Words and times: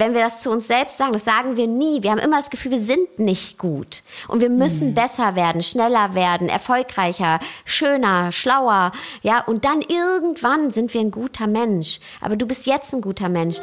wenn 0.00 0.14
wir 0.14 0.22
das 0.22 0.40
zu 0.40 0.50
uns 0.50 0.66
selbst 0.66 0.96
sagen, 0.98 1.12
das 1.12 1.24
sagen 1.24 1.56
wir 1.56 1.66
nie. 1.66 2.02
Wir 2.02 2.10
haben 2.10 2.18
immer 2.18 2.38
das 2.38 2.50
Gefühl, 2.50 2.72
wir 2.72 2.78
sind 2.78 3.18
nicht 3.18 3.58
gut. 3.58 4.02
Und 4.26 4.40
wir 4.40 4.50
müssen 4.50 4.88
mhm. 4.88 4.94
besser 4.94 5.36
werden, 5.36 5.62
schneller 5.62 6.14
werden, 6.14 6.48
erfolgreicher, 6.48 7.38
schöner, 7.64 8.32
schlauer. 8.32 8.92
Ja, 9.22 9.44
und 9.44 9.64
dann 9.64 9.82
irgendwann 9.82 10.70
sind 10.70 10.92
wir 10.94 11.02
ein 11.02 11.10
guter 11.10 11.46
Mensch. 11.46 12.00
Aber 12.20 12.36
du 12.36 12.46
bist 12.46 12.66
jetzt 12.66 12.94
ein 12.94 13.02
guter 13.02 13.28
Mensch. 13.28 13.58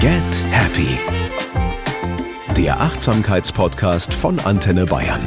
Get 0.00 0.42
Happy. 0.50 0.98
Der 2.56 2.80
Achtsamkeitspodcast 2.80 4.12
von 4.12 4.38
Antenne 4.40 4.84
Bayern. 4.84 5.26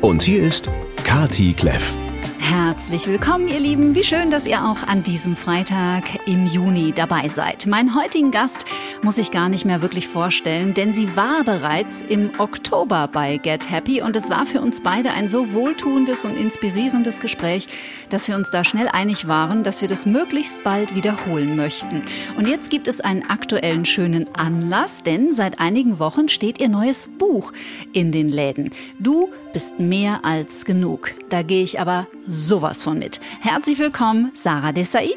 Und 0.00 0.22
hier 0.22 0.42
ist 0.42 0.68
Kati 1.04 1.54
Kleff. 1.54 2.05
Herzlich 2.48 3.08
willkommen, 3.08 3.48
ihr 3.48 3.58
Lieben. 3.58 3.96
Wie 3.96 4.04
schön, 4.04 4.30
dass 4.30 4.46
ihr 4.46 4.64
auch 4.64 4.84
an 4.84 5.02
diesem 5.02 5.34
Freitag 5.34 6.04
im 6.28 6.46
Juni 6.46 6.92
dabei 6.92 7.28
seid. 7.28 7.66
Meinen 7.66 7.96
heutigen 7.96 8.30
Gast 8.30 8.66
muss 9.02 9.18
ich 9.18 9.32
gar 9.32 9.48
nicht 9.48 9.64
mehr 9.64 9.82
wirklich 9.82 10.06
vorstellen, 10.06 10.72
denn 10.72 10.92
sie 10.92 11.16
war 11.16 11.42
bereits 11.42 12.02
im 12.02 12.30
Oktober 12.38 13.10
bei 13.12 13.38
Get 13.38 13.68
Happy 13.68 14.00
und 14.00 14.14
es 14.14 14.30
war 14.30 14.46
für 14.46 14.60
uns 14.60 14.80
beide 14.80 15.10
ein 15.10 15.26
so 15.26 15.54
wohltuendes 15.54 16.24
und 16.24 16.36
inspirierendes 16.36 17.18
Gespräch, 17.18 17.66
dass 18.10 18.28
wir 18.28 18.36
uns 18.36 18.52
da 18.52 18.62
schnell 18.62 18.86
einig 18.92 19.26
waren, 19.26 19.64
dass 19.64 19.80
wir 19.80 19.88
das 19.88 20.06
möglichst 20.06 20.62
bald 20.62 20.94
wiederholen 20.94 21.56
möchten. 21.56 22.02
Und 22.36 22.46
jetzt 22.46 22.70
gibt 22.70 22.86
es 22.86 23.00
einen 23.00 23.28
aktuellen 23.28 23.84
schönen 23.84 24.32
Anlass, 24.36 25.02
denn 25.02 25.32
seit 25.32 25.58
einigen 25.58 25.98
Wochen 25.98 26.28
steht 26.28 26.60
ihr 26.60 26.68
neues 26.68 27.08
Buch 27.18 27.52
in 27.92 28.12
den 28.12 28.28
Läden. 28.28 28.70
Du 29.00 29.30
bist 29.52 29.80
mehr 29.80 30.24
als 30.24 30.64
genug. 30.64 31.12
Da 31.28 31.42
gehe 31.42 31.64
ich 31.64 31.80
aber 31.80 32.06
sowas 32.36 32.84
von 32.84 32.98
mit. 32.98 33.20
Herzlich 33.40 33.78
willkommen, 33.78 34.32
Sarah 34.34 34.72
Desai. 34.72 35.10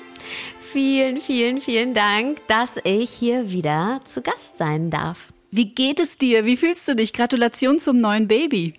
Vielen, 0.60 1.20
vielen, 1.20 1.60
vielen 1.60 1.94
Dank, 1.94 2.46
dass 2.48 2.76
ich 2.84 3.10
hier 3.10 3.52
wieder 3.52 4.00
zu 4.05 4.22
Gast 4.22 4.58
sein 4.58 4.90
darf. 4.90 5.34
Wie 5.52 5.74
geht 5.74 6.00
es 6.00 6.18
dir? 6.18 6.46
Wie 6.46 6.58
fühlst 6.58 6.88
du 6.88 6.96
dich? 6.96 7.13
Gratulation 7.13 7.80
zum 7.80 7.98
neuen 7.98 8.27
Baby. 8.27 8.76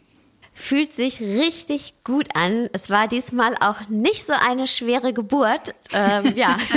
Fühlt 0.54 0.92
sich 0.92 1.20
richtig 1.20 1.94
gut 2.04 2.28
an. 2.34 2.68
Es 2.72 2.90
war 2.90 3.08
diesmal 3.08 3.54
auch 3.60 3.88
nicht 3.88 4.24
so 4.24 4.32
eine 4.32 4.66
schwere 4.66 5.12
Geburt. 5.12 5.74
Ähm, 5.92 6.32
ja. 6.34 6.56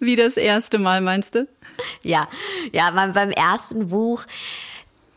Wie 0.00 0.16
das 0.16 0.36
erste 0.36 0.78
Mal, 0.78 1.00
meinst 1.00 1.34
du? 1.34 1.48
Ja, 2.02 2.28
ja, 2.72 2.90
beim 2.90 3.30
ersten 3.30 3.88
Buch 3.88 4.24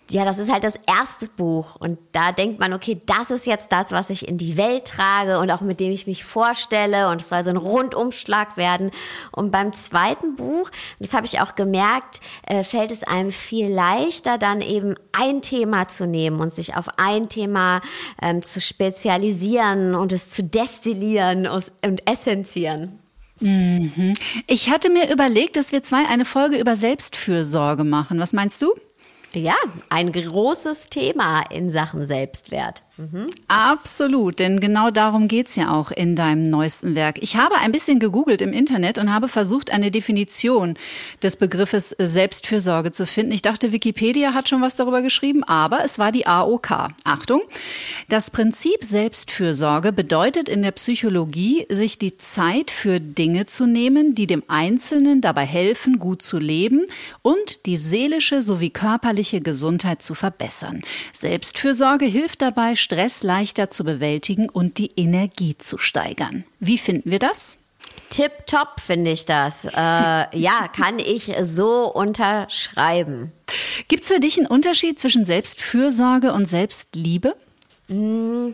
ja, 0.10 0.24
das 0.24 0.38
ist 0.38 0.52
halt 0.52 0.64
das 0.64 0.80
erste 0.88 1.28
Buch 1.28 1.76
und 1.76 1.98
da 2.14 2.32
denkt 2.32 2.60
man, 2.60 2.74
okay, 2.74 3.00
das 3.06 3.30
ist 3.30 3.46
jetzt 3.46 3.72
das, 3.72 3.92
was 3.92 4.10
ich 4.10 4.28
in 4.28 4.38
die 4.38 4.58
Welt 4.58 4.86
trage 4.86 5.40
und 5.40 5.52
auch 5.52 5.62
mit 5.62 5.80
dem 5.80 5.92
ich 5.92 6.08
mich 6.08 6.24
vorstelle 6.24 7.10
und 7.10 7.22
es 7.22 7.30
soll 7.30 7.44
so 7.44 7.50
ein 7.50 7.58
Rundumschlag 7.58 8.56
werden. 8.56 8.92
Und 9.32 9.52
beim 9.52 9.74
zweiten 9.74 10.36
Buch, 10.36 10.70
das 11.00 11.14
habe 11.14 11.26
ich 11.26 11.42
auch 11.42 11.56
gemerkt, 11.56 12.22
äh, 12.44 12.64
fällt 12.64 12.92
es 12.92 13.04
einem 13.04 13.32
viel 13.32 13.68
leichter, 13.68 14.38
dann 14.38 14.62
eben 14.62 14.96
ein 15.12 15.42
Thema 15.42 15.88
zu 15.88 16.08
nehmen 16.08 16.40
und 16.40 16.54
sich 16.54 16.76
auf 16.76 16.88
ein 16.98 17.28
Thema 17.28 17.82
ähm, 18.22 18.44
zu 18.44 18.62
spezialisieren 18.62 19.96
und 19.96 20.14
es 20.14 20.30
zu 20.30 20.44
destillieren 20.44 21.48
und 21.48 22.08
essenzieren. 22.08 23.00
Mhm. 23.40 24.14
Ich 24.48 24.70
hatte 24.70 24.90
mir 24.90 25.12
überlegt, 25.12 25.58
dass 25.58 25.72
wir 25.72 25.84
zwei 25.84 26.08
eine 26.08 26.26
Folge 26.26 26.58
über 26.58 26.76
Selbstfürsorge 26.76 27.84
machen. 27.84 28.20
Was 28.20 28.34
meinst 28.34 28.62
du? 28.62 28.74
Ja, 29.34 29.56
ein 29.90 30.12
großes 30.12 30.88
Thema 30.90 31.42
in 31.52 31.70
Sachen 31.70 32.08
Selbstwert. 32.08 32.84
Mhm. 32.98 33.30
Absolut, 33.48 34.40
denn 34.40 34.60
genau 34.60 34.90
darum 34.90 35.28
geht's 35.28 35.56
ja 35.56 35.72
auch 35.72 35.92
in 35.92 36.16
deinem 36.16 36.44
neuesten 36.44 36.96
Werk. 36.96 37.22
Ich 37.22 37.36
habe 37.36 37.56
ein 37.56 37.72
bisschen 37.72 38.00
gegoogelt 38.00 38.42
im 38.42 38.54
Internet 38.54 38.98
und 38.98 39.14
habe 39.14 39.28
versucht, 39.28 39.72
eine 39.72 39.92
Definition 39.92 40.76
des 41.22 41.36
Begriffes 41.36 41.96
Selbstfürsorge 42.00 42.92
zu 42.92 43.06
finden. 43.06 43.34
Ich 43.34 43.44
dachte, 43.44 43.72
Wikipedia 43.72 44.34
hat 44.34 44.50
schon 44.50 44.62
was 44.62 44.76
darüber 44.76 45.02
geschrieben, 45.04 45.44
aber 45.44 45.86
es 45.86 46.00
war 46.00 46.12
die 46.12 46.26
AOK. 46.26 46.90
Achtung, 47.04 47.42
das 48.10 48.32
Prinzip 48.32 48.84
Selbstfürsorge 48.84 49.94
bedeutet 49.94 50.50
in 50.50 50.64
der 50.64 50.72
Psychologie, 50.72 51.66
sich 51.70 52.00
die 52.00 52.18
Zeit 52.18 52.72
für 52.72 53.00
Dinge 53.00 53.46
zu 53.46 53.68
nehmen, 53.68 54.16
die 54.16 54.28
dem 54.28 54.44
Einzelnen 54.48 55.22
dabei 55.22 55.46
helfen, 55.46 56.00
gut 56.00 56.22
zu 56.22 56.40
leben 56.40 56.86
und 57.22 57.66
die 57.68 57.78
seelische 57.78 58.42
sowie 58.42 58.72
körperliche 58.72 59.42
Gesundheit 59.42 60.02
zu 60.02 60.16
verbessern. 60.16 60.82
Selbstfürsorge 61.14 62.06
hilft 62.06 62.42
dabei, 62.42 62.76
Stress 62.88 63.22
leichter 63.22 63.68
zu 63.70 63.84
bewältigen 63.84 64.48
und 64.48 64.78
die 64.78 64.92
Energie 64.96 65.58
zu 65.58 65.78
steigern. 65.78 66.46
Wie 66.62 66.78
finden 66.78 67.12
wir 67.12 67.20
das? 67.20 67.58
Tipptopp 68.10 68.80
finde 68.80 69.12
ich 69.12 69.26
das. 69.26 69.66
Äh, 69.66 69.70
ja, 69.76 70.70
kann 70.74 70.98
ich 70.98 71.36
so 71.42 71.92
unterschreiben. 71.94 73.34
Gibt 73.90 74.04
es 74.04 74.10
für 74.10 74.22
dich 74.22 74.38
einen 74.38 74.48
Unterschied 74.48 75.00
zwischen 75.00 75.26
Selbstfürsorge 75.26 76.32
und 76.32 76.46
Selbstliebe? 76.46 77.36
Mm, 77.90 78.52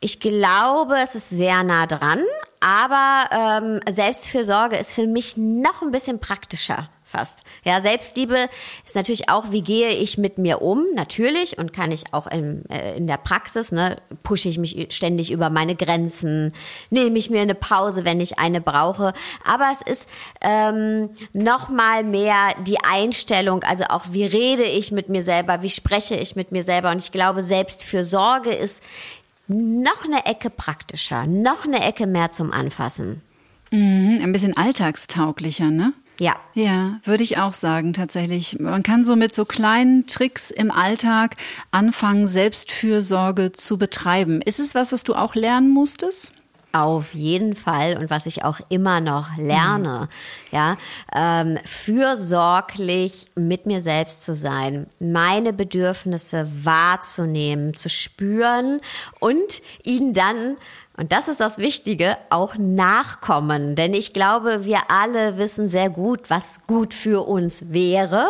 ich 0.00 0.18
glaube, 0.18 0.96
es 1.00 1.14
ist 1.14 1.30
sehr 1.30 1.62
nah 1.62 1.86
dran, 1.86 2.24
aber 2.58 3.30
ähm, 3.62 3.80
Selbstfürsorge 3.88 4.76
ist 4.76 4.92
für 4.92 5.06
mich 5.06 5.36
noch 5.36 5.82
ein 5.82 5.92
bisschen 5.92 6.18
praktischer 6.18 6.88
fast. 7.16 7.38
Ja, 7.64 7.80
Selbstliebe 7.80 8.48
ist 8.84 8.94
natürlich 8.94 9.28
auch, 9.28 9.50
wie 9.50 9.62
gehe 9.62 9.90
ich 9.90 10.18
mit 10.18 10.38
mir 10.38 10.60
um, 10.60 10.84
natürlich, 10.94 11.58
und 11.58 11.72
kann 11.72 11.90
ich 11.90 12.12
auch 12.12 12.26
in, 12.26 12.68
äh, 12.68 12.96
in 12.96 13.06
der 13.06 13.16
Praxis, 13.16 13.72
ne, 13.72 13.96
pushe 14.22 14.48
ich 14.48 14.58
mich 14.58 14.88
ständig 14.90 15.30
über 15.30 15.48
meine 15.48 15.74
Grenzen, 15.74 16.52
nehme 16.90 17.18
ich 17.18 17.30
mir 17.30 17.40
eine 17.40 17.54
Pause, 17.54 18.04
wenn 18.04 18.20
ich 18.20 18.38
eine 18.38 18.60
brauche. 18.60 19.12
Aber 19.44 19.68
es 19.72 19.80
ist 19.82 20.08
ähm, 20.42 21.10
noch 21.32 21.68
mal 21.68 22.04
mehr 22.04 22.54
die 22.66 22.78
Einstellung, 22.84 23.62
also 23.62 23.84
auch 23.84 24.04
wie 24.10 24.24
rede 24.24 24.64
ich 24.64 24.92
mit 24.92 25.08
mir 25.08 25.22
selber, 25.22 25.62
wie 25.62 25.70
spreche 25.70 26.16
ich 26.16 26.36
mit 26.36 26.52
mir 26.52 26.62
selber. 26.62 26.90
Und 26.90 27.00
ich 27.00 27.12
glaube, 27.12 27.42
Selbstfürsorge 27.42 28.50
ist 28.50 28.82
noch 29.48 30.04
eine 30.04 30.26
Ecke 30.26 30.50
praktischer, 30.50 31.26
noch 31.26 31.64
eine 31.64 31.82
Ecke 31.82 32.06
mehr 32.06 32.30
zum 32.30 32.52
Anfassen. 32.52 33.22
Mhm, 33.70 34.20
ein 34.22 34.32
bisschen 34.32 34.56
alltagstauglicher, 34.56 35.70
ne? 35.70 35.92
Ja. 36.18 36.36
Ja, 36.54 37.00
würde 37.04 37.24
ich 37.24 37.38
auch 37.38 37.52
sagen, 37.52 37.92
tatsächlich. 37.92 38.58
Man 38.58 38.82
kann 38.82 39.04
so 39.04 39.16
mit 39.16 39.34
so 39.34 39.44
kleinen 39.44 40.06
Tricks 40.06 40.50
im 40.50 40.70
Alltag 40.70 41.36
anfangen, 41.70 42.26
Selbstfürsorge 42.26 43.52
zu 43.52 43.76
betreiben. 43.76 44.40
Ist 44.42 44.60
es 44.60 44.74
was, 44.74 44.92
was 44.92 45.04
du 45.04 45.14
auch 45.14 45.34
lernen 45.34 45.70
musstest? 45.70 46.32
Auf 46.72 47.14
jeden 47.14 47.54
Fall 47.54 47.96
und 47.96 48.10
was 48.10 48.26
ich 48.26 48.44
auch 48.44 48.60
immer 48.68 49.00
noch 49.00 49.36
lerne, 49.38 50.08
mhm. 50.10 50.56
ja, 50.56 50.76
ähm, 51.14 51.58
fürsorglich 51.64 53.26
mit 53.34 53.64
mir 53.64 53.80
selbst 53.80 54.24
zu 54.24 54.34
sein, 54.34 54.86
meine 54.98 55.54
Bedürfnisse 55.54 56.46
wahrzunehmen, 56.62 57.72
zu 57.72 57.88
spüren 57.88 58.80
und 59.20 59.62
ihnen 59.84 60.12
dann 60.12 60.56
und 60.96 61.12
das 61.12 61.28
ist 61.28 61.40
das 61.40 61.58
Wichtige, 61.58 62.16
auch 62.30 62.56
nachkommen. 62.56 63.74
Denn 63.74 63.92
ich 63.92 64.12
glaube, 64.14 64.64
wir 64.64 64.90
alle 64.90 65.36
wissen 65.36 65.68
sehr 65.68 65.90
gut, 65.90 66.30
was 66.30 66.66
gut 66.66 66.94
für 66.94 67.26
uns 67.26 67.70
wäre. 67.72 68.28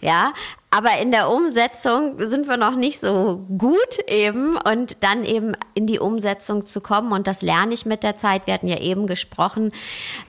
Ja. 0.00 0.32
Aber 0.76 0.98
in 1.00 1.10
der 1.10 1.30
Umsetzung 1.30 2.16
sind 2.18 2.48
wir 2.48 2.58
noch 2.58 2.76
nicht 2.76 3.00
so 3.00 3.46
gut 3.56 3.98
eben 4.08 4.58
und 4.58 5.02
dann 5.02 5.24
eben 5.24 5.52
in 5.72 5.86
die 5.86 5.98
Umsetzung 5.98 6.66
zu 6.66 6.82
kommen. 6.82 7.12
Und 7.12 7.26
das 7.26 7.40
lerne 7.40 7.72
ich 7.72 7.86
mit 7.86 8.02
der 8.02 8.16
Zeit. 8.16 8.46
Wir 8.46 8.52
hatten 8.52 8.68
ja 8.68 8.78
eben 8.80 9.06
gesprochen. 9.06 9.72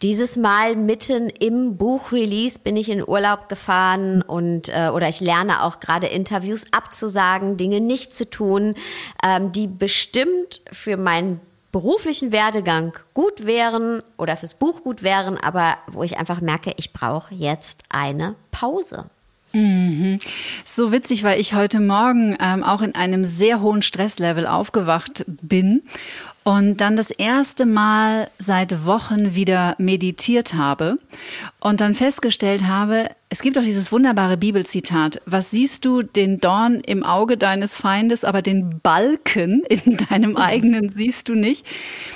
Dieses 0.01 0.37
Mal 0.37 0.77
mitten 0.77 1.27
im 1.27 1.75
Buchrelease 1.75 2.59
bin 2.59 2.77
ich 2.77 2.87
in 2.87 3.05
Urlaub 3.05 3.49
gefahren 3.49 4.21
und 4.21 4.69
äh, 4.69 4.87
oder 4.87 5.09
ich 5.09 5.19
lerne 5.19 5.63
auch 5.63 5.81
gerade 5.81 6.07
Interviews 6.07 6.63
abzusagen, 6.71 7.57
Dinge 7.57 7.81
nicht 7.81 8.13
zu 8.13 8.29
tun, 8.29 8.75
ähm, 9.25 9.51
die 9.51 9.67
bestimmt 9.67 10.61
für 10.71 10.95
mein 10.95 11.41
beruflichen 11.73 12.31
Werdegang 12.31 12.97
gut 13.13 13.45
wären 13.45 14.01
oder 14.17 14.37
fürs 14.37 14.53
Buch 14.53 14.81
gut 14.83 15.03
wären, 15.03 15.37
aber 15.37 15.75
wo 15.87 16.03
ich 16.03 16.17
einfach 16.17 16.39
merke, 16.39 16.71
ich 16.77 16.93
brauche 16.93 17.35
jetzt 17.35 17.83
eine 17.89 18.35
Pause. 18.51 19.09
Mhm. 19.57 20.19
So 20.65 20.91
witzig, 20.91 21.23
weil 21.23 21.39
ich 21.39 21.55
heute 21.55 21.79
Morgen 21.79 22.37
ähm, 22.39 22.63
auch 22.63 22.83
in 22.83 22.93
einem 22.93 23.25
sehr 23.25 23.59
hohen 23.59 23.81
Stresslevel 23.81 24.45
aufgewacht 24.45 25.25
bin 25.27 25.81
und 26.43 26.77
dann 26.77 26.95
das 26.95 27.09
erste 27.09 27.65
Mal 27.65 28.29
seit 28.37 28.85
Wochen 28.85 29.33
wieder 29.33 29.73
meditiert 29.79 30.53
habe 30.53 30.99
und 31.59 31.81
dann 31.81 31.95
festgestellt 31.95 32.65
habe, 32.67 33.09
es 33.29 33.41
gibt 33.41 33.57
auch 33.57 33.63
dieses 33.63 33.91
wunderbare 33.91 34.37
Bibelzitat, 34.37 35.21
was 35.25 35.49
siehst 35.49 35.85
du 35.85 36.03
den 36.03 36.39
Dorn 36.39 36.79
im 36.81 37.03
Auge 37.03 37.35
deines 37.35 37.75
Feindes, 37.75 38.23
aber 38.23 38.43
den 38.43 38.79
Balken 38.79 39.63
in 39.63 39.97
deinem 40.09 40.37
eigenen 40.37 40.89
siehst 40.89 41.29
du 41.29 41.33
nicht. 41.33 41.65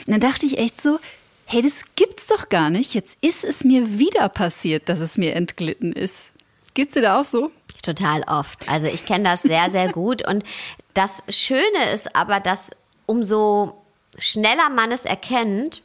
Und 0.05 0.11
dann 0.13 0.21
dachte 0.21 0.45
ich 0.45 0.59
echt 0.59 0.79
so, 0.79 0.99
hey, 1.45 1.61
das 1.61 1.83
gibt's 1.95 2.27
doch 2.27 2.47
gar 2.47 2.69
nicht. 2.69 2.93
Jetzt 2.93 3.17
ist 3.21 3.43
es 3.43 3.63
mir 3.63 3.99
wieder 3.99 4.29
passiert, 4.29 4.88
dass 4.88 5.01
es 5.01 5.17
mir 5.17 5.35
entglitten 5.35 5.91
ist. 5.91 6.31
Geht's 6.73 6.94
dir 6.94 7.01
da 7.01 7.19
auch 7.19 7.25
so? 7.25 7.51
Total 7.83 8.23
oft. 8.27 8.69
Also 8.69 8.88
ich 8.88 9.06
kenne 9.06 9.25
das 9.25 9.41
sehr, 9.41 9.69
sehr 9.69 9.91
gut. 9.91 10.25
Und 10.27 10.44
das 10.94 11.23
Schöne 11.29 11.91
ist 11.94 12.15
aber, 12.15 12.39
dass 12.39 12.69
umso 13.06 13.81
schneller 14.18 14.69
man 14.69 14.91
es 14.91 15.06
erkennt, 15.06 15.81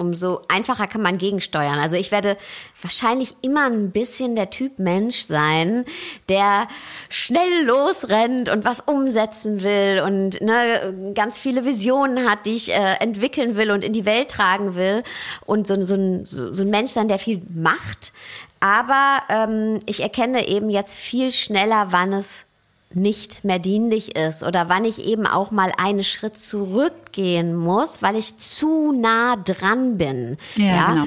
umso 0.00 0.40
einfacher 0.48 0.86
kann 0.86 1.02
man 1.02 1.18
gegensteuern. 1.18 1.78
Also 1.78 1.94
ich 1.94 2.10
werde 2.10 2.38
wahrscheinlich 2.80 3.36
immer 3.42 3.66
ein 3.66 3.90
bisschen 3.90 4.34
der 4.34 4.48
Typ 4.48 4.78
Mensch 4.78 5.26
sein, 5.26 5.84
der 6.28 6.66
schnell 7.10 7.66
losrennt 7.66 8.48
und 8.48 8.64
was 8.64 8.80
umsetzen 8.80 9.62
will 9.62 10.02
und 10.04 10.40
ne, 10.40 11.12
ganz 11.14 11.38
viele 11.38 11.66
Visionen 11.66 12.28
hat, 12.28 12.46
die 12.46 12.56
ich 12.56 12.70
äh, 12.70 12.94
entwickeln 13.00 13.56
will 13.56 13.70
und 13.70 13.84
in 13.84 13.92
die 13.92 14.06
Welt 14.06 14.30
tragen 14.30 14.74
will. 14.74 15.02
Und 15.44 15.66
so, 15.66 15.80
so, 15.84 15.94
ein, 15.94 16.24
so, 16.24 16.50
so 16.50 16.62
ein 16.62 16.70
Mensch 16.70 16.92
sein, 16.92 17.08
der 17.08 17.18
viel 17.18 17.42
macht. 17.54 18.12
Aber 18.60 19.22
ähm, 19.30 19.80
ich 19.86 20.00
erkenne 20.00 20.46
eben 20.46 20.68
jetzt 20.68 20.94
viel 20.96 21.32
schneller, 21.32 21.88
wann 21.90 22.12
es 22.12 22.46
nicht 22.92 23.44
mehr 23.44 23.58
dienlich 23.58 24.16
ist 24.16 24.42
oder 24.42 24.68
wann 24.68 24.84
ich 24.84 25.04
eben 25.04 25.26
auch 25.26 25.50
mal 25.50 25.72
einen 25.78 26.04
Schritt 26.04 26.36
zurückgehen 26.36 27.54
muss, 27.54 28.02
weil 28.02 28.16
ich 28.16 28.36
zu 28.38 28.92
nah 28.92 29.36
dran 29.36 29.96
bin. 29.96 30.36
Ja, 30.56 30.64
ja? 30.64 30.90
genau. 30.90 31.06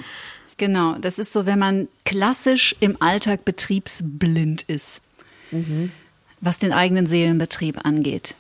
Genau, 0.58 0.94
das 0.94 1.20
ist 1.20 1.34
so, 1.34 1.46
wenn 1.46 1.60
man 1.60 1.88
klassisch 2.06 2.76
im 2.80 3.02
Alltag 3.02 3.44
betriebsblind 3.44 4.62
ist, 4.64 5.02
mhm. 5.52 5.92
was 6.42 6.60
den 6.60 6.72
eigenen 6.72 7.08
Seelenbetrieb 7.08 7.86
angeht. 7.86 8.36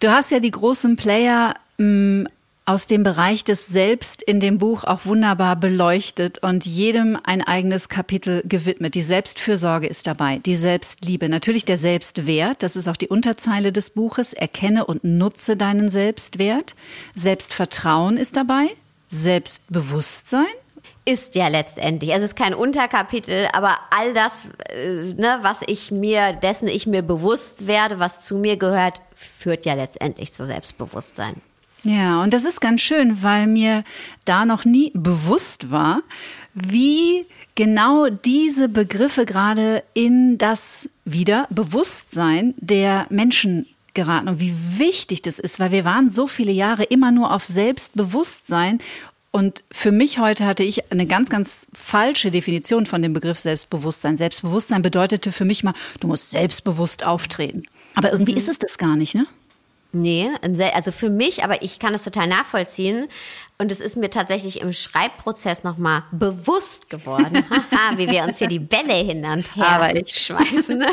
Du 0.00 0.10
hast 0.10 0.30
ja 0.30 0.40
die 0.40 0.50
großen 0.50 0.96
Player 0.96 1.54
mh, 1.78 2.28
aus 2.66 2.86
dem 2.86 3.04
Bereich 3.04 3.44
des 3.44 3.68
Selbst 3.68 4.22
in 4.22 4.40
dem 4.40 4.58
Buch 4.58 4.82
auch 4.82 5.06
wunderbar 5.06 5.54
beleuchtet 5.54 6.38
und 6.42 6.66
jedem 6.66 7.16
ein 7.22 7.40
eigenes 7.42 7.88
Kapitel 7.88 8.42
gewidmet. 8.44 8.96
Die 8.96 9.02
Selbstfürsorge 9.02 9.86
ist 9.86 10.08
dabei, 10.08 10.38
die 10.38 10.56
Selbstliebe, 10.56 11.28
natürlich 11.28 11.64
der 11.64 11.76
Selbstwert, 11.76 12.64
das 12.64 12.74
ist 12.74 12.88
auch 12.88 12.96
die 12.96 13.08
Unterzeile 13.08 13.70
des 13.70 13.90
Buches, 13.90 14.32
erkenne 14.32 14.84
und 14.84 15.04
nutze 15.04 15.56
deinen 15.56 15.88
Selbstwert. 15.88 16.74
Selbstvertrauen 17.14 18.16
ist 18.16 18.34
dabei, 18.34 18.66
Selbstbewusstsein, 19.08 20.44
ist 21.04 21.36
ja 21.36 21.46
letztendlich. 21.46 22.12
Also 22.12 22.24
es 22.24 22.32
ist 22.32 22.36
kein 22.36 22.52
Unterkapitel, 22.52 23.46
aber 23.52 23.78
all 23.90 24.12
das, 24.12 24.44
äh, 24.70 25.14
ne, 25.14 25.38
was 25.42 25.62
ich 25.68 25.92
mir, 25.92 26.32
dessen 26.32 26.66
ich 26.66 26.88
mir 26.88 27.02
bewusst 27.02 27.68
werde, 27.68 28.00
was 28.00 28.22
zu 28.22 28.36
mir 28.36 28.56
gehört, 28.56 29.00
führt 29.14 29.66
ja 29.66 29.74
letztendlich 29.74 30.32
zu 30.32 30.44
Selbstbewusstsein. 30.44 31.40
Ja, 31.86 32.20
und 32.22 32.34
das 32.34 32.44
ist 32.44 32.60
ganz 32.60 32.80
schön, 32.80 33.22
weil 33.22 33.46
mir 33.46 33.84
da 34.24 34.44
noch 34.44 34.64
nie 34.64 34.90
bewusst 34.92 35.70
war, 35.70 36.02
wie 36.52 37.24
genau 37.54 38.08
diese 38.08 38.68
Begriffe 38.68 39.24
gerade 39.24 39.84
in 39.94 40.36
das 40.36 40.88
wieder 41.04 41.46
Bewusstsein 41.50 42.54
der 42.56 43.06
Menschen 43.08 43.66
geraten 43.94 44.28
und 44.28 44.40
wie 44.40 44.52
wichtig 44.76 45.22
das 45.22 45.38
ist, 45.38 45.60
weil 45.60 45.70
wir 45.70 45.84
waren 45.84 46.10
so 46.10 46.26
viele 46.26 46.50
Jahre 46.50 46.82
immer 46.82 47.12
nur 47.12 47.32
auf 47.32 47.44
Selbstbewusstsein 47.44 48.80
und 49.30 49.62
für 49.70 49.92
mich 49.92 50.18
heute 50.18 50.44
hatte 50.44 50.64
ich 50.64 50.90
eine 50.90 51.06
ganz, 51.06 51.28
ganz 51.28 51.68
falsche 51.72 52.32
Definition 52.32 52.84
von 52.86 53.00
dem 53.00 53.12
Begriff 53.12 53.38
Selbstbewusstsein. 53.38 54.16
Selbstbewusstsein 54.16 54.82
bedeutete 54.82 55.30
für 55.30 55.44
mich 55.44 55.62
mal, 55.62 55.74
du 56.00 56.08
musst 56.08 56.30
selbstbewusst 56.30 57.04
auftreten. 57.04 57.62
Aber 57.94 58.10
irgendwie 58.10 58.32
mhm. 58.32 58.38
ist 58.38 58.48
es 58.48 58.58
das 58.58 58.76
gar 58.76 58.96
nicht, 58.96 59.14
ne? 59.14 59.26
Nee, 59.96 60.30
also 60.74 60.92
für 60.92 61.08
mich, 61.08 61.42
aber 61.42 61.62
ich 61.62 61.78
kann 61.78 61.94
es 61.94 62.04
total 62.04 62.26
nachvollziehen. 62.26 63.08
Und 63.58 63.72
es 63.72 63.80
ist 63.80 63.96
mir 63.96 64.10
tatsächlich 64.10 64.60
im 64.60 64.74
Schreibprozess 64.74 65.64
nochmal 65.64 66.02
bewusst 66.12 66.90
geworden, 66.90 67.42
wie 67.96 68.06
wir 68.10 68.24
uns 68.24 68.38
hier 68.38 68.48
die 68.48 68.58
Bälle 68.58 68.92
hin 68.92 69.24
und 69.24 69.56
her 69.56 69.94
schmeißen, 70.06 70.84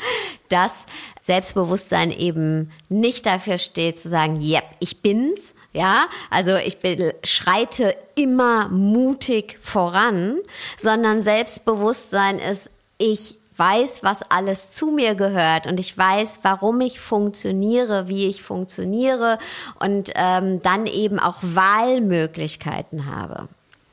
dass 0.48 0.86
Selbstbewusstsein 1.22 2.12
eben 2.12 2.70
nicht 2.88 3.26
dafür 3.26 3.58
steht 3.58 3.98
zu 3.98 4.08
sagen, 4.08 4.40
yep, 4.40 4.64
ich 4.78 5.02
bin's, 5.02 5.54
ja, 5.72 6.06
also 6.30 6.54
ich 6.54 6.78
bin, 6.78 7.12
schreite 7.24 7.96
immer 8.14 8.68
mutig 8.68 9.58
voran, 9.60 10.38
sondern 10.76 11.20
Selbstbewusstsein 11.20 12.38
ist, 12.38 12.70
ich 12.98 13.38
weiß, 13.62 14.02
was 14.02 14.22
alles 14.28 14.70
zu 14.70 14.86
mir 14.86 15.14
gehört 15.14 15.68
und 15.68 15.78
ich 15.78 15.96
weiß, 15.96 16.40
warum 16.42 16.80
ich 16.80 16.98
funktioniere, 16.98 18.08
wie 18.08 18.26
ich 18.26 18.42
funktioniere 18.42 19.38
und 19.78 20.10
ähm, 20.16 20.60
dann 20.62 20.86
eben 20.86 21.20
auch 21.20 21.36
Wahlmöglichkeiten 21.42 23.06
habe. 23.06 23.48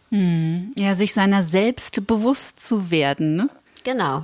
Hm. 0.10 0.74
Ja, 0.80 0.96
sich 0.96 1.14
seiner 1.14 1.44
selbst 1.44 2.08
bewusst 2.08 2.66
zu 2.66 2.90
werden. 2.90 3.36
Ne? 3.36 3.50
Genau. 3.84 4.24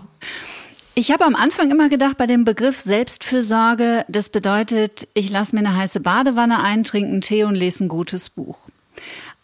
Ich 0.95 1.11
habe 1.11 1.25
am 1.25 1.35
Anfang 1.35 1.69
immer 1.69 1.89
gedacht, 1.89 2.17
bei 2.17 2.25
dem 2.25 2.43
Begriff 2.43 2.79
Selbstfürsorge, 2.79 4.03
das 4.07 4.29
bedeutet, 4.29 5.07
ich 5.13 5.29
lasse 5.29 5.55
mir 5.55 5.59
eine 5.59 5.75
heiße 5.75 5.99
Badewanne 5.99 6.63
eintrinken, 6.63 7.21
Tee 7.21 7.43
und 7.43 7.53
lese 7.53 7.83
ein 7.83 7.87
gutes 7.87 8.31
Buch. 8.31 8.57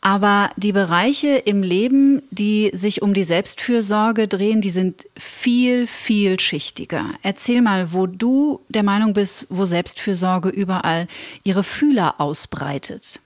Aber 0.03 0.49
die 0.57 0.71
Bereiche 0.71 1.37
im 1.37 1.61
Leben, 1.61 2.23
die 2.31 2.71
sich 2.73 3.03
um 3.03 3.13
die 3.13 3.23
Selbstfürsorge 3.23 4.27
drehen, 4.27 4.59
die 4.59 4.71
sind 4.71 5.05
viel, 5.15 5.85
viel 5.85 6.39
schichtiger. 6.39 7.11
Erzähl 7.21 7.61
mal, 7.61 7.93
wo 7.93 8.07
du 8.07 8.61
der 8.67 8.81
Meinung 8.81 9.13
bist, 9.13 9.45
wo 9.49 9.65
Selbstfürsorge 9.65 10.49
überall 10.49 11.07
ihre 11.43 11.63
Fühler 11.63 12.15
ausbreitet. 12.17 13.19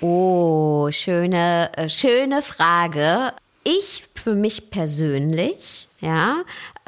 Oh, 0.00 0.88
schöne, 0.92 1.76
äh, 1.76 1.88
schöne 1.88 2.40
Frage. 2.42 3.32
Ich 3.64 4.04
für 4.14 4.34
mich 4.34 4.70
persönlich, 4.70 5.88
ja, 6.00 6.44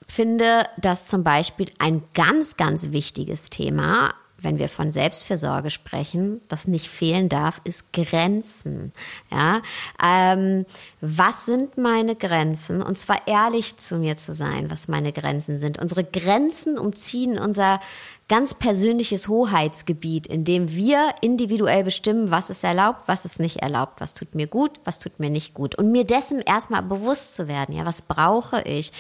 finde 0.06 0.66
das 0.76 1.06
zum 1.06 1.25
Beispiel 1.25 1.66
ein 1.78 2.02
ganz, 2.14 2.56
ganz 2.56 2.93
wichtiges 2.93 3.50
Thema 3.50 4.14
wenn 4.43 4.59
wir 4.59 4.69
von 4.69 4.93
Selbstfürsorge 4.93 5.71
sprechen, 5.71 6.41
das 6.49 6.67
nicht 6.67 6.89
fehlen 6.89 7.29
darf, 7.29 7.61
ist 7.65 7.93
Grenzen. 7.93 8.93
Ja, 9.31 9.62
ähm, 10.03 10.67
was 11.00 11.47
sind 11.47 11.79
meine 11.79 12.17
Grenzen? 12.17 12.83
Und 12.83 12.99
zwar 12.99 13.27
ehrlich 13.27 13.77
zu 13.77 13.97
mir 13.97 14.17
zu 14.17 14.35
sein, 14.35 14.71
was 14.71 14.89
meine 14.89 15.12
Grenzen 15.12 15.59
sind. 15.59 15.81
Unsere 15.81 16.05
Grenzen 16.05 16.79
umziehen 16.79 17.39
unser 17.39 17.81
ganz 18.29 18.55
persönliches 18.55 19.29
Hoheitsgebiet, 19.29 20.27
in 20.27 20.45
dem 20.45 20.71
wir 20.71 21.15
individuell 21.21 21.85
bestimmen, 21.85 22.31
was 22.31 22.49
ist 22.49 22.65
erlaubt, 22.65 23.03
was 23.06 23.27
ist 23.27 23.41
nicht 23.41 23.59
erlaubt, 23.59 24.00
was 24.00 24.15
tut 24.15 24.35
mir 24.35 24.47
gut, 24.47 24.81
was 24.85 24.99
tut 24.99 25.21
mir 25.21 25.29
nicht 25.29 25.53
gut. 25.53 25.75
Und 25.75 25.93
mir 25.93 26.05
dessen 26.05 26.41
erstmal 26.41 26.83
bewusst 26.83 27.35
zu 27.35 27.47
werden, 27.47 27.75
ja, 27.77 27.85
was 27.85 28.00
brauche 28.00 28.62
ich? 28.62 28.93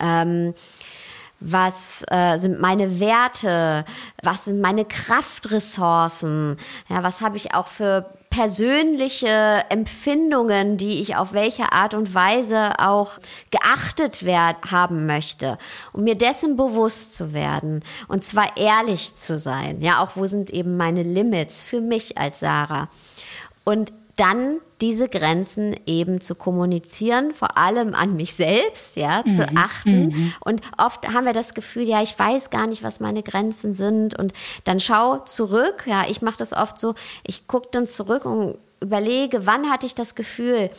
Ähm, 0.00 0.54
was 1.40 2.04
äh, 2.10 2.38
sind 2.38 2.60
meine 2.60 2.98
Werte, 2.98 3.84
was 4.22 4.46
sind 4.46 4.60
meine 4.60 4.84
Kraftressourcen, 4.84 6.56
ja, 6.88 7.02
was 7.02 7.20
habe 7.20 7.36
ich 7.36 7.54
auch 7.54 7.68
für 7.68 8.10
persönliche 8.30 9.64
Empfindungen, 9.70 10.76
die 10.76 11.00
ich 11.00 11.16
auf 11.16 11.32
welche 11.32 11.72
Art 11.72 11.94
und 11.94 12.14
Weise 12.14 12.78
auch 12.78 13.12
geachtet 13.50 14.24
werden, 14.26 14.58
haben 14.70 15.06
möchte, 15.06 15.58
um 15.92 16.04
mir 16.04 16.16
dessen 16.16 16.56
bewusst 16.56 17.14
zu 17.14 17.32
werden 17.32 17.82
und 18.08 18.24
zwar 18.24 18.56
ehrlich 18.56 19.16
zu 19.16 19.38
sein, 19.38 19.80
ja, 19.80 20.02
auch 20.02 20.16
wo 20.16 20.26
sind 20.26 20.50
eben 20.50 20.76
meine 20.76 21.02
Limits 21.02 21.62
für 21.62 21.80
mich 21.80 22.18
als 22.18 22.40
Sarah? 22.40 22.88
Und 23.64 23.92
dann 24.16 24.60
diese 24.80 25.08
Grenzen 25.08 25.76
eben 25.86 26.20
zu 26.20 26.34
kommunizieren, 26.34 27.34
vor 27.34 27.56
allem 27.56 27.94
an 27.94 28.16
mich 28.16 28.34
selbst, 28.34 28.96
ja, 28.96 29.22
mhm. 29.24 29.36
zu 29.36 29.48
achten. 29.54 30.06
Mhm. 30.06 30.32
Und 30.40 30.62
oft 30.78 31.08
haben 31.12 31.24
wir 31.24 31.32
das 31.32 31.54
Gefühl, 31.54 31.82
ja, 31.82 32.02
ich 32.02 32.18
weiß 32.18 32.50
gar 32.50 32.66
nicht, 32.66 32.82
was 32.82 32.98
meine 32.98 33.22
Grenzen 33.22 33.74
sind. 33.74 34.18
Und 34.18 34.32
dann 34.64 34.80
schau 34.80 35.18
zurück, 35.18 35.84
ja, 35.86 36.04
ich 36.08 36.22
mache 36.22 36.38
das 36.38 36.52
oft 36.52 36.78
so, 36.78 36.94
ich 37.26 37.46
gucke 37.46 37.68
dann 37.70 37.86
zurück 37.86 38.24
und 38.24 38.58
überlege, 38.80 39.46
wann 39.46 39.70
hatte 39.70 39.86
ich 39.86 39.94
das 39.94 40.14
Gefühl, 40.14 40.70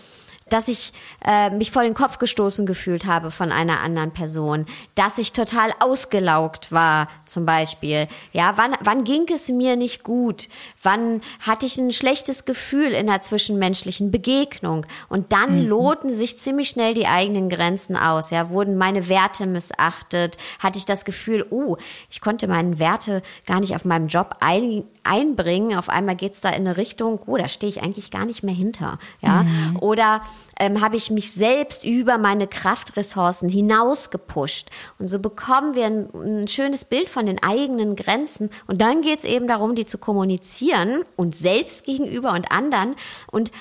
dass 0.49 0.67
ich 0.67 0.93
äh, 1.25 1.49
mich 1.49 1.71
vor 1.71 1.83
den 1.83 1.93
Kopf 1.93 2.19
gestoßen 2.19 2.65
gefühlt 2.65 3.05
habe 3.05 3.31
von 3.31 3.51
einer 3.51 3.81
anderen 3.81 4.11
Person, 4.11 4.65
dass 4.95 5.17
ich 5.17 5.33
total 5.33 5.71
ausgelaugt 5.79 6.71
war, 6.71 7.07
zum 7.25 7.45
Beispiel. 7.45 8.07
Ja, 8.31 8.53
wann, 8.55 8.75
wann 8.81 9.03
ging 9.03 9.25
es 9.33 9.49
mir 9.49 9.75
nicht 9.75 10.03
gut? 10.03 10.49
Wann 10.81 11.21
hatte 11.39 11.65
ich 11.65 11.77
ein 11.77 11.91
schlechtes 11.91 12.45
Gefühl 12.45 12.91
in 12.91 13.07
der 13.07 13.21
zwischenmenschlichen 13.21 14.11
Begegnung? 14.11 14.85
Und 15.09 15.33
dann 15.33 15.63
mhm. 15.63 15.69
loten 15.69 16.13
sich 16.13 16.39
ziemlich 16.39 16.69
schnell 16.69 16.93
die 16.93 17.07
eigenen 17.07 17.49
Grenzen 17.49 17.95
aus. 17.95 18.29
Ja, 18.29 18.49
wurden 18.49 18.77
meine 18.77 19.09
Werte 19.09 19.45
missachtet? 19.45 20.37
Hatte 20.59 20.79
ich 20.79 20.85
das 20.85 21.05
Gefühl, 21.05 21.45
oh, 21.49 21.77
ich 22.09 22.21
konnte 22.21 22.47
meine 22.47 22.79
Werte 22.79 23.21
gar 23.45 23.59
nicht 23.59 23.75
auf 23.75 23.85
meinem 23.85 24.07
Job 24.07 24.37
ein, 24.39 24.83
einbringen. 25.03 25.77
Auf 25.77 25.89
einmal 25.89 26.15
geht's 26.15 26.41
da 26.41 26.49
in 26.49 26.67
eine 26.67 26.77
Richtung, 26.77 27.19
oh, 27.25 27.37
da 27.37 27.47
stehe 27.47 27.69
ich 27.69 27.81
eigentlich 27.81 28.11
gar 28.11 28.25
nicht 28.25 28.43
mehr 28.43 28.55
hinter. 28.55 28.99
Ja, 29.21 29.43
mhm. 29.43 29.77
oder 29.79 30.21
ähm, 30.59 30.81
habe 30.81 30.95
ich 30.95 31.11
mich 31.11 31.31
selbst 31.31 31.83
über 31.83 32.17
meine 32.17 32.47
Kraftressourcen 32.47 33.49
hinaus 33.49 34.09
gepusht. 34.09 34.69
Und 34.99 35.07
so 35.07 35.19
bekommen 35.19 35.75
wir 35.75 35.85
ein, 35.85 36.09
ein 36.13 36.47
schönes 36.47 36.85
Bild 36.85 37.09
von 37.09 37.25
den 37.25 37.41
eigenen 37.41 37.95
Grenzen. 37.95 38.49
Und 38.65 38.81
dann 38.81 39.01
geht 39.01 39.19
es 39.19 39.25
eben 39.25 39.47
darum, 39.47 39.75
die 39.75 39.85
zu 39.85 39.97
kommunizieren 39.97 41.03
und 41.15 41.35
selbst 41.35 41.85
gegenüber 41.85 42.33
und 42.33 42.51
anderen. 42.51 42.95
Und 43.31 43.51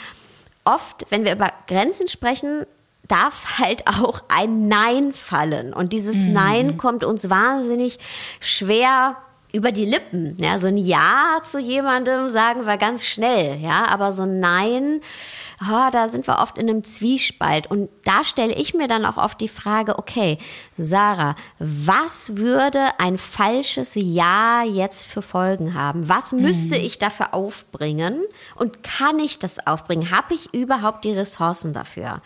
oft, 0.65 1.07
wenn 1.11 1.25
wir 1.25 1.33
über 1.33 1.53
Grenzen 1.67 2.09
sprechen, 2.09 2.65
darf 3.09 3.59
halt 3.59 3.87
auch 3.87 4.23
ein 4.29 4.69
Nein 4.69 5.13
fallen. 5.13 5.73
Und 5.73 5.93
dieses 5.93 6.17
mhm. 6.17 6.33
Nein 6.33 6.77
kommt 6.77 7.05
uns 7.05 7.31
wahnsinnig 7.31 7.99
schwer 8.41 9.17
über 9.53 9.73
die 9.73 9.85
Lippen. 9.85 10.37
Ja, 10.39 10.59
so 10.59 10.67
ein 10.67 10.77
Ja 10.77 11.39
zu 11.43 11.59
jemandem 11.59 12.29
sagen 12.29 12.67
wir 12.67 12.77
ganz 12.77 13.07
schnell, 13.07 13.59
ja, 13.61 13.87
aber 13.87 14.13
so 14.13 14.23
ein 14.23 14.41
Nein, 14.41 15.01
oh, 15.63 15.91
da 15.91 16.09
sind 16.09 16.27
wir 16.27 16.39
oft 16.39 16.59
in 16.59 16.69
einem 16.69 16.85
Zwiespalt. 16.85 17.71
Und 17.71 17.89
da 18.05 18.25
stelle 18.25 18.55
ich 18.55 18.75
mir 18.75 18.89
dann 18.89 19.07
auch 19.07 19.17
oft 19.17 19.41
die 19.41 19.49
Frage, 19.49 19.99
okay, 19.99 20.39
Sarah, 20.77 21.35
was 21.59 22.37
würde 22.37 22.81
ein 22.99 23.19
falsches 23.19 23.95
Ja 23.95 24.63
jetzt 24.63 25.07
für 25.07 25.23
Folgen 25.23 25.75
haben? 25.75 26.09
Was 26.09 26.33
müsste 26.33 26.79
mhm. 26.79 26.85
ich 26.85 26.99
dafür 26.99 27.35
aufbringen? 27.35 28.23
Und 28.55 28.83
kann 28.83 29.19
ich 29.19 29.39
das 29.39 29.67
aufbringen? 29.67 30.11
Habe 30.11 30.35
ich 30.35 30.53
überhaupt 30.53 31.05
die 31.05 31.13
Ressourcen 31.13 31.73
dafür? 31.73 32.21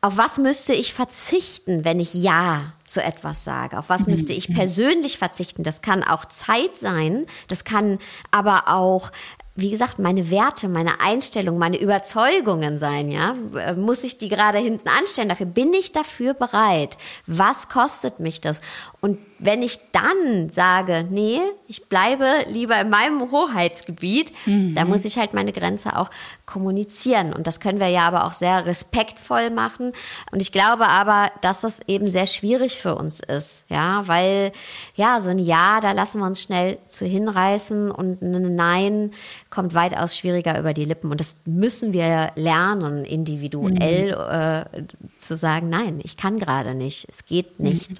Auf 0.00 0.18
was 0.18 0.36
müsste 0.36 0.74
ich 0.74 0.92
verzichten, 0.92 1.84
wenn 1.84 1.98
ich 1.98 2.12
Ja 2.12 2.74
zu 2.84 3.02
etwas 3.02 3.44
sage? 3.44 3.78
Auf 3.78 3.88
was 3.88 4.06
müsste 4.06 4.34
ich 4.34 4.50
mhm. 4.50 4.54
persönlich 4.54 5.16
verzichten? 5.16 5.62
Das 5.62 5.80
kann 5.80 6.02
auch 6.02 6.26
Zeit 6.26 6.76
sein, 6.76 7.24
das 7.48 7.64
kann 7.64 7.98
aber 8.30 8.68
auch 8.68 9.10
wie 9.56 9.70
gesagt, 9.70 10.00
meine 10.00 10.30
Werte, 10.30 10.68
meine 10.68 11.00
Einstellung, 11.00 11.58
meine 11.58 11.78
Überzeugungen 11.78 12.80
sein, 12.80 13.08
ja? 13.08 13.34
Muss 13.76 14.02
ich 14.02 14.18
die 14.18 14.28
gerade 14.28 14.58
hinten 14.58 14.88
anstellen? 14.88 15.28
Dafür 15.28 15.46
bin 15.46 15.72
ich 15.72 15.92
dafür 15.92 16.34
bereit. 16.34 16.98
Was 17.26 17.68
kostet 17.68 18.18
mich 18.18 18.40
das? 18.40 18.60
Und 19.04 19.18
wenn 19.38 19.62
ich 19.62 19.80
dann 19.92 20.48
sage, 20.50 21.06
nee, 21.10 21.38
ich 21.66 21.90
bleibe 21.90 22.24
lieber 22.46 22.80
in 22.80 22.88
meinem 22.88 23.30
Hoheitsgebiet, 23.30 24.32
mhm. 24.46 24.74
dann 24.74 24.88
muss 24.88 25.04
ich 25.04 25.18
halt 25.18 25.34
meine 25.34 25.52
Grenze 25.52 25.98
auch 25.98 26.08
kommunizieren. 26.46 27.34
Und 27.34 27.46
das 27.46 27.60
können 27.60 27.80
wir 27.80 27.88
ja 27.88 28.08
aber 28.08 28.24
auch 28.24 28.32
sehr 28.32 28.64
respektvoll 28.64 29.50
machen. 29.50 29.92
Und 30.32 30.40
ich 30.40 30.52
glaube 30.52 30.88
aber, 30.88 31.30
dass 31.42 31.60
das 31.60 31.80
eben 31.86 32.08
sehr 32.08 32.24
schwierig 32.24 32.78
für 32.78 32.94
uns 32.94 33.20
ist, 33.20 33.66
ja, 33.68 34.08
weil, 34.08 34.52
ja, 34.94 35.20
so 35.20 35.28
ein 35.28 35.38
Ja, 35.38 35.82
da 35.82 35.92
lassen 35.92 36.20
wir 36.20 36.26
uns 36.26 36.40
schnell 36.40 36.78
zu 36.88 37.04
hinreißen 37.04 37.90
und 37.90 38.22
ein 38.22 38.56
Nein 38.56 39.10
kommt 39.50 39.74
weitaus 39.74 40.16
schwieriger 40.16 40.58
über 40.58 40.72
die 40.72 40.86
Lippen. 40.86 41.10
Und 41.10 41.20
das 41.20 41.36
müssen 41.44 41.92
wir 41.92 42.32
lernen, 42.36 43.04
individuell 43.04 44.16
mhm. 44.16 44.80
äh, 44.80 44.86
zu 45.18 45.36
sagen, 45.36 45.68
nein, 45.68 46.00
ich 46.02 46.16
kann 46.16 46.38
gerade 46.38 46.74
nicht, 46.74 47.06
es 47.10 47.26
geht 47.26 47.60
nicht. 47.60 47.90
Mhm. 47.90 47.96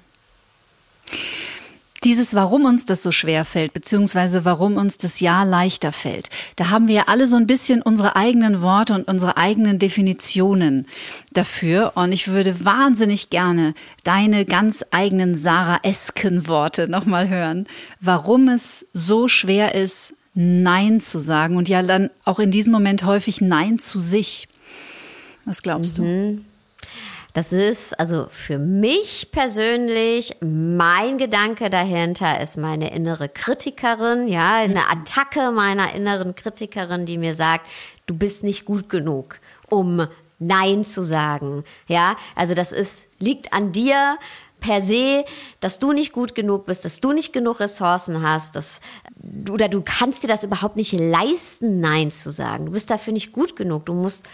Dieses, 2.05 2.35
warum 2.35 2.65
uns 2.65 2.85
das 2.85 3.01
so 3.01 3.11
schwer 3.11 3.45
fällt, 3.45 3.73
beziehungsweise 3.73 4.45
warum 4.45 4.77
uns 4.77 4.99
das 4.99 5.19
Ja 5.21 5.41
leichter 5.41 5.91
fällt, 5.91 6.29
da 6.55 6.69
haben 6.69 6.87
wir 6.87 6.93
ja 6.93 7.03
alle 7.07 7.25
so 7.25 7.35
ein 7.35 7.47
bisschen 7.47 7.81
unsere 7.81 8.15
eigenen 8.15 8.61
Worte 8.61 8.93
und 8.93 9.07
unsere 9.07 9.37
eigenen 9.37 9.79
Definitionen 9.79 10.85
dafür. 11.33 11.93
Und 11.95 12.11
ich 12.11 12.27
würde 12.27 12.63
wahnsinnig 12.63 13.31
gerne 13.31 13.73
deine 14.03 14.45
ganz 14.45 14.85
eigenen 14.91 15.33
Sarah-esken 15.33 16.47
Worte 16.47 16.87
nochmal 16.87 17.27
hören, 17.27 17.65
warum 18.01 18.49
es 18.49 18.85
so 18.93 19.27
schwer 19.27 19.73
ist, 19.73 20.13
Nein 20.35 21.01
zu 21.01 21.17
sagen 21.17 21.57
und 21.57 21.69
ja 21.69 21.81
dann 21.81 22.11
auch 22.23 22.37
in 22.37 22.51
diesem 22.51 22.71
Moment 22.71 23.03
häufig 23.03 23.41
Nein 23.41 23.79
zu 23.79 23.99
sich. 23.99 24.47
Was 25.45 25.63
glaubst 25.63 25.97
mhm. 25.97 26.37
du? 26.37 26.54
Das 27.35 27.51
ist 27.51 27.99
also 27.99 28.27
für 28.31 28.57
mich 28.57 29.27
persönlich 29.29 30.37
mein 30.39 31.17
Gedanke 31.17 31.69
dahinter 31.69 32.39
ist 32.39 32.55
meine 32.55 32.93
innere 32.95 33.27
Kritikerin, 33.27 34.29
ja, 34.29 34.55
eine 34.55 34.75
mhm. 34.75 34.85
Attacke 34.89 35.51
meiner 35.51 35.93
inneren 35.93 36.33
Kritikerin, 36.35 37.05
die 37.05 37.17
mir 37.17 37.35
sagt, 37.35 37.67
du 38.05 38.15
bist 38.17 38.45
nicht 38.45 38.63
gut 38.63 38.87
genug, 38.87 39.41
um 39.69 40.07
Nein 40.39 40.85
zu 40.85 41.03
sagen. 41.03 41.65
Ja, 41.89 42.15
also 42.35 42.53
das 42.53 42.71
ist, 42.71 43.07
liegt 43.19 43.51
an 43.51 43.73
dir 43.73 44.17
per 44.61 44.79
se, 44.79 45.25
dass 45.59 45.77
du 45.77 45.91
nicht 45.91 46.13
gut 46.13 46.35
genug 46.35 46.65
bist, 46.65 46.85
dass 46.85 47.01
du 47.01 47.11
nicht 47.11 47.33
genug 47.33 47.59
Ressourcen 47.59 48.23
hast, 48.23 48.55
dass, 48.55 48.79
oder 49.51 49.67
du 49.67 49.81
kannst 49.83 50.23
dir 50.23 50.29
das 50.29 50.45
überhaupt 50.45 50.77
nicht 50.77 50.93
leisten, 50.93 51.81
Nein 51.81 52.11
zu 52.11 52.31
sagen. 52.31 52.67
Du 52.67 52.71
bist 52.71 52.89
dafür 52.89 53.11
nicht 53.11 53.33
gut 53.33 53.57
genug. 53.57 53.85
Du 53.87 53.93
musst 53.93 54.25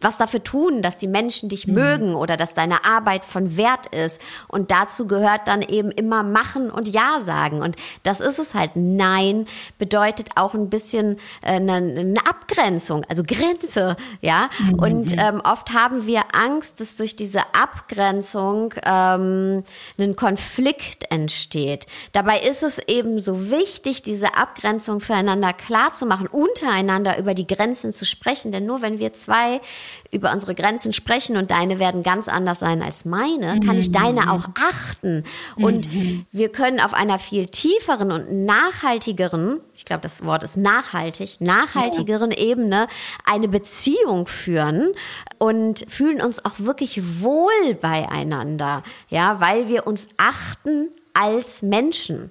was 0.00 0.16
dafür 0.16 0.44
tun, 0.44 0.80
dass 0.80 0.96
die 0.96 1.08
Menschen 1.08 1.48
dich 1.48 1.66
mhm. 1.66 1.74
mögen 1.74 2.14
oder 2.14 2.36
dass 2.36 2.54
deine 2.54 2.84
Arbeit 2.84 3.24
von 3.24 3.56
Wert 3.56 3.86
ist. 3.94 4.20
Und 4.46 4.70
dazu 4.70 5.08
gehört 5.08 5.48
dann 5.48 5.62
eben 5.62 5.90
immer 5.90 6.22
machen 6.22 6.70
und 6.70 6.86
Ja 6.86 7.18
sagen. 7.20 7.62
Und 7.62 7.74
das 8.04 8.20
ist 8.20 8.38
es 8.38 8.54
halt. 8.54 8.72
Nein 8.74 9.46
bedeutet 9.78 10.30
auch 10.36 10.54
ein 10.54 10.70
bisschen 10.70 11.16
äh, 11.42 11.52
eine, 11.52 11.74
eine 11.74 12.26
Abgrenzung, 12.26 13.04
also 13.08 13.24
Grenze, 13.26 13.96
ja. 14.20 14.50
Mhm. 14.60 14.74
Und 14.78 15.14
ähm, 15.18 15.40
oft 15.44 15.74
haben 15.74 16.06
wir 16.06 16.22
Angst, 16.32 16.80
dass 16.80 16.94
durch 16.96 17.16
diese 17.16 17.40
Abgrenzung 17.52 18.74
ähm, 18.84 19.64
ein 19.98 20.14
Konflikt 20.14 21.10
entsteht. 21.10 21.86
Dabei 22.12 22.38
ist 22.38 22.62
es 22.62 22.78
eben 22.86 23.18
so 23.18 23.50
wichtig, 23.50 24.02
diese 24.02 24.36
Abgrenzung 24.36 25.00
füreinander 25.00 25.52
klar 25.52 25.92
zu 25.92 26.06
machen, 26.06 26.28
untereinander 26.28 27.18
über 27.18 27.34
die 27.34 27.48
Grenzen 27.48 27.92
zu 27.92 28.04
sprechen. 28.04 28.52
Denn 28.52 28.64
nur 28.64 28.80
wenn 28.80 29.00
wir 29.00 29.12
zwei 29.12 29.60
über 30.10 30.32
unsere 30.32 30.54
Grenzen 30.54 30.92
sprechen 30.92 31.36
und 31.36 31.50
deine 31.50 31.78
werden 31.78 32.02
ganz 32.02 32.28
anders 32.28 32.60
sein 32.60 32.82
als 32.82 33.04
meine, 33.04 33.60
kann 33.60 33.78
ich 33.78 33.92
deine 33.92 34.22
mhm. 34.22 34.28
auch 34.28 34.48
achten. 34.54 35.24
Und 35.56 35.92
mhm. 35.92 36.26
wir 36.32 36.50
können 36.50 36.80
auf 36.80 36.94
einer 36.94 37.18
viel 37.18 37.46
tieferen 37.46 38.12
und 38.12 38.32
nachhaltigeren, 38.46 39.60
ich 39.74 39.84
glaube, 39.84 40.02
das 40.02 40.24
Wort 40.24 40.42
ist 40.42 40.56
nachhaltig, 40.56 41.40
nachhaltigeren 41.40 42.30
ja. 42.30 42.38
Ebene 42.38 42.86
eine 43.24 43.48
Beziehung 43.48 44.26
führen 44.26 44.92
und 45.38 45.84
fühlen 45.88 46.20
uns 46.20 46.44
auch 46.44 46.58
wirklich 46.58 47.22
wohl 47.22 47.74
beieinander, 47.80 48.82
ja, 49.08 49.40
weil 49.40 49.68
wir 49.68 49.86
uns 49.86 50.08
achten 50.16 50.88
als 51.14 51.62
Menschen. 51.62 52.30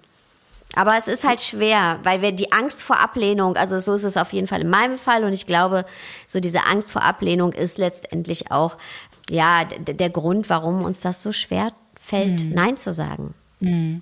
Aber 0.75 0.97
es 0.97 1.07
ist 1.07 1.23
halt 1.23 1.41
schwer, 1.41 1.99
weil 2.03 2.21
wir 2.21 2.31
die 2.31 2.51
Angst 2.51 2.81
vor 2.81 2.99
Ablehnung, 2.99 3.55
also 3.55 3.79
so 3.79 3.93
ist 3.93 4.03
es 4.03 4.17
auf 4.17 4.33
jeden 4.33 4.47
Fall 4.47 4.61
in 4.61 4.69
meinem 4.69 4.97
Fall 4.97 5.23
und 5.23 5.33
ich 5.33 5.47
glaube, 5.47 5.85
so 6.27 6.39
diese 6.39 6.65
Angst 6.65 6.91
vor 6.91 7.03
Ablehnung 7.03 7.53
ist 7.53 7.77
letztendlich 7.77 8.51
auch 8.51 8.77
ja 9.29 9.63
der 9.65 10.09
Grund, 10.09 10.49
warum 10.49 10.83
uns 10.83 10.99
das 10.99 11.23
so 11.23 11.31
schwer 11.31 11.71
fällt, 11.99 12.43
mhm. 12.43 12.51
Nein 12.51 12.77
zu 12.77 12.93
sagen. 12.93 13.33
Mhm. 13.59 14.01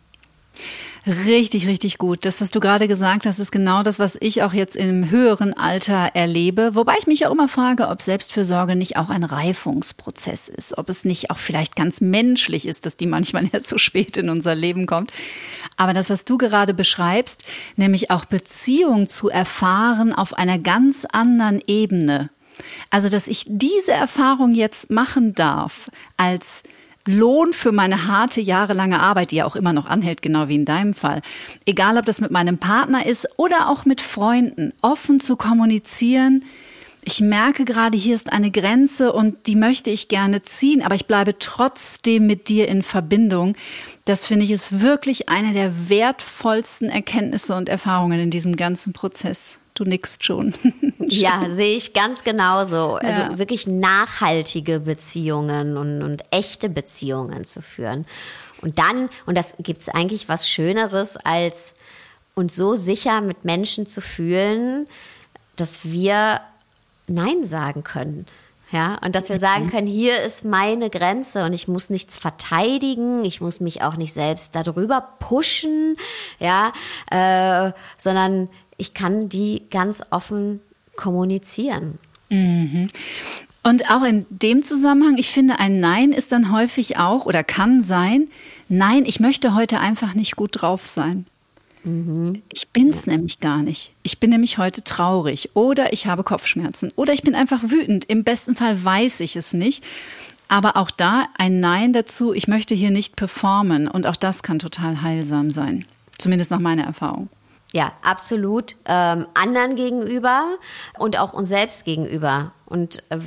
Richtig, 1.08 1.68
richtig 1.68 2.00
gut. 2.00 2.26
Das, 2.26 2.42
was 2.42 2.50
du 2.50 2.60
gerade 2.60 2.88
gesagt 2.88 3.28
hast, 3.28 3.38
ist 3.38 3.52
genau 3.52 3.84
das, 3.84 4.00
was 4.00 4.18
ich 4.20 4.42
auch 4.42 4.54
jetzt 4.54 4.76
im 4.76 5.12
höheren 5.12 5.54
Alter 5.54 6.12
erlebe. 6.16 6.74
Wobei 6.74 6.96
ich 7.00 7.06
mich 7.06 7.28
auch 7.28 7.32
immer 7.32 7.48
frage, 7.48 7.90
ob 7.90 8.02
Selbstfürsorge 8.02 8.76
nicht 8.76 8.98
auch 8.98 9.10
ein 9.10 9.24
Reifungsprozess 9.24 10.50
ist, 10.50 10.78
ob 10.80 10.90
es 10.90 11.06
nicht 11.06 11.30
auch 11.30 11.38
vielleicht 11.38 11.76
ganz 11.76 12.02
menschlich 12.02 12.68
ist, 12.68 12.88
dass 12.88 12.98
die 12.98 13.06
manchmal 13.06 13.48
erst 13.52 13.68
so 13.68 13.78
spät 13.78 14.18
in 14.18 14.30
unser 14.30 14.56
Leben 14.56 14.88
kommt. 14.88 15.12
Aber 15.78 15.94
das, 15.94 16.10
was 16.10 16.26
du 16.26 16.40
gerade 16.40 16.74
beschreibst, 16.74 17.44
nämlich 17.76 18.10
auch 18.10 18.26
Beziehung 18.26 19.08
zu 19.08 19.30
erfahren 19.30 20.12
auf 20.12 20.34
einer 20.34 20.58
ganz 20.58 21.06
anderen 21.06 21.62
Ebene. 21.68 22.32
Also, 22.90 23.10
dass 23.10 23.28
ich 23.28 23.46
diese 23.48 23.92
Erfahrung 23.92 24.54
jetzt 24.54 24.90
machen 24.90 25.36
darf 25.36 25.92
als 26.18 26.64
Lohn 27.08 27.54
für 27.54 27.72
meine 27.72 28.08
harte 28.08 28.42
jahrelange 28.42 29.00
Arbeit, 29.00 29.32
die 29.32 29.38
ja 29.38 29.46
auch 29.46 29.56
immer 29.56 29.74
noch 29.74 29.86
anhält, 29.86 30.22
genau 30.22 30.48
wie 30.48 30.56
in 30.56 30.66
deinem 30.66 30.94
Fall. 30.94 31.22
Egal, 31.66 31.98
ob 31.98 32.06
das 32.06 32.22
mit 32.22 32.32
meinem 32.32 32.58
Partner 32.58 33.06
ist 33.06 33.28
oder 33.38 33.70
auch 33.70 33.86
mit 33.86 34.02
Freunden, 34.02 34.74
offen 34.82 35.20
zu 35.20 35.36
kommunizieren. 35.36 36.44
Ich 37.08 37.22
merke 37.22 37.66
gerade, 37.66 37.96
hier 37.96 38.16
ist 38.16 38.34
eine 38.34 38.50
Grenze 38.50 39.14
und 39.14 39.46
die 39.46 39.56
möchte 39.56 39.92
ich 39.92 40.08
gerne 40.08 40.42
ziehen, 40.42 40.82
aber 40.82 40.96
ich 40.96 41.06
bleibe 41.06 41.38
trotzdem 41.38 42.26
mit 42.26 42.50
dir 42.50 42.68
in 42.68 42.82
Verbindung. 42.82 43.56
Das 44.06 44.26
finde 44.26 44.46
ich 44.46 44.52
ist 44.52 44.82
wirklich 44.82 45.30
eine 45.30 45.54
der 45.54 45.90
wertvollsten 45.90 46.90
Erkenntnisse 46.90 47.56
und 47.56 47.70
Erfahrungen 47.70 48.20
in 48.20 48.32
diesem 48.32 48.56
ganzen 48.56 48.92
Prozess. 48.92 49.60
Du 49.76 49.84
nickst 49.84 50.26
schon. 50.26 50.54
ja, 51.00 51.48
sehe 51.50 51.78
ich 51.78 51.94
ganz 51.94 52.24
genauso. 52.24 52.96
Also 52.96 53.22
ja. 53.22 53.38
wirklich 53.38 53.68
nachhaltige 53.68 54.80
Beziehungen 54.80 55.78
und, 55.78 56.02
und 56.02 56.24
echte 56.32 56.70
Beziehungen 56.70 57.46
zu 57.46 57.62
führen. 57.62 58.06
Und 58.62 58.80
dann, 58.80 59.10
und 59.26 59.38
das 59.38 59.56
gibt 59.60 59.82
es 59.82 59.90
eigentlich 59.90 60.28
was 60.30 60.50
Schöneres, 60.50 61.18
als 61.18 61.74
uns 62.36 62.56
so 62.56 62.76
sicher 62.76 63.22
mit 63.22 63.46
Menschen 63.46 63.86
zu 63.86 64.02
fühlen, 64.02 64.88
dass 65.56 65.84
wir 65.84 66.42
Nein 67.08 67.46
sagen 67.46 67.84
können. 67.84 68.26
Ja, 68.72 68.98
und 69.06 69.16
dass 69.16 69.30
wir 69.30 69.38
sagen 69.38 69.66
mhm. 69.66 69.70
können, 69.70 69.88
hier 69.88 70.22
ist 70.22 70.44
meine 70.44 70.90
Grenze 70.90 71.46
und 71.46 71.54
ich 71.54 71.68
muss 71.68 71.92
nichts 71.92 72.18
verteidigen, 72.18 73.24
ich 73.24 73.40
muss 73.40 73.60
mich 73.60 73.84
auch 73.84 73.96
nicht 73.96 74.12
selbst 74.12 74.56
darüber 74.56 75.02
pushen, 75.20 75.96
ja, 76.40 76.74
äh, 77.12 77.72
sondern 77.98 78.50
ich 78.78 78.94
kann 78.94 79.30
die 79.30 79.64
ganz 79.72 80.02
offen 80.10 80.62
kommunizieren. 80.96 82.00
Mhm. 82.30 82.90
Und 83.64 83.90
auch 83.90 84.04
in 84.04 84.26
dem 84.30 84.62
Zusammenhang, 84.62 85.18
ich 85.18 85.32
finde, 85.32 85.60
ein 85.60 85.80
Nein 85.80 86.12
ist 86.12 86.32
dann 86.32 86.52
häufig 86.52 86.98
auch 86.98 87.26
oder 87.26 87.44
kann 87.44 87.82
sein, 87.82 88.28
nein, 88.70 89.06
ich 89.06 89.20
möchte 89.20 89.56
heute 89.56 89.80
einfach 89.80 90.14
nicht 90.14 90.36
gut 90.36 90.62
drauf 90.62 90.86
sein. 90.86 91.26
Mhm. 91.84 92.42
Ich 92.52 92.70
bin's 92.70 93.06
ja. 93.06 93.14
nämlich 93.14 93.40
gar 93.40 93.64
nicht. 93.64 93.92
Ich 94.04 94.20
bin 94.20 94.32
nämlich 94.32 94.58
heute 94.58 94.84
traurig 94.84 95.52
oder 95.54 95.94
ich 95.94 96.08
habe 96.08 96.24
Kopfschmerzen 96.24 96.92
oder 96.96 97.14
ich 97.14 97.24
bin 97.24 97.36
einfach 97.36 97.64
wütend. 97.64 98.06
Im 98.06 98.24
besten 98.24 98.56
Fall 98.56 98.84
weiß 98.84 99.20
ich 99.22 99.36
es 99.36 99.54
nicht. 99.54 99.84
Aber 100.48 100.78
auch 100.78 100.92
da 100.92 101.26
ein 101.38 101.60
Nein 101.60 101.92
dazu, 101.92 102.34
ich 102.34 102.48
möchte 102.48 102.76
hier 102.76 102.92
nicht 102.92 103.16
performen 103.16 103.88
und 103.88 104.06
auch 104.06 104.16
das 104.16 104.44
kann 104.44 104.60
total 104.60 105.02
heilsam 105.02 105.50
sein. 105.50 105.86
Zumindest 106.20 106.52
nach 106.52 106.60
meiner 106.60 106.84
Erfahrung. 106.84 107.30
Ja, 107.76 107.92
absolut. 108.04 108.78
Ähm, 108.86 109.28
anderen 109.34 109.76
gegenüber 109.76 110.56
und 110.98 111.20
auch 111.20 111.34
uns 111.34 111.50
selbst 111.50 111.84
gegenüber. 111.84 112.54
Und 112.66 113.04
äh, 113.10 113.18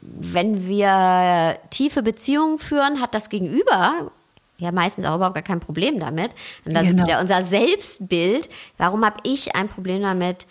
wenn 0.00 0.66
wir 0.66 1.58
tiefe 1.68 2.02
Beziehungen 2.02 2.58
führen, 2.58 3.02
hat 3.02 3.14
das 3.14 3.28
Gegenüber 3.28 4.10
ja 4.56 4.72
meistens 4.72 5.04
auch 5.04 5.16
überhaupt 5.16 5.34
gar 5.34 5.42
kein 5.42 5.60
Problem 5.60 6.00
damit. 6.00 6.30
Und 6.64 6.72
das 6.72 6.84
genau. 6.84 7.02
ist 7.02 7.06
wieder 7.06 7.20
unser 7.20 7.42
Selbstbild. 7.42 8.48
Warum 8.78 9.04
habe 9.04 9.18
ich 9.22 9.54
ein 9.54 9.68
Problem 9.68 10.00
damit, 10.00 10.46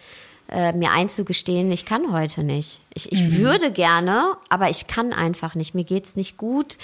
äh, 0.51 0.71
mir 0.73 0.91
einzugestehen, 0.91 1.71
ich 1.71 1.85
kann 1.85 2.11
heute 2.11 2.43
nicht. 2.43 2.81
Ich, 2.93 3.11
ich 3.11 3.21
mhm. 3.21 3.37
würde 3.39 3.71
gerne, 3.71 4.37
aber 4.49 4.69
ich 4.69 4.85
kann 4.85 5.11
einfach 5.11 5.55
nicht. 5.55 5.73
Mir 5.73 5.85
geht 5.85 6.05
es 6.05 6.15
nicht 6.15 6.37
gut, 6.37 6.77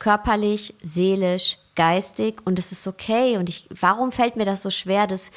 körperlich, 0.00 0.74
seelisch, 0.82 1.58
geistig 1.76 2.40
und 2.44 2.58
es 2.58 2.72
ist 2.72 2.88
okay. 2.88 3.36
Und 3.36 3.48
ich, 3.48 3.68
warum 3.78 4.10
fällt 4.10 4.34
mir 4.34 4.46
das 4.46 4.62
so 4.62 4.70
schwer, 4.70 5.06
das 5.06 5.30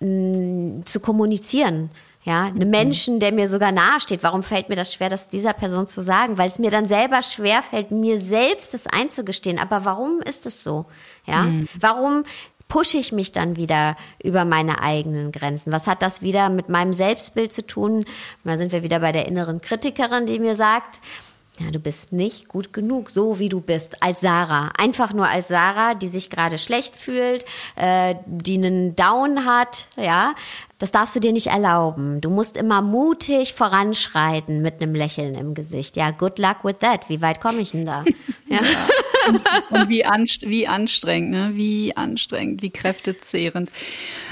mh, 0.00 0.08
mm, 0.08 0.84
zu 0.84 1.00
kommunizieren? 1.00 1.90
Ja, 2.26 2.46
einem 2.46 2.70
Menschen, 2.70 3.20
der 3.20 3.30
mir 3.30 3.48
sogar 3.48 3.70
nahe 3.70 4.00
steht. 4.00 4.24
Warum 4.24 4.42
fällt 4.42 4.68
mir 4.68 4.74
das 4.74 4.92
schwer, 4.92 5.08
das 5.08 5.28
dieser 5.28 5.52
Person 5.52 5.86
zu 5.86 6.02
sagen? 6.02 6.38
Weil 6.38 6.50
es 6.50 6.58
mir 6.58 6.72
dann 6.72 6.86
selber 6.86 7.22
schwer 7.22 7.62
fällt, 7.62 7.92
mir 7.92 8.18
selbst 8.18 8.74
das 8.74 8.88
einzugestehen. 8.88 9.60
Aber 9.60 9.84
warum 9.84 10.22
ist 10.22 10.44
es 10.44 10.64
so? 10.64 10.86
Ja, 11.24 11.42
mhm. 11.42 11.68
warum 11.78 12.24
pushe 12.66 12.98
ich 12.98 13.12
mich 13.12 13.30
dann 13.30 13.54
wieder 13.54 13.96
über 14.20 14.44
meine 14.44 14.82
eigenen 14.82 15.30
Grenzen? 15.30 15.72
Was 15.72 15.86
hat 15.86 16.02
das 16.02 16.20
wieder 16.20 16.50
mit 16.50 16.68
meinem 16.68 16.92
Selbstbild 16.92 17.52
zu 17.52 17.64
tun? 17.64 18.04
da 18.42 18.56
sind 18.56 18.72
wir 18.72 18.82
wieder 18.82 18.98
bei 18.98 19.12
der 19.12 19.26
inneren 19.26 19.60
Kritikerin, 19.60 20.26
die 20.26 20.40
mir 20.40 20.56
sagt, 20.56 21.00
ja, 21.58 21.70
du 21.70 21.78
bist 21.78 22.12
nicht 22.12 22.48
gut 22.48 22.72
genug, 22.72 23.10
so 23.10 23.38
wie 23.38 23.48
du 23.48 23.60
bist, 23.60 24.02
als 24.02 24.20
Sarah. 24.20 24.72
Einfach 24.76 25.12
nur 25.12 25.26
als 25.26 25.48
Sarah, 25.48 25.94
die 25.94 26.08
sich 26.08 26.28
gerade 26.28 26.58
schlecht 26.58 26.94
fühlt, 26.94 27.44
äh, 27.76 28.16
die 28.26 28.56
einen 28.56 28.94
Down 28.94 29.46
hat, 29.46 29.86
ja, 29.96 30.34
das 30.78 30.92
darfst 30.92 31.16
du 31.16 31.20
dir 31.20 31.32
nicht 31.32 31.46
erlauben. 31.46 32.20
Du 32.20 32.28
musst 32.28 32.56
immer 32.56 32.82
mutig 32.82 33.54
voranschreiten 33.54 34.60
mit 34.60 34.82
einem 34.82 34.94
Lächeln 34.94 35.34
im 35.34 35.54
Gesicht. 35.54 35.96
Ja, 35.96 36.10
good 36.10 36.38
luck 36.38 36.64
with 36.64 36.76
that. 36.80 37.08
Wie 37.08 37.22
weit 37.22 37.40
komme 37.40 37.60
ich 37.60 37.70
denn 37.72 37.86
da? 37.86 38.04
Ja. 38.48 38.60
Und, 39.28 39.42
und 39.70 39.88
wie, 39.88 40.04
anst 40.04 40.48
wie 40.48 40.68
anstrengend, 40.68 41.32
ne? 41.32 41.50
Wie 41.54 41.96
anstrengend, 41.96 42.62
wie 42.62 42.70
kräftezehrend. 42.70 43.72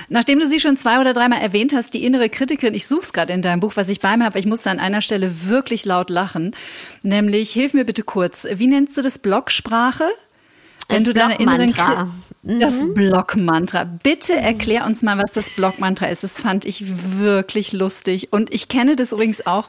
Nachdem 0.08 0.38
du 0.38 0.46
sie 0.46 0.60
schon 0.60 0.76
zwei 0.76 1.00
oder 1.00 1.12
dreimal 1.12 1.40
erwähnt 1.40 1.74
hast, 1.74 1.94
die 1.94 2.04
innere 2.04 2.28
Kritikerin, 2.28 2.74
ich 2.74 2.86
suche 2.86 3.00
es 3.00 3.12
gerade 3.12 3.32
in 3.32 3.42
deinem 3.42 3.58
Buch, 3.58 3.72
was 3.74 3.88
ich 3.88 3.98
bei 3.98 4.16
mir 4.16 4.24
habe, 4.24 4.38
ich 4.38 4.46
musste 4.46 4.70
an 4.70 4.78
einer 4.78 5.02
Stelle 5.02 5.48
wirklich 5.48 5.84
laut 5.84 6.10
lachen. 6.10 6.54
Nämlich, 7.02 7.50
hilf 7.50 7.74
mir 7.74 7.84
bitte 7.84 8.04
kurz, 8.04 8.46
wie 8.48 8.68
nennst 8.68 8.96
du 8.96 9.02
das 9.02 9.18
Blocksprache? 9.18 10.08
Wenn 10.88 10.98
das 10.98 11.12
du 11.12 11.12
deine 11.12 11.38
inneren 11.38 11.70
mhm. 11.70 12.12
Das 12.44 12.84
Blockmantra. 12.94 13.84
Bitte 13.84 14.34
erklär 14.34 14.84
uns 14.84 15.02
mal, 15.02 15.16
was 15.16 15.32
das 15.32 15.50
Blockmantra 15.50 16.06
ist. 16.06 16.22
Das 16.22 16.40
fand 16.40 16.64
ich 16.64 16.84
wirklich 17.18 17.72
lustig 17.72 18.32
und 18.32 18.52
ich 18.52 18.68
kenne 18.68 18.96
das 18.96 19.12
übrigens 19.12 19.46
auch. 19.46 19.68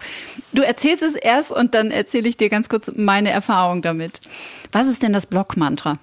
Du 0.54 0.62
erzählst 0.62 1.02
es 1.02 1.16
erst 1.16 1.52
und 1.52 1.74
dann 1.74 1.92
erzähle 1.92 2.28
ich 2.28 2.38
dir 2.38 2.50
ganz 2.50 2.68
kurz 2.68 2.92
meine 2.96 3.30
Erfahrung 3.30 3.82
damit. 3.82 4.20
Was 4.72 4.88
ist 4.88 5.04
denn 5.04 5.14
das 5.14 5.26
Blockmantra? 5.26 6.00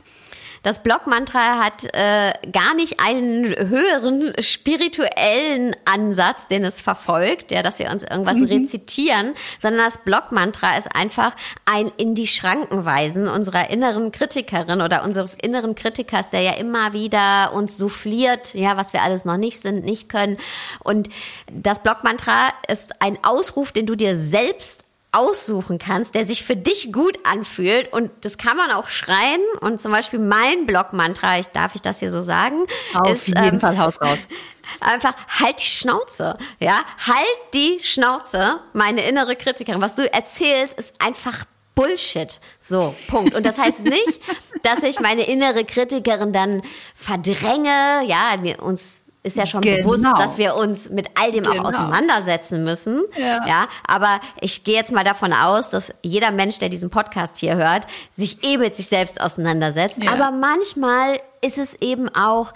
Das 0.62 0.82
Blockmantra 0.82 1.62
hat 1.64 1.84
äh, 1.92 2.32
gar 2.52 2.74
nicht 2.74 3.00
einen 3.00 3.46
höheren 3.46 4.32
spirituellen 4.40 5.74
Ansatz, 5.84 6.46
den 6.46 6.64
es 6.64 6.80
verfolgt, 6.80 7.50
ja, 7.50 7.62
dass 7.62 7.80
wir 7.80 7.90
uns 7.90 8.04
irgendwas 8.04 8.36
mhm. 8.36 8.46
rezitieren, 8.46 9.34
sondern 9.58 9.84
das 9.84 9.98
Blockmantra 9.98 10.76
ist 10.78 10.94
einfach 10.94 11.34
ein 11.64 11.90
in 11.96 12.14
die 12.14 12.28
Schranken 12.28 12.84
weisen 12.84 13.26
unserer 13.28 13.70
inneren 13.70 14.12
Kritikerin 14.12 14.80
oder 14.80 15.02
unseres 15.04 15.34
inneren 15.34 15.74
Kritikers, 15.74 16.30
der 16.30 16.42
ja 16.42 16.52
immer 16.52 16.92
wieder 16.92 17.52
uns 17.54 17.76
souffliert, 17.76 18.54
ja, 18.54 18.76
was 18.76 18.92
wir 18.92 19.02
alles 19.02 19.24
noch 19.24 19.36
nicht 19.36 19.60
sind, 19.60 19.84
nicht 19.84 20.08
können. 20.08 20.36
Und 20.84 21.08
das 21.50 21.80
Blockmantra 21.80 22.52
ist 22.68 23.02
ein 23.02 23.18
Ausruf, 23.24 23.72
den 23.72 23.86
du 23.86 23.96
dir 23.96 24.16
selbst 24.16 24.84
aussuchen 25.12 25.78
kannst, 25.78 26.14
der 26.14 26.24
sich 26.24 26.42
für 26.42 26.56
dich 26.56 26.92
gut 26.92 27.18
anfühlt. 27.24 27.92
Und 27.92 28.10
das 28.22 28.38
kann 28.38 28.56
man 28.56 28.70
auch 28.70 28.88
schreien. 28.88 29.40
Und 29.60 29.80
zum 29.80 29.92
Beispiel 29.92 30.18
mein 30.18 30.66
Blog-Mantra, 30.66 31.38
ich, 31.38 31.46
darf 31.48 31.74
ich 31.74 31.82
das 31.82 32.00
hier 32.00 32.10
so 32.10 32.22
sagen? 32.22 32.66
Auf 32.94 33.10
ist, 33.10 33.28
jeden 33.28 33.44
ähm, 33.44 33.60
Fall 33.60 33.78
Haus 33.78 34.00
raus. 34.00 34.26
Einfach 34.80 35.14
halt 35.28 35.60
die 35.60 35.66
Schnauze, 35.66 36.38
ja? 36.60 36.80
Halt 37.06 37.26
die 37.52 37.78
Schnauze, 37.82 38.60
meine 38.72 39.06
innere 39.06 39.36
Kritikerin. 39.36 39.82
Was 39.82 39.96
du 39.96 40.10
erzählst, 40.12 40.78
ist 40.78 40.94
einfach 41.00 41.44
Bullshit. 41.74 42.40
So, 42.60 42.94
Punkt. 43.08 43.34
Und 43.34 43.44
das 43.44 43.58
heißt 43.58 43.80
nicht, 43.80 44.20
dass 44.62 44.82
ich 44.82 45.00
meine 45.00 45.24
innere 45.24 45.64
Kritikerin 45.64 46.32
dann 46.32 46.62
verdränge, 46.94 48.04
ja, 48.06 48.36
uns 48.60 49.01
ist 49.22 49.36
ja 49.36 49.46
schon 49.46 49.60
genau. 49.60 49.78
bewusst, 49.78 50.04
dass 50.18 50.36
wir 50.36 50.56
uns 50.56 50.90
mit 50.90 51.08
all 51.14 51.30
dem 51.30 51.44
genau. 51.44 51.62
auch 51.62 51.68
auseinandersetzen 51.68 52.64
müssen. 52.64 53.02
Ja. 53.16 53.46
ja. 53.46 53.68
Aber 53.86 54.20
ich 54.40 54.64
gehe 54.64 54.74
jetzt 54.74 54.92
mal 54.92 55.04
davon 55.04 55.32
aus, 55.32 55.70
dass 55.70 55.94
jeder 56.02 56.32
Mensch, 56.32 56.58
der 56.58 56.68
diesen 56.68 56.90
Podcast 56.90 57.38
hier 57.38 57.56
hört, 57.56 57.86
sich 58.10 58.44
eh 58.44 58.56
mit 58.56 58.74
sich 58.74 58.88
selbst 58.88 59.20
auseinandersetzt. 59.20 60.02
Ja. 60.02 60.12
Aber 60.12 60.32
manchmal 60.32 61.20
ist 61.40 61.58
es 61.58 61.74
eben 61.80 62.08
auch 62.08 62.52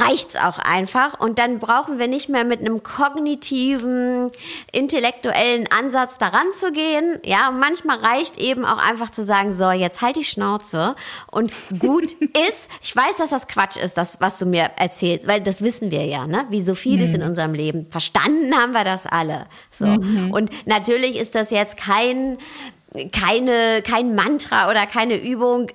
reicht's 0.00 0.36
auch 0.36 0.58
einfach 0.58 1.18
und 1.18 1.38
dann 1.38 1.58
brauchen 1.58 1.98
wir 1.98 2.08
nicht 2.08 2.28
mehr 2.28 2.44
mit 2.44 2.60
einem 2.60 2.82
kognitiven, 2.82 4.30
intellektuellen 4.72 5.70
Ansatz 5.70 6.18
daran 6.18 6.52
zu 6.52 6.72
gehen. 6.72 7.20
Ja, 7.24 7.50
manchmal 7.50 7.98
reicht 7.98 8.38
eben 8.38 8.64
auch 8.64 8.78
einfach 8.78 9.10
zu 9.10 9.22
sagen, 9.24 9.52
so, 9.52 9.70
jetzt 9.70 10.02
halt 10.02 10.16
die 10.16 10.24
Schnauze 10.24 10.96
und 11.30 11.52
gut 11.78 12.12
ist, 12.48 12.68
ich 12.82 12.94
weiß, 12.94 13.16
dass 13.18 13.30
das 13.30 13.48
Quatsch 13.48 13.76
ist, 13.76 13.96
das, 13.96 14.20
was 14.20 14.38
du 14.38 14.46
mir 14.46 14.70
erzählst, 14.76 15.28
weil 15.28 15.40
das 15.40 15.62
wissen 15.62 15.90
wir 15.90 16.04
ja, 16.06 16.26
ne, 16.26 16.46
wie 16.50 16.62
so 16.62 16.74
vieles 16.74 17.10
mhm. 17.10 17.16
in 17.16 17.22
unserem 17.22 17.54
Leben. 17.54 17.86
Verstanden 17.90 18.54
haben 18.54 18.72
wir 18.72 18.84
das 18.84 19.06
alle. 19.06 19.46
So. 19.70 19.86
Mhm. 19.86 20.30
Und 20.32 20.50
natürlich 20.66 21.16
ist 21.16 21.34
das 21.34 21.50
jetzt 21.50 21.76
kein, 21.76 22.38
keine, 23.10 23.82
kein 23.82 24.14
Mantra 24.14 24.68
oder 24.70 24.86
keine 24.86 25.16
Übung, 25.16 25.68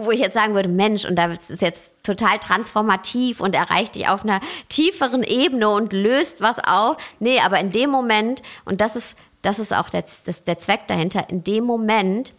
wo 0.00 0.10
ich 0.10 0.20
jetzt 0.20 0.34
sagen 0.34 0.54
würde, 0.54 0.68
Mensch, 0.68 1.04
und 1.04 1.16
das 1.16 1.50
ist 1.50 1.62
jetzt 1.62 2.02
total 2.02 2.38
transformativ 2.38 3.40
und 3.40 3.54
erreicht 3.54 3.94
dich 3.94 4.08
auf 4.08 4.24
einer 4.24 4.40
tieferen 4.68 5.22
Ebene 5.22 5.68
und 5.68 5.92
löst 5.92 6.40
was 6.40 6.58
auf. 6.58 6.96
Nee, 7.20 7.40
aber 7.40 7.60
in 7.60 7.70
dem 7.70 7.90
Moment, 7.90 8.42
und 8.64 8.80
das 8.80 8.96
ist, 8.96 9.16
das 9.42 9.58
ist 9.58 9.72
auch 9.72 9.88
der, 9.88 10.02
das, 10.02 10.44
der 10.44 10.58
Zweck 10.58 10.88
dahinter, 10.88 11.28
in 11.28 11.44
dem 11.44 11.64
Moment 11.64 12.34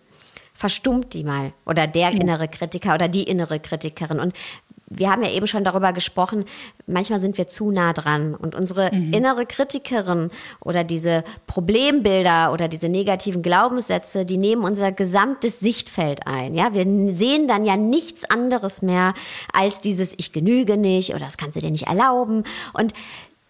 verstummt 0.54 1.14
die 1.14 1.26
mal 1.26 1.52
oder 1.66 1.86
der 1.86 2.12
innere 2.12 2.48
Kritiker 2.48 2.94
oder 2.94 3.10
die 3.10 3.24
innere 3.24 3.60
Kritikerin. 3.60 4.20
Und 4.20 4.34
wir 4.88 5.10
haben 5.10 5.24
ja 5.24 5.32
eben 5.32 5.48
schon 5.48 5.64
darüber 5.64 5.94
gesprochen, 5.94 6.46
manchmal 6.86 7.20
sind 7.20 7.38
wir 7.38 7.48
zu 7.48 7.72
nah 7.72 7.94
dran 7.94 8.36
und 8.36 8.54
unsere 8.56 8.94
mhm. 8.94 9.14
innere 9.14 9.46
Kritikerin 9.46 10.30
oder 10.60 10.84
diese 10.84 11.24
Problembilder 11.48 12.54
oder 12.54 12.68
diese 12.68 12.90
negativen 12.90 13.42
Glaubenssätze, 13.42 14.26
die 14.26 14.38
nehmen 14.38 14.64
unser 14.64 14.92
gesamtes 14.92 15.60
Sichtfeld 15.60 16.28
ein. 16.28 16.54
Ja, 16.54 16.74
wir 16.74 16.86
sehen 17.14 17.48
dann 17.48 17.66
ja 17.66 17.78
nichts 17.78 18.30
anderes 18.30 18.82
mehr 18.82 19.14
als 19.52 19.82
dieses 19.82 20.14
Ich 20.18 20.32
genüge 20.32 20.78
nicht 20.78 21.12
oder 21.12 21.26
das 21.26 21.38
kannst 21.38 21.56
du 21.56 21.62
dir 21.62 21.72
nicht 21.72 21.88
erlauben 21.88 22.44
und 22.74 22.94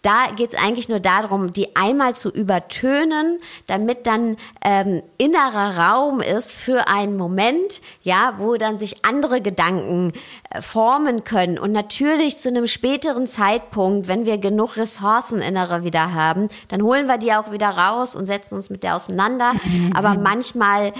da 0.06 0.28
geht 0.36 0.54
es 0.54 0.58
eigentlich 0.58 0.88
nur 0.88 1.00
darum, 1.00 1.52
die 1.52 1.74
einmal 1.74 2.14
zu 2.14 2.30
übertönen, 2.30 3.40
damit 3.66 4.06
dann 4.06 4.36
ähm, 4.64 5.02
innerer 5.18 5.78
Raum 5.78 6.20
ist 6.20 6.52
für 6.52 6.86
einen 6.86 7.16
Moment, 7.16 7.80
ja, 8.04 8.34
wo 8.38 8.54
dann 8.54 8.78
sich 8.78 9.04
andere 9.04 9.40
Gedanken 9.40 10.12
äh, 10.50 10.62
formen 10.62 11.24
können. 11.24 11.58
Und 11.58 11.72
natürlich 11.72 12.36
zu 12.36 12.48
einem 12.50 12.68
späteren 12.68 13.26
Zeitpunkt, 13.26 14.06
wenn 14.06 14.26
wir 14.26 14.38
genug 14.38 14.76
Ressourcen 14.76 15.40
innere 15.40 15.82
wieder 15.82 16.14
haben, 16.14 16.50
dann 16.68 16.82
holen 16.82 17.08
wir 17.08 17.18
die 17.18 17.32
auch 17.32 17.50
wieder 17.50 17.70
raus 17.70 18.14
und 18.14 18.26
setzen 18.26 18.54
uns 18.54 18.70
mit 18.70 18.84
der 18.84 18.94
auseinander. 18.94 19.54
Mhm. 19.54 19.92
Aber 19.92 20.14
manchmal 20.14 20.92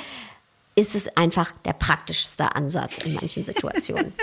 ist 0.79 0.95
es 0.95 1.17
einfach 1.17 1.53
der 1.65 1.73
praktischste 1.73 2.55
Ansatz 2.55 2.99
in 3.05 3.15
manchen 3.15 3.45
Situationen. 3.45 4.13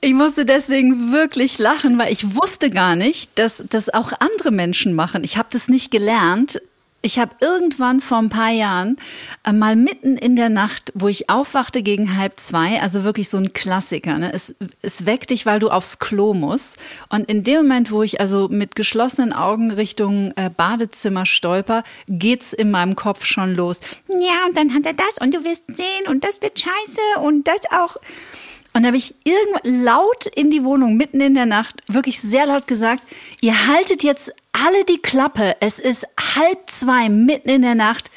Ich 0.00 0.14
musste 0.14 0.44
deswegen 0.44 1.12
wirklich 1.12 1.58
lachen, 1.58 1.98
weil 1.98 2.12
ich 2.12 2.34
wusste 2.34 2.70
gar 2.70 2.96
nicht, 2.96 3.38
dass 3.38 3.62
das 3.68 3.92
auch 3.92 4.12
andere 4.18 4.50
Menschen 4.50 4.94
machen. 4.94 5.24
Ich 5.24 5.36
habe 5.36 5.48
das 5.52 5.68
nicht 5.68 5.90
gelernt. 5.90 6.60
Ich 7.02 7.18
habe 7.18 7.34
irgendwann 7.40 8.00
vor 8.00 8.18
ein 8.18 8.28
paar 8.28 8.50
Jahren 8.50 8.96
äh, 9.44 9.52
mal 9.52 9.74
mitten 9.74 10.18
in 10.18 10.36
der 10.36 10.50
Nacht, 10.50 10.92
wo 10.94 11.08
ich 11.08 11.30
aufwachte 11.30 11.82
gegen 11.82 12.18
halb 12.18 12.38
zwei, 12.38 12.80
also 12.82 13.04
wirklich 13.04 13.30
so 13.30 13.38
ein 13.38 13.54
Klassiker. 13.54 14.18
Ne? 14.18 14.32
Es, 14.32 14.54
es 14.82 15.06
weckt 15.06 15.30
dich, 15.30 15.46
weil 15.46 15.60
du 15.60 15.70
aufs 15.70 15.98
Klo 15.98 16.34
musst. 16.34 16.76
Und 17.08 17.28
in 17.30 17.42
dem 17.42 17.62
Moment, 17.62 17.90
wo 17.90 18.02
ich 18.02 18.20
also 18.20 18.48
mit 18.48 18.76
geschlossenen 18.76 19.32
Augen 19.32 19.70
Richtung 19.70 20.32
äh, 20.36 20.50
Badezimmer 20.54 21.24
stolper, 21.24 21.84
geht's 22.06 22.52
in 22.52 22.70
meinem 22.70 22.96
Kopf 22.96 23.24
schon 23.24 23.54
los. 23.54 23.80
Ja, 24.08 24.46
und 24.46 24.56
dann 24.56 24.74
hat 24.74 24.84
er 24.84 24.94
das 24.94 25.18
und 25.20 25.34
du 25.34 25.42
wirst 25.44 25.64
sehen 25.68 26.06
und 26.06 26.22
das 26.22 26.42
wird 26.42 26.60
scheiße 26.60 27.20
und 27.22 27.48
das 27.48 27.60
auch. 27.70 27.96
Und 28.72 28.82
da 28.82 28.88
habe 28.88 28.98
ich 28.98 29.14
irgendwann 29.24 29.84
laut 29.84 30.26
in 30.26 30.50
die 30.50 30.64
Wohnung, 30.64 30.96
mitten 30.96 31.20
in 31.20 31.34
der 31.34 31.46
Nacht, 31.46 31.82
wirklich 31.88 32.20
sehr 32.20 32.46
laut 32.46 32.68
gesagt, 32.68 33.02
ihr 33.40 33.66
haltet 33.66 34.02
jetzt 34.02 34.32
alle 34.52 34.84
die 34.84 34.98
Klappe. 34.98 35.56
Es 35.60 35.78
ist 35.78 36.06
halb 36.18 36.68
zwei, 36.68 37.08
mitten 37.08 37.48
in 37.48 37.62
der 37.62 37.74
Nacht. 37.74 38.10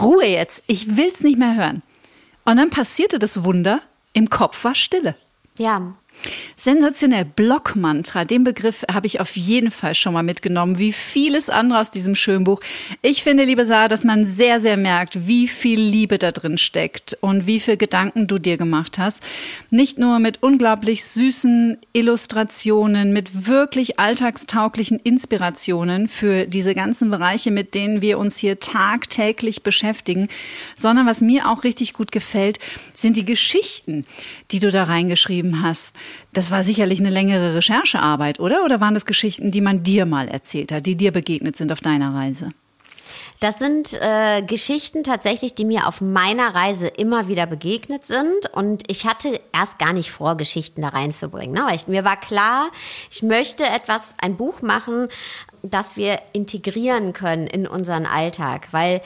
Ruhe 0.00 0.26
jetzt. 0.26 0.62
Ich 0.66 0.96
will's 0.96 1.20
nicht 1.22 1.38
mehr 1.38 1.56
hören. 1.56 1.82
Und 2.44 2.56
dann 2.56 2.70
passierte 2.70 3.18
das 3.18 3.44
Wunder. 3.44 3.80
Im 4.12 4.28
Kopf 4.28 4.64
war 4.64 4.74
Stille. 4.74 5.14
Ja. 5.58 5.94
Sensationell. 6.56 7.24
Blockmantra, 7.24 8.24
den 8.24 8.44
Begriff 8.44 8.84
habe 8.92 9.06
ich 9.06 9.20
auf 9.20 9.36
jeden 9.36 9.70
Fall 9.70 9.94
schon 9.94 10.12
mal 10.12 10.22
mitgenommen, 10.22 10.78
wie 10.78 10.92
vieles 10.92 11.48
andere 11.48 11.80
aus 11.80 11.90
diesem 11.90 12.14
schönen 12.14 12.44
Buch. 12.44 12.60
Ich 13.02 13.22
finde, 13.22 13.44
liebe 13.44 13.64
Sarah, 13.64 13.88
dass 13.88 14.04
man 14.04 14.24
sehr, 14.24 14.60
sehr 14.60 14.76
merkt, 14.76 15.26
wie 15.26 15.48
viel 15.48 15.80
Liebe 15.80 16.18
da 16.18 16.32
drin 16.32 16.58
steckt 16.58 17.16
und 17.20 17.46
wie 17.46 17.60
viel 17.60 17.76
Gedanken 17.76 18.26
du 18.26 18.38
dir 18.38 18.56
gemacht 18.56 18.98
hast. 18.98 19.22
Nicht 19.70 19.98
nur 19.98 20.18
mit 20.18 20.42
unglaublich 20.42 21.04
süßen 21.04 21.78
Illustrationen, 21.92 23.12
mit 23.12 23.46
wirklich 23.46 23.98
alltagstauglichen 23.98 24.98
Inspirationen 24.98 26.08
für 26.08 26.46
diese 26.46 26.74
ganzen 26.74 27.10
Bereiche, 27.10 27.50
mit 27.50 27.74
denen 27.74 28.02
wir 28.02 28.18
uns 28.18 28.36
hier 28.36 28.60
tagtäglich 28.60 29.62
beschäftigen, 29.62 30.28
sondern 30.76 31.06
was 31.06 31.20
mir 31.20 31.48
auch 31.48 31.64
richtig 31.64 31.92
gut 31.92 32.12
gefällt, 32.12 32.58
sind 33.00 33.16
die 33.16 33.24
Geschichten, 33.24 34.06
die 34.50 34.60
du 34.60 34.70
da 34.70 34.84
reingeschrieben 34.84 35.62
hast. 35.62 35.96
Das 36.32 36.50
war 36.50 36.64
sicherlich 36.64 37.00
eine 37.00 37.10
längere 37.10 37.54
Recherchearbeit, 37.54 38.40
oder? 38.40 38.64
Oder 38.64 38.80
waren 38.80 38.94
das 38.94 39.06
Geschichten, 39.06 39.50
die 39.50 39.60
man 39.60 39.82
dir 39.82 40.06
mal 40.06 40.28
erzählt 40.28 40.72
hat, 40.72 40.86
die 40.86 40.96
dir 40.96 41.12
begegnet 41.12 41.56
sind 41.56 41.72
auf 41.72 41.80
deiner 41.80 42.14
Reise? 42.14 42.52
Das 43.40 43.58
sind 43.58 43.94
äh, 43.94 44.42
Geschichten 44.42 45.02
tatsächlich, 45.02 45.54
die 45.54 45.64
mir 45.64 45.86
auf 45.86 46.02
meiner 46.02 46.54
Reise 46.54 46.88
immer 46.88 47.26
wieder 47.26 47.46
begegnet 47.46 48.04
sind. 48.04 48.52
Und 48.52 48.82
ich 48.88 49.06
hatte 49.06 49.40
erst 49.54 49.78
gar 49.78 49.94
nicht 49.94 50.10
vor, 50.10 50.36
Geschichten 50.36 50.82
da 50.82 50.88
reinzubringen. 50.88 51.54
Ne? 51.54 51.64
Weil 51.66 51.76
ich, 51.76 51.88
mir 51.88 52.04
war 52.04 52.20
klar, 52.20 52.70
ich 53.10 53.22
möchte 53.22 53.64
etwas, 53.64 54.14
ein 54.20 54.36
Buch 54.36 54.60
machen, 54.60 55.08
das 55.62 55.96
wir 55.96 56.20
integrieren 56.34 57.14
können 57.14 57.46
in 57.46 57.66
unseren 57.66 58.04
Alltag. 58.04 58.68
Weil 58.72 59.00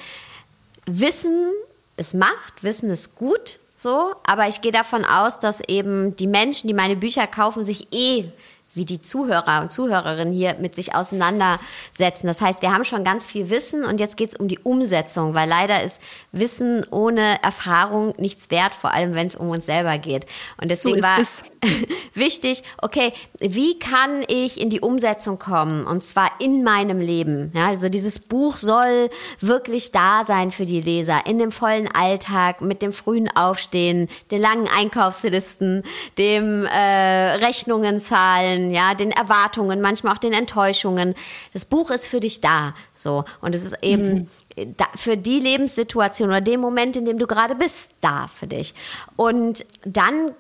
Wissen 0.85 1.52
ist 1.96 2.14
Macht, 2.14 2.62
Wissen 2.62 2.90
ist 2.90 3.14
gut, 3.14 3.61
so, 3.85 4.14
aber 4.25 4.49
ich 4.49 4.62
gehe 4.62 4.73
davon 4.73 5.05
aus, 5.05 5.38
dass 5.38 5.61
eben 5.68 6.16
die 6.16 6.27
Menschen, 6.27 6.66
die 6.66 6.75
meine 6.75 6.97
Bücher 6.97 7.29
kaufen, 7.29 7.62
sich 7.62 7.92
eh 7.92 8.25
wie 8.74 8.84
die 8.84 9.00
Zuhörer 9.00 9.62
und 9.62 9.72
Zuhörerinnen 9.72 10.32
hier 10.34 10.56
mit 10.60 10.74
sich 10.74 10.94
auseinandersetzen. 10.94 12.26
Das 12.26 12.40
heißt, 12.40 12.62
wir 12.62 12.72
haben 12.72 12.84
schon 12.84 13.04
ganz 13.04 13.24
viel 13.24 13.50
Wissen 13.50 13.84
und 13.84 14.00
jetzt 14.00 14.16
geht 14.16 14.30
es 14.30 14.37
um 14.37 14.48
die 14.48 14.58
Umsetzung, 14.58 15.34
weil 15.34 15.48
leider 15.48 15.82
ist 15.82 16.00
Wissen 16.32 16.84
ohne 16.90 17.42
Erfahrung 17.42 18.14
nichts 18.18 18.50
wert, 18.50 18.74
vor 18.74 18.92
allem 18.92 19.14
wenn 19.14 19.26
es 19.26 19.37
um 19.37 19.50
uns 19.50 19.66
selber 19.66 19.98
geht. 19.98 20.26
Und 20.60 20.70
deswegen 20.70 20.98
so 20.98 21.02
war 21.02 21.18
es 21.18 21.44
wichtig, 22.14 22.62
okay, 22.82 23.12
wie 23.38 23.78
kann 23.78 24.22
ich 24.28 24.60
in 24.60 24.70
die 24.70 24.80
Umsetzung 24.80 25.38
kommen 25.38 25.87
und 25.87 26.02
zwar 26.02 26.30
in 26.40 26.64
meinem 26.64 27.00
Leben? 27.00 27.52
Ja, 27.54 27.68
also 27.68 27.88
dieses 27.88 28.18
Buch 28.18 28.56
soll 28.58 29.10
wirklich 29.40 29.92
da 29.92 30.24
sein 30.24 30.50
für 30.50 30.66
die 30.66 30.80
Leser 30.80 31.26
in 31.26 31.38
dem 31.38 31.52
vollen 31.52 31.88
Alltag 31.88 32.60
mit 32.60 32.82
dem 32.82 32.92
frühen 32.92 33.28
Aufstehen, 33.34 34.08
den 34.30 34.40
langen 34.40 34.68
Einkaufslisten, 34.68 35.82
dem 36.18 36.66
äh, 36.66 37.34
Rechnungen 37.37 38.00
zahlen 38.00 38.63
ja, 38.70 38.94
den 38.94 39.11
Erwartungen, 39.11 39.81
manchmal 39.81 40.14
auch 40.14 40.18
den 40.18 40.33
Enttäuschungen. 40.33 41.14
Das 41.53 41.64
Buch 41.64 41.90
ist 41.90 42.07
für 42.07 42.20
dich 42.20 42.40
da, 42.40 42.74
so. 42.94 43.24
Und 43.40 43.55
es 43.55 43.64
ist 43.64 43.77
eben 43.83 44.29
mhm. 44.57 44.77
da, 44.77 44.87
für 44.94 45.16
die 45.16 45.40
Lebenssituation 45.40 46.29
oder 46.29 46.40
den 46.40 46.61
Moment, 46.61 46.96
in 46.96 47.05
dem 47.05 47.18
du 47.18 47.27
gerade 47.27 47.55
bist, 47.55 47.92
da 48.00 48.29
für 48.29 48.46
dich. 48.46 48.74
Und 49.16 49.66
dann 49.85 50.33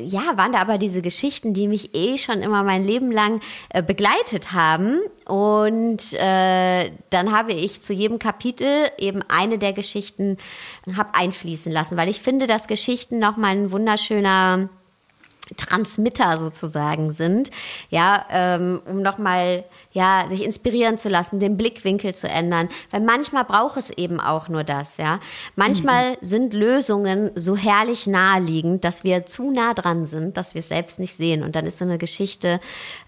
ja, 0.00 0.36
waren 0.36 0.52
da 0.52 0.60
aber 0.60 0.78
diese 0.78 1.02
Geschichten, 1.02 1.54
die 1.54 1.68
mich 1.68 1.94
eh 1.94 2.18
schon 2.18 2.40
immer 2.40 2.62
mein 2.62 2.82
Leben 2.82 3.10
lang 3.10 3.40
äh, 3.70 3.82
begleitet 3.82 4.52
haben. 4.52 5.00
Und 5.26 6.12
äh, 6.14 6.90
dann 7.10 7.32
habe 7.32 7.52
ich 7.52 7.82
zu 7.82 7.92
jedem 7.92 8.18
Kapitel 8.18 8.90
eben 8.98 9.22
eine 9.28 9.58
der 9.58 9.72
Geschichten 9.72 10.38
hab 10.96 11.16
einfließen 11.18 11.70
lassen, 11.70 11.96
weil 11.96 12.08
ich 12.08 12.20
finde, 12.20 12.46
dass 12.46 12.66
Geschichten 12.66 13.18
nochmal 13.18 13.56
ein 13.56 13.72
wunderschöner 13.72 14.68
Transmitter 15.56 16.38
sozusagen 16.38 17.10
sind, 17.10 17.50
ja, 17.88 18.26
ähm, 18.30 18.80
um 18.86 19.02
nochmal, 19.02 19.64
ja, 19.92 20.26
sich 20.28 20.44
inspirieren 20.44 20.98
zu 20.98 21.08
lassen, 21.08 21.40
den 21.40 21.56
Blickwinkel 21.56 22.14
zu 22.14 22.28
ändern, 22.28 22.68
weil 22.90 23.00
manchmal 23.00 23.44
braucht 23.44 23.76
es 23.76 23.90
eben 23.90 24.20
auch 24.20 24.48
nur 24.48 24.64
das, 24.64 24.96
ja. 24.96 25.20
Manchmal 25.56 26.12
mhm. 26.12 26.16
sind 26.20 26.54
Lösungen 26.54 27.30
so 27.34 27.56
herrlich 27.56 28.06
naheliegend, 28.06 28.84
dass 28.84 29.04
wir 29.04 29.26
zu 29.26 29.50
nah 29.50 29.74
dran 29.74 30.06
sind, 30.06 30.36
dass 30.36 30.54
wir 30.54 30.60
es 30.60 30.68
selbst 30.68 30.98
nicht 30.98 31.16
sehen 31.16 31.42
und 31.42 31.56
dann 31.56 31.66
ist 31.66 31.78
so 31.78 31.84
eine 31.84 31.98
Geschichte 31.98 32.60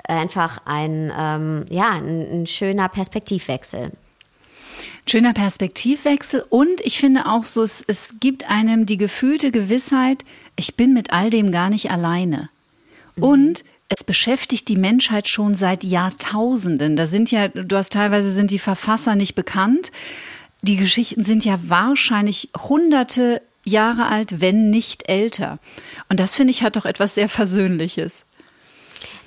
einfach 0.07 0.59
ein, 0.65 1.13
ähm, 1.17 1.65
ja, 1.71 1.91
ein, 1.91 2.43
ein 2.43 2.47
schöner 2.47 2.89
Perspektivwechsel. 2.89 3.93
Schöner 5.07 5.33
Perspektivwechsel 5.33 6.45
und 6.49 6.81
ich 6.83 6.99
finde 6.99 7.27
auch 7.27 7.45
so, 7.45 7.63
es, 7.63 7.85
es 7.87 8.15
gibt 8.21 8.51
einem 8.51 8.87
die 8.87 8.97
gefühlte 8.97 9.51
Gewissheit, 9.51 10.25
ich 10.57 10.77
bin 10.77 10.93
mit 10.93 11.13
all 11.13 11.31
dem 11.31 11.53
gar 11.53 11.71
nicht 11.71 11.91
alleine. 11.91 12.51
Mhm. 13.17 13.23
Und 13.23 13.65
es 13.89 14.05
beschäftigt 14.05 14.69
die 14.69 14.77
Menschheit 14.77 15.29
schon 15.29 15.55
seit 15.55 15.85
Jahrtausenden. 15.85 16.97
Da 16.97 17.07
sind 17.07 17.31
ja, 17.31 17.49
du 17.49 17.77
hast 17.77 17.93
teilweise 17.93 18.31
sind 18.31 18.51
die 18.51 18.59
Verfasser 18.59 19.17
nicht 19.17 19.35
bekannt. 19.35 19.93
Die 20.63 20.77
Geschichten 20.77 21.25
sind 21.25 21.45
ja 21.45 21.59
wahrscheinlich 21.65 22.51
hunderte 22.57 23.43
Jahre 23.65 24.07
alt, 24.07 24.41
wenn 24.41 24.71
nicht 24.71 25.09
älter. 25.09 25.59
Und 26.09 26.21
das 26.21 26.35
finde 26.35 26.53
ich 26.53 26.63
hat 26.63 26.77
doch 26.77 26.87
etwas 26.87 27.15
sehr 27.15 27.29
Versöhnliches. 27.29 28.25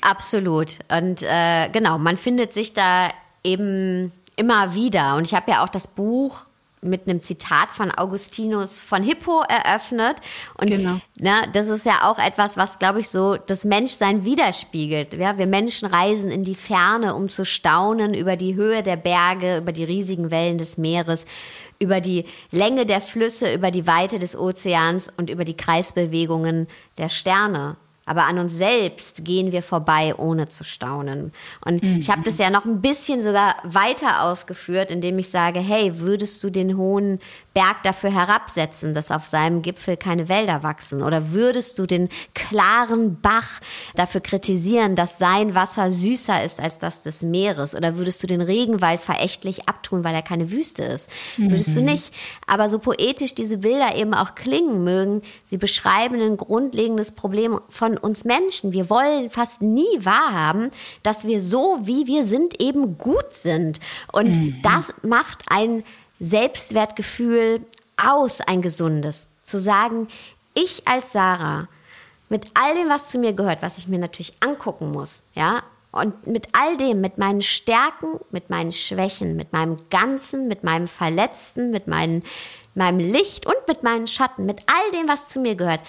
Absolut. 0.02 0.80
Und 0.89 1.24
äh, 1.24 1.70
genau, 1.70 1.98
man 1.98 2.18
findet 2.18 2.54
sich 2.54 2.74
da 2.74 3.12
eben 3.44 4.12
immer 4.36 4.74
wieder. 4.74 5.15
Und 5.15 5.28
ich 5.28 5.34
habe 5.34 5.52
ja 5.52 5.63
auch 5.63 5.69
das 5.69 5.88
Buch 5.88 6.45
mit 6.86 7.08
einem 7.08 7.21
Zitat 7.21 7.69
von 7.69 7.91
Augustinus 7.91 8.82
von 8.82 9.04
Hippo 9.04 9.41
eröffnet. 9.41 10.17
Und 10.60 10.69
genau. 10.69 11.00
ne, 11.19 11.48
das 11.54 11.67
ist 11.67 11.86
ja 11.86 12.10
auch 12.10 12.19
etwas, 12.19 12.58
was, 12.58 12.80
glaube 12.80 13.00
ich, 13.00 13.10
so 13.10 13.36
das 13.38 13.65
Menschsein 13.65 14.24
widerspiegelt. 14.24 15.15
Ja, 15.15 15.38
wir 15.38 15.48
Menschen 15.48 15.88
reisen 15.88 16.30
in 16.30 16.43
die 16.43 16.56
Ferne, 16.56 17.15
um 17.15 17.30
zu 17.30 17.43
staunen 17.45 18.13
über 18.13 18.36
die 18.36 18.56
Höhe 18.56 18.84
der 18.84 18.98
Berge, 18.98 19.58
über 19.58 19.71
die 19.71 19.84
riesigen 19.84 20.32
Wellen 20.32 20.58
des 20.58 20.78
Meeres, 20.78 21.26
über 21.80 22.02
die 22.02 22.26
Länge 22.52 22.86
der 22.86 23.02
Flüsse, 23.02 23.54
über 23.54 23.71
die 23.71 23.88
Weite 23.88 24.19
des 24.19 24.38
Ozeans 24.38 25.12
und 25.17 25.30
über 25.30 25.43
die 25.43 25.58
Kreisbewegungen 25.58 26.67
der 26.98 27.10
Sterne 27.10 27.78
aber 28.06 28.26
an 28.26 28.38
uns 28.38 28.54
selbst 28.54 29.26
gehen 29.26 29.52
wir 29.52 29.63
vorbei, 29.63 30.15
ohne 30.15 30.48
zu 30.48 30.63
staunen. 30.63 31.32
Und 31.63 31.84
mhm. 31.84 31.98
ich 31.98 32.10
habe 32.10 32.22
das 32.24 32.38
ja 32.38 32.50
noch 32.50 32.65
ein 32.65 32.82
bisschen 32.82 33.24
sogar 33.24 33.56
weiter 33.63 34.24
ausgeführt, 34.24 34.91
indem 34.91 35.18
ich 35.20 35.30
sage, 35.30 35.60
hey, 35.60 36.00
würdest 36.00 36.44
du 36.44 36.50
den 36.50 36.78
hohen 36.78 37.20
Berg 37.56 37.84
dafür 37.84 38.12
herabsetzen, 38.12 38.94
dass 38.94 39.12
auf 39.12 39.28
seinem 39.30 39.62
Gipfel 39.62 39.96
keine 39.96 40.28
Wälder 40.28 40.62
wachsen? 40.62 41.02
Oder 41.02 41.32
würdest 41.32 41.80
du 41.80 41.86
den 41.86 42.10
klaren 42.34 43.22
Bach 43.22 43.62
dafür 43.96 44.20
kritisieren, 44.20 44.98
dass 44.98 45.18
sein 45.20 45.56
Wasser 45.56 45.89
süßer 45.89 46.44
ist 46.44 46.60
als 46.60 46.80
das 46.80 47.02
des 47.02 47.22
Meeres? 47.22 47.74
Oder 47.74 47.96
würdest 47.96 48.22
du 48.22 48.28
den 48.28 48.41
Regenwald 48.41 49.00
verächtlich 49.00 49.70
abtun, 49.70 50.04
weil 50.04 50.13
er 50.13 50.22
keine 50.22 50.52
Wüste 50.52 50.84
ist? 50.84 51.10
Mhm. 51.38 51.52
Würdest 51.52 51.74
du 51.74 51.80
nicht. 51.80 52.13
Aber 52.46 52.68
so 52.68 52.78
poetisch 52.78 53.34
diese 53.34 53.60
Bilder 53.60 53.96
eben 53.96 54.13
auch 54.13 54.36
klingen 54.36 54.84
mögen, 54.84 55.22
sie 55.46 55.58
beschreiben 55.58 56.20
ein 56.20 56.36
grundlegendes 56.36 57.13
Problem 57.13 57.62
von 57.70 57.98
uns 57.98 58.26
Menschen. 58.26 58.74
Wir 58.74 58.89
wollen 58.89 59.30
fast 59.30 59.62
nie 59.62 59.84
wahrhaben, 60.00 60.72
dass 61.04 61.26
wir 61.26 61.39
so, 61.39 61.80
wie 61.84 62.06
wir 62.06 62.26
sind, 62.26 62.62
eben 62.62 62.98
gut 62.98 63.32
sind. 63.32 63.80
Und 64.12 64.36
mhm. 64.36 64.58
das 64.62 64.94
macht 65.04 65.39
ein 65.48 65.86
Selbstwertgefühl 66.19 67.65
aus, 67.97 68.41
ein 68.41 68.62
gesundes. 68.62 69.28
Zu 69.43 69.58
sagen, 69.58 70.08
ich 70.54 70.88
als 70.88 71.12
Sarah, 71.12 71.67
mit 72.30 72.47
all 72.54 72.73
dem, 72.75 72.89
was 72.89 73.10
zu 73.10 73.17
mir 73.17 73.34
gehört, 73.34 73.62
was 73.62 73.78
ich 73.78 73.88
mir 73.88 73.99
natürlich 73.99 74.34
angucken 74.39 74.91
muss, 74.91 75.23
ja, 75.34 75.63
und 75.91 76.28
mit 76.28 76.49
all 76.51 76.75
dem, 76.75 76.99
mit 76.99 77.17
meinen 77.17 77.41
Stärken, 77.41 78.19
mit 78.30 78.49
meinen 78.49 78.73
Schwächen, 78.73 79.38
mit 79.38 79.54
meinem 79.54 79.78
Ganzen, 79.89 80.47
mit 80.49 80.63
meinem 80.63 80.89
Verletzten, 80.89 81.71
mit 81.71 81.88
meinen, 81.88 82.23
meinem 82.73 82.99
Licht 82.99 83.45
und 83.45 83.56
mit 83.67 83.82
meinen 83.84 84.08
Schatten, 84.08 84.45
mit 84.45 84.60
all 84.67 84.91
dem, 84.91 85.08
was 85.08 85.30
zu 85.30 85.39
mir 85.39 85.56
gehört, 85.56 85.82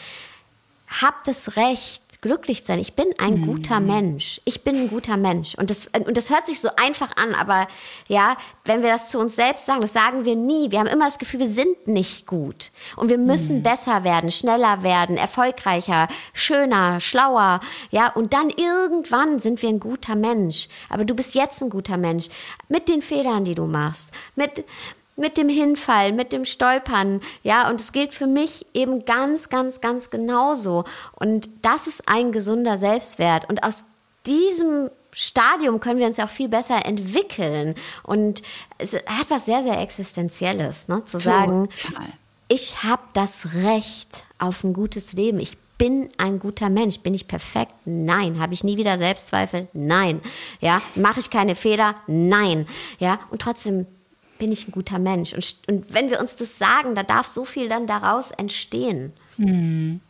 hab 0.87 1.25
das 1.25 1.57
Recht, 1.57 2.23
glücklich 2.23 2.63
zu 2.63 2.69
sein. 2.69 2.79
Ich 2.79 2.95
bin 2.95 3.07
ein 3.19 3.41
mhm. 3.41 3.47
guter 3.47 3.81
Mensch. 3.81 4.41
Ich 4.45 4.63
bin 4.65 4.77
ein 4.77 4.89
guter 4.89 5.17
Mensch. 5.17 5.55
Und 5.57 5.71
das, 5.71 5.87
und 5.87 6.17
das 6.17 6.31
hört 6.31 6.47
sich 6.47 6.61
so 6.61 6.69
einfach 6.77 7.17
an, 7.17 7.35
aber 7.35 7.67
ja, 8.09 8.37
wenn 8.65 8.83
wir 8.83 8.91
das 8.91 9.11
zu 9.11 9.19
uns 9.19 9.37
selbst 9.37 9.67
sagen, 9.67 9.81
das 9.81 9.93
sagen 9.93 10.25
wir 10.25 10.37
nie. 10.37 10.71
Wir 10.71 10.81
haben 10.81 10.87
immer 10.87 11.07
das 11.07 11.19
Gefühl, 11.19 11.41
wir 11.41 11.49
sind 11.49 11.87
nicht 11.87 12.27
gut. 12.27 12.71
Und 12.97 13.11
wir 13.11 13.19
müssen 13.19 13.59
mhm. 13.59 13.63
besser 13.63 14.05
werden, 14.05 14.31
schneller 14.31 14.83
werden, 14.83 15.17
erfolgreicher, 15.17 16.09
schöner, 16.33 17.01
schlauer. 17.01 17.61
Ja, 17.91 18.09
und 18.13 18.33
dann 18.33 18.51
irgendwann 18.51 19.39
sind 19.39 19.63
wir 19.63 19.69
ein 19.69 19.81
guter 19.81 20.15
Mensch. 20.15 20.69
Aber 20.89 21.05
du 21.05 21.15
bist 21.15 21.35
jetzt 21.35 21.63
ein 21.63 21.71
guter 21.71 21.97
Mensch. 21.97 22.29
Mit 22.69 22.89
den 22.89 23.03
Fehlern, 23.03 23.45
die 23.45 23.55
du 23.55 23.67
machst. 23.67 24.13
Mit, 24.35 24.65
mit 25.17 25.39
dem 25.39 25.49
Hinfallen, 25.49 26.15
mit 26.15 26.33
dem 26.33 26.45
Stolpern, 26.45 27.21
ja, 27.43 27.69
und 27.69 27.81
es 27.81 27.93
gilt 27.93 28.15
für 28.15 28.27
mich 28.27 28.67
eben 28.75 29.05
ganz, 29.05 29.49
ganz, 29.49 29.81
ganz 29.81 30.11
genauso. 30.11 30.85
Und 31.13 31.49
das 31.63 31.87
ist 31.87 32.09
ein 32.09 32.33
gesunder 32.33 32.79
Selbstwert. 32.79 33.49
Und 33.49 33.65
aus 33.65 33.85
diesem 34.27 34.91
Stadium 35.13 35.81
können 35.81 35.99
wir 35.99 36.07
uns 36.07 36.19
ja 36.19 36.27
auch 36.27 36.31
viel 36.31 36.49
besser 36.49 36.85
entwickeln. 36.85 37.75
Und 38.03 38.43
es 38.77 38.95
hat 38.95 39.31
was 39.31 39.47
sehr, 39.47 39.63
sehr 39.63 39.81
Existenzielles, 39.81 40.89
ne? 40.89 41.03
zu 41.05 41.19
sagen, 41.19 41.71
Total. 41.75 42.09
ich 42.49 42.83
habe 42.83 43.03
das 43.15 43.55
Recht 43.55 44.25
auf 44.39 44.63
ein 44.63 44.75
gutes 44.75 45.15
Leben. 45.15 45.41
Ich 45.41 45.57
bin 45.79 46.11
ein 46.19 46.39
guter 46.39 46.69
Mensch. 46.69 47.01
Bin 47.01 47.15
ich 47.15 47.29
perfekt? 47.29 47.73
Nein. 47.87 48.39
Habe 48.41 48.53
ich 48.53 48.65
nie 48.65 48.77
wieder 48.77 48.99
Selbstzweifel? 48.99 49.69
Nein. 49.73 50.21
Ja, 50.61 50.83
mache 50.95 51.21
ich 51.21 51.31
keine 51.31 51.55
Fehler? 51.55 51.95
Nein. 52.07 52.67
Ja, 52.99 53.19
und 53.31 53.41
trotzdem 53.41 53.87
bin 54.39 54.53
ich 54.53 54.69
ein 54.69 54.73
guter 54.73 54.99
Mensch. 54.99 55.33
Und, 55.33 55.57
und 55.67 55.95
wenn 55.95 56.11
wir 56.11 56.21
uns 56.21 56.37
das 56.37 56.59
sagen, 56.59 56.95
da 56.95 57.03
darf 57.03 57.27
so 57.27 57.45
viel 57.45 57.69
dann 57.69 57.87
daraus 57.87 58.31
entstehen. 58.31 59.13
Hm. 59.37 60.01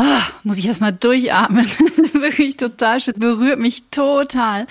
Oh, 0.00 0.04
muss 0.44 0.58
ich 0.58 0.66
erstmal 0.66 0.92
durchatmen. 0.92 1.66
Wirklich 2.12 2.56
total 2.56 3.00
schön. 3.00 3.14
Berührt 3.16 3.58
mich 3.58 3.82
total. 3.90 4.68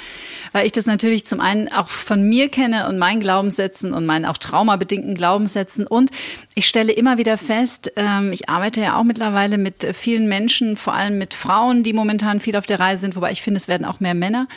Weil 0.54 0.65
ich 0.65 0.71
das 0.71 0.86
natürlich 0.86 1.26
zum 1.26 1.41
einen 1.41 1.69
auch 1.69 1.89
von 1.89 2.30
mir 2.30 2.47
kenne 2.47 2.88
und 2.88 2.97
meinen 2.97 3.19
Glaubenssätzen 3.19 3.93
und 3.93 4.06
meinen 4.06 4.23
auch 4.23 4.38
traumabedingten 4.38 5.15
Glaubenssätzen. 5.15 5.86
Und 5.86 6.12
ich 6.56 6.65
stelle 6.65 6.93
immer 6.93 7.17
wieder 7.17 7.38
fest, 7.38 7.91
ähm, 7.97 8.32
ich 8.32 8.47
arbeite 8.47 8.80
ja 8.80 8.97
auch 8.97 9.04
mittlerweile 9.04 9.58
mit 9.58 9.86
vielen 9.93 10.30
Menschen, 10.30 10.78
vor 10.78 10.93
allem 10.93 11.17
mit 11.17 11.34
Frauen, 11.34 11.84
die 11.84 11.91
momentan 11.91 12.39
viel 12.39 12.56
auf 12.56 12.65
der 12.65 12.80
Reise 12.80 13.02
sind, 13.02 13.17
wobei 13.17 13.34
ich 13.34 13.41
finde, 13.41 13.58
es 13.58 13.67
werden 13.67 13.86
auch 13.86 14.00
mehr 14.00 14.15
Männer. 14.15 14.47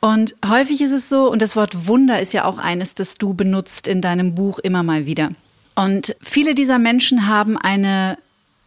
Und 0.00 0.36
häufig 0.46 0.80
ist 0.80 0.92
es 0.92 1.08
so, 1.08 1.30
und 1.30 1.42
das 1.42 1.56
Wort 1.56 1.86
Wunder 1.86 2.20
ist 2.20 2.32
ja 2.32 2.44
auch 2.44 2.58
eines, 2.58 2.94
das 2.94 3.18
du 3.18 3.34
benutzt 3.34 3.88
in 3.88 4.00
deinem 4.00 4.34
Buch 4.34 4.58
immer 4.58 4.82
mal 4.82 5.06
wieder. 5.06 5.30
Und 5.74 6.16
viele 6.20 6.54
dieser 6.54 6.78
Menschen 6.78 7.26
haben 7.26 7.56
eine 7.56 8.18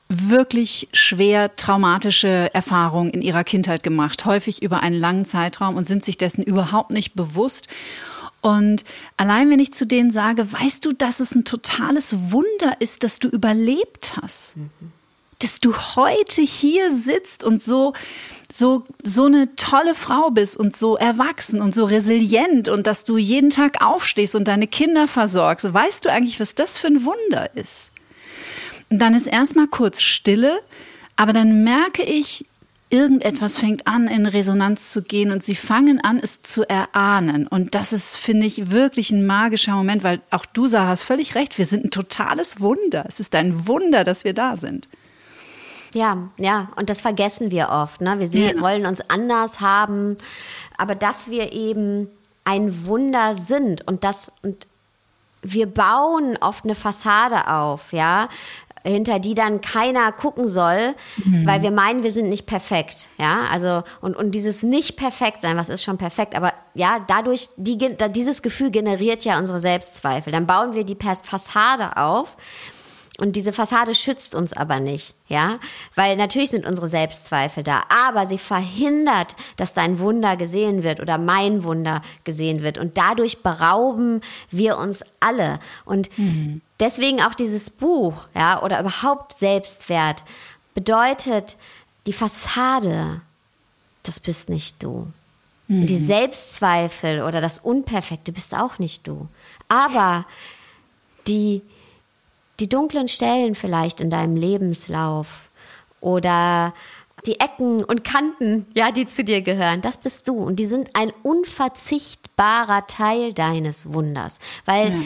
wirklich 0.08 0.90
schwer 0.92 1.56
traumatische 1.56 2.54
Erfahrungen 2.54 3.12
in 3.12 3.22
ihrer 3.22 3.46
Kindheit 3.46 3.82
gemacht, 3.82 4.26
häufig 4.26 4.62
über 4.62 4.82
einen 4.82 5.00
langen 5.00 5.26
Zeitraum 5.26 5.78
und 5.78 5.86
sind 5.86 6.04
sich 6.04 6.18
dessen 6.18 6.44
überhaupt 6.44 6.92
nicht 6.92 7.14
bewusst. 7.16 7.68
Und 8.42 8.84
allein 9.18 9.50
wenn 9.50 9.60
ich 9.60 9.72
zu 9.72 9.86
denen 9.86 10.12
sage, 10.12 10.52
weißt 10.52 10.84
du, 10.84 10.92
dass 10.92 11.22
es 11.22 11.34
ein 11.34 11.46
totales 11.46 12.32
Wunder 12.32 12.76
ist, 12.80 13.04
dass 13.04 13.20
du 13.20 13.30
überlebt 13.30 14.14
hast, 14.22 14.58
mhm. 14.58 14.70
dass 15.40 15.62
du 15.62 15.76
heute 15.78 16.42
hier 16.42 16.94
sitzt 16.94 17.44
und 17.44 17.62
so 17.62 17.94
so 18.52 18.84
so 19.04 19.26
eine 19.26 19.56
tolle 19.56 19.96
Frau 19.96 20.30
bist 20.30 20.58
und 20.58 20.76
so 20.76 20.98
erwachsen 20.98 21.62
und 21.62 21.74
so 21.74 21.86
resilient 21.86 22.70
und 22.70 22.88
dass 22.88 23.04
du 23.04 23.18
jeden 23.18 23.50
Tag 23.50 23.84
aufstehst 23.84 24.36
und 24.36 24.48
deine 24.48 24.68
Kinder 24.68 25.08
versorgst, 25.08 25.74
weißt 25.74 26.06
du 26.06 26.12
eigentlich, 26.12 26.40
was 26.40 26.56
das 26.56 26.78
für 26.78 26.88
ein 26.88 27.06
Wunder 27.06 27.56
ist? 27.56 27.92
dann 29.00 29.16
ist 29.16 29.28
erstmal 29.28 29.68
kurz 29.68 30.02
Stille, 30.02 30.60
aber 31.16 31.32
dann 31.32 31.64
merke 31.64 32.04
ich, 32.04 32.46
irgendetwas 32.90 33.58
fängt 33.58 33.88
an, 33.88 34.08
in 34.08 34.26
Resonanz 34.26 34.92
zu 34.92 35.02
gehen 35.02 35.32
und 35.32 35.42
sie 35.42 35.56
fangen 35.56 36.02
an, 36.04 36.20
es 36.22 36.44
zu 36.44 36.68
erahnen. 36.68 37.48
Und 37.48 37.74
das 37.74 37.94
ist, 37.94 38.18
finde 38.18 38.46
ich, 38.46 38.70
wirklich 38.70 39.12
ein 39.12 39.26
magischer 39.26 39.74
Moment, 39.74 40.04
weil 40.04 40.22
auch 40.30 40.46
du 40.46 40.68
Sarah, 40.68 40.90
hast 40.90 41.04
völlig 41.04 41.36
recht, 41.36 41.58
wir 41.58 41.66
sind 41.66 41.86
ein 41.86 41.92
totales 41.92 42.60
Wunder. 42.60 43.06
Es 43.08 43.20
ist 43.22 43.34
ein 43.34 43.66
Wunder, 43.66 44.04
dass 44.04 44.26
wir 44.26 44.34
da 44.34 44.58
sind. 44.58 44.90
Ja, 45.94 46.30
ja, 46.38 46.70
und 46.76 46.90
das 46.90 47.02
vergessen 47.02 47.52
wir 47.52 47.70
oft. 47.70 48.02
Ne? 48.02 48.20
Wir 48.20 48.28
sehen, 48.28 48.58
ja. 48.58 48.62
wollen 48.62 48.86
uns 48.86 49.02
anders 49.10 49.60
haben, 49.60 50.18
aber 50.78 50.96
dass 50.96 51.30
wir 51.30 51.52
eben 51.52 52.10
ein 52.44 52.86
Wunder 52.86 53.36
sind 53.36 53.88
und 53.88 54.04
das 54.04 54.32
und 54.42 54.68
wir 55.44 55.66
bauen 55.66 56.38
oft 56.40 56.66
eine 56.66 56.76
Fassade 56.76 57.48
auf, 57.48 57.94
ja 57.94 58.30
hinter 58.84 59.20
die 59.20 59.36
dann 59.36 59.62
keiner 59.62 60.12
gucken 60.12 60.48
soll, 60.48 60.96
mhm. 61.18 61.46
weil 61.46 61.62
wir 61.62 61.72
meinen, 61.72 62.04
wir 62.04 62.12
sind 62.12 62.30
nicht 62.30 62.46
perfekt, 62.46 63.10
ja, 63.20 63.46
also 63.52 63.84
und 64.02 64.16
und 64.16 64.32
dieses 64.32 64.64
nicht 64.64 64.96
perfekt 64.96 65.42
sein, 65.42 65.58
was 65.58 65.70
ist 65.70 65.84
schon 65.84 65.98
perfekt, 65.98 66.36
aber 66.36 66.54
ja, 66.74 67.00
dadurch 67.08 67.50
die 67.58 67.78
dieses 67.78 68.42
Gefühl 68.42 68.72
generiert 68.72 69.24
ja 69.24 69.38
unsere 69.38 69.60
Selbstzweifel. 69.60 70.32
Dann 70.32 70.48
bauen 70.48 70.74
wir 70.74 70.84
die 70.84 70.96
Fassade 70.96 71.98
auf 71.98 72.36
und 73.22 73.36
diese 73.36 73.54
Fassade 73.54 73.94
schützt 73.94 74.34
uns 74.34 74.52
aber 74.52 74.80
nicht, 74.80 75.14
ja, 75.28 75.54
weil 75.94 76.18
natürlich 76.18 76.50
sind 76.50 76.66
unsere 76.66 76.88
Selbstzweifel 76.88 77.64
da, 77.64 77.84
aber 78.08 78.26
sie 78.26 78.40
verhindert, 78.40 79.36
dass 79.58 79.76
dein 79.76 80.00
Wunder 80.00 80.38
gesehen 80.38 80.82
wird 80.82 81.00
oder 81.00 81.20
mein 81.20 81.64
Wunder 81.64 82.02
gesehen 82.24 82.64
wird 82.64 82.80
und 82.80 82.98
dadurch 82.98 83.44
berauben 83.44 84.22
wir 84.50 84.80
uns 84.80 85.06
alle 85.20 85.60
und 85.86 86.10
mhm. 86.18 86.62
deswegen 86.80 87.22
auch 87.22 87.36
dieses 87.36 87.70
Buch, 87.70 88.28
ja, 88.34 88.60
oder 88.64 88.80
überhaupt 88.80 89.38
Selbstwert 89.38 90.24
bedeutet 90.74 91.58
die 92.08 92.14
Fassade, 92.14 93.22
das 94.02 94.20
bist 94.20 94.50
nicht 94.50 94.82
du. 94.82 95.06
Mhm. 95.68 95.86
Die 95.86 95.98
Selbstzweifel 95.98 97.22
oder 97.22 97.40
das 97.40 97.60
Unperfekte 97.60 98.32
bist 98.32 98.56
auch 98.56 98.80
nicht 98.80 99.06
du. 99.06 99.28
Aber 99.68 100.26
die 101.28 101.62
die 102.62 102.70
dunklen 102.70 103.08
Stellen 103.08 103.56
vielleicht 103.56 104.00
in 104.00 104.10
deinem 104.10 104.36
Lebenslauf 104.36 105.50
oder 106.00 106.74
die 107.26 107.40
Ecken 107.40 107.84
und 107.84 108.04
Kanten, 108.04 108.66
ja, 108.76 108.92
die 108.92 109.06
zu 109.06 109.24
dir 109.24 109.42
gehören, 109.42 109.82
das 109.82 109.98
bist 109.98 110.28
du. 110.28 110.36
Und 110.36 110.58
die 110.58 110.66
sind 110.66 110.96
ein 110.96 111.12
unverzichtbarer 111.24 112.88
Teil 112.88 113.34
deines 113.34 113.94
Wunders. 113.94 114.40
Weil 114.66 114.92
ja. 114.92 115.02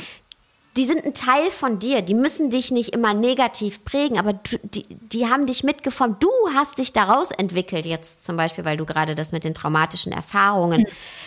die 0.77 0.85
sind 0.85 1.03
ein 1.05 1.13
Teil 1.13 1.51
von 1.51 1.79
dir. 1.79 2.01
Die 2.01 2.13
müssen 2.13 2.49
dich 2.49 2.71
nicht 2.71 2.93
immer 2.93 3.13
negativ 3.13 3.83
prägen, 3.83 4.17
aber 4.17 4.33
du, 4.33 4.57
die, 4.63 4.85
die 4.89 5.27
haben 5.27 5.45
dich 5.45 5.63
mitgeformt. 5.63 6.23
Du 6.23 6.29
hast 6.53 6.77
dich 6.77 6.93
daraus 6.93 7.31
entwickelt, 7.31 7.85
jetzt 7.85 8.23
zum 8.23 8.37
Beispiel, 8.37 8.63
weil 8.63 8.77
du 8.77 8.85
gerade 8.85 9.15
das 9.15 9.33
mit 9.33 9.43
den 9.43 9.53
traumatischen 9.53 10.13
Erfahrungen 10.13 10.85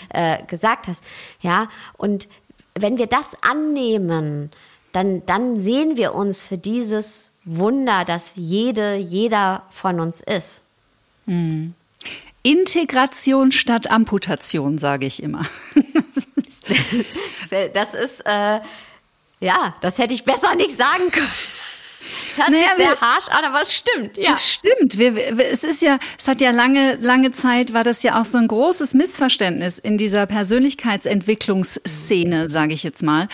äh, 0.08 0.42
gesagt 0.44 0.88
hast. 0.88 1.04
Ja, 1.40 1.68
und 1.98 2.28
wenn 2.74 2.96
wir 2.96 3.08
das 3.08 3.36
annehmen, 3.42 4.50
dann, 4.92 5.24
dann 5.26 5.58
sehen 5.60 5.96
wir 5.96 6.14
uns 6.14 6.44
für 6.44 6.58
dieses 6.58 7.30
Wunder, 7.44 8.04
das 8.04 8.32
jede, 8.34 8.96
jeder 8.96 9.64
von 9.70 10.00
uns 10.00 10.20
ist. 10.20 10.62
Hm. 11.26 11.74
Integration 12.42 13.52
statt 13.52 13.90
Amputation, 13.90 14.78
sage 14.78 15.06
ich 15.06 15.22
immer. 15.22 15.44
das 17.72 17.94
ist, 17.94 18.20
äh, 18.26 18.60
ja, 19.40 19.74
das 19.80 19.98
hätte 19.98 20.14
ich 20.14 20.24
besser 20.24 20.54
nicht 20.54 20.76
sagen 20.76 21.10
können 21.10 21.28
hört 22.36 22.50
naja, 22.50 22.62
sich 22.62 22.86
sehr 22.86 23.00
harsch 23.00 23.28
an, 23.28 23.44
aber 23.44 23.62
es 23.62 23.74
stimmt, 23.74 24.16
ja. 24.16 24.34
Es 24.34 24.52
stimmt. 24.52 24.98
Wir, 24.98 25.16
wir, 25.16 25.52
es 25.52 25.64
ist 25.64 25.82
ja, 25.82 25.98
es 26.18 26.28
hat 26.28 26.40
ja 26.40 26.50
lange, 26.50 26.96
lange 27.00 27.32
Zeit 27.32 27.72
war 27.72 27.84
das 27.84 28.02
ja 28.02 28.20
auch 28.20 28.24
so 28.24 28.38
ein 28.38 28.48
großes 28.48 28.94
Missverständnis 28.94 29.78
in 29.78 29.98
dieser 29.98 30.26
Persönlichkeitsentwicklungsszene, 30.26 32.50
sage 32.50 32.74
ich 32.74 32.82
jetzt 32.82 33.02
mal, 33.02 33.28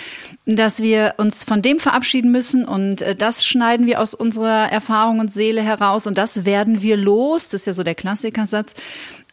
dass 0.47 0.83
wir 0.83 1.15
uns 1.19 1.45
von 1.45 1.63
dem 1.63 1.81
verabschieden 1.81 2.31
müssen 2.31 2.65
und 2.65 3.03
äh, 3.03 3.15
das 3.15 3.45
schneiden 3.45 3.87
wir 3.87 4.01
aus 4.01 4.15
unserer 4.15 4.71
Erfahrung 4.71 5.21
und 5.21 5.33
Seele 5.33 5.63
heraus 5.63 6.07
und 6.07 6.19
das 6.19 6.45
werden 6.45 6.83
wir 6.83 6.97
los. 6.97 7.49
Das 7.49 7.63
ist 7.63 7.67
ja 7.67 7.75
so 7.75 7.83
der 7.83 7.95
Klassikersatz. 7.95 8.75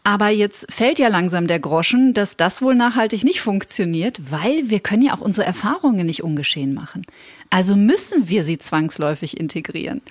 Aber 0.04 0.30
jetzt 0.30 0.72
fällt 0.72 0.98
ja 0.98 1.10
langsam 1.10 1.46
der 1.46 1.60
Groschen, 1.60 2.14
dass 2.14 2.36
das 2.36 2.62
wohl 2.62 2.74
nachhaltig 2.74 3.24
nicht 3.24 3.42
funktioniert, 3.42 4.32
weil 4.32 4.70
wir 4.70 4.80
können 4.80 5.04
ja 5.04 5.14
auch 5.14 5.22
unsere 5.22 5.46
Erfahrungen 5.46 6.08
nicht 6.08 6.24
ungeschehen 6.24 6.74
machen. 6.74 7.06
Also 7.52 7.76
müssen 7.76 8.28
wir 8.30 8.44
sie 8.44 8.58
zwangsläufig 8.58 9.40
integrieren. 9.40 10.02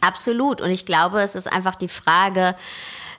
Absolut. 0.00 0.60
Und 0.60 0.70
ich 0.70 0.86
glaube, 0.86 1.20
es 1.22 1.34
ist 1.34 1.50
einfach 1.50 1.74
die 1.74 1.88
Frage, 1.88 2.54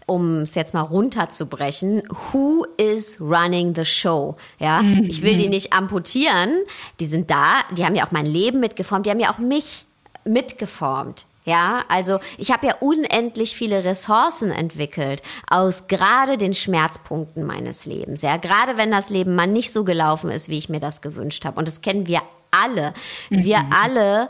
um 0.06 0.44
es 0.44 0.56
jetzt 0.56 0.74
mal 0.74 0.82
runterzubrechen, 0.82 2.04
who 2.32 2.66
is 2.78 3.20
running 3.20 3.76
the 3.76 3.86
show? 3.86 4.38
Ja, 4.60 4.82
mhm. 4.82 5.04
ich 5.04 5.22
will 5.22 5.36
die 5.36 5.50
nicht 5.50 5.74
amputieren. 5.74 6.64
Die 7.00 7.06
sind 7.06 7.30
da. 7.30 7.62
Die 7.76 7.86
haben 7.86 7.96
ja 7.96 8.06
auch 8.06 8.12
mein 8.12 8.26
Leben 8.26 8.60
mitgeformt. 8.60 9.06
Die 9.06 9.10
haben 9.10 9.20
ja 9.20 9.34
auch 9.34 9.40
mich 9.40 9.86
mitgeformt. 10.26 11.26
Ja, 11.44 11.86
also 11.88 12.20
ich 12.38 12.52
habe 12.52 12.68
ja 12.68 12.76
unendlich 12.80 13.56
viele 13.56 13.84
Ressourcen 13.84 14.52
entwickelt 14.52 15.24
aus 15.50 15.88
gerade 15.88 16.38
den 16.38 16.54
Schmerzpunkten 16.54 17.44
meines 17.44 17.86
Lebens. 17.86 18.22
Ja, 18.22 18.38
gerade 18.38 18.78
wenn 18.78 18.92
das 18.92 19.10
Leben 19.10 19.34
mal 19.34 19.48
nicht 19.48 19.74
so 19.74 19.84
gelaufen 19.84 20.30
ist, 20.30 20.50
wie 20.50 20.60
ich 20.60 20.70
mir 20.70 20.80
das 20.80 21.02
gewünscht 21.02 21.44
habe. 21.44 21.58
Und 21.58 21.68
das 21.68 21.82
kennen 21.82 22.06
wir 22.06 22.22
alle. 22.52 22.94
Wir 23.30 23.60
mhm. 23.60 23.74
alle 23.74 24.30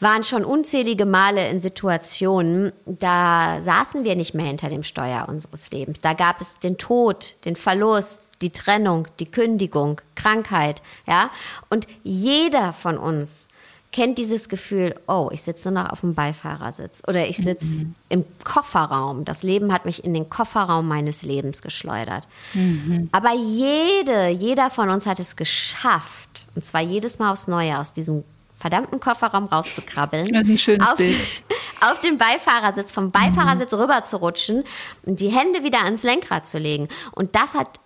waren 0.00 0.24
schon 0.24 0.44
unzählige 0.44 1.04
Male 1.04 1.48
in 1.48 1.60
Situationen, 1.60 2.72
da 2.86 3.60
saßen 3.60 4.02
wir 4.04 4.16
nicht 4.16 4.34
mehr 4.34 4.46
hinter 4.46 4.70
dem 4.70 4.82
Steuer 4.82 5.26
unseres 5.28 5.70
Lebens. 5.70 6.00
Da 6.00 6.14
gab 6.14 6.40
es 6.40 6.58
den 6.58 6.78
Tod, 6.78 7.36
den 7.44 7.54
Verlust, 7.54 8.22
die 8.40 8.50
Trennung, 8.50 9.06
die 9.18 9.30
Kündigung, 9.30 10.00
Krankheit, 10.14 10.82
ja. 11.06 11.30
Und 11.68 11.86
jeder 12.02 12.72
von 12.72 12.96
uns 12.96 13.48
kennt 13.92 14.18
dieses 14.18 14.48
Gefühl, 14.48 14.94
oh, 15.08 15.30
ich 15.32 15.42
sitze 15.42 15.70
nur 15.70 15.82
noch 15.82 15.90
auf 15.90 16.00
dem 16.00 16.14
Beifahrersitz 16.14 17.02
oder 17.08 17.26
ich 17.26 17.38
sitze 17.38 17.84
mhm. 17.84 17.94
im 18.08 18.24
Kofferraum. 18.44 19.24
Das 19.24 19.42
Leben 19.42 19.72
hat 19.72 19.84
mich 19.84 20.04
in 20.04 20.14
den 20.14 20.30
Kofferraum 20.30 20.86
meines 20.86 21.22
Lebens 21.22 21.60
geschleudert. 21.60 22.28
Mhm. 22.54 23.08
Aber 23.12 23.34
jede, 23.34 24.28
jeder 24.28 24.70
von 24.70 24.88
uns 24.88 25.06
hat 25.06 25.18
es 25.18 25.34
geschafft, 25.34 26.46
und 26.54 26.64
zwar 26.64 26.80
jedes 26.80 27.18
Mal 27.18 27.32
aufs 27.32 27.46
Neue, 27.48 27.78
aus 27.78 27.92
diesem 27.92 28.24
verdammten 28.58 29.00
Kofferraum 29.00 29.46
rauszukrabbeln. 29.46 30.34
Ist 30.34 30.48
ein 30.48 30.58
schönes 30.58 30.88
auf, 30.88 30.96
Bild. 30.96 31.16
Auf 31.80 31.98
den 32.02 32.18
Beifahrersitz, 32.18 32.92
vom 32.92 33.10
Beifahrersitz 33.10 33.72
mhm. 33.72 33.78
rüber 33.78 34.04
zu 34.04 34.18
rutschen 34.18 34.64
und 35.06 35.18
die 35.18 35.30
Hände 35.30 35.64
wieder 35.64 35.82
ans 35.84 36.02
Lenkrad 36.02 36.46
zu 36.46 36.58
legen. 36.58 36.88
Und 37.12 37.34
das 37.34 37.54
hat 37.54 37.80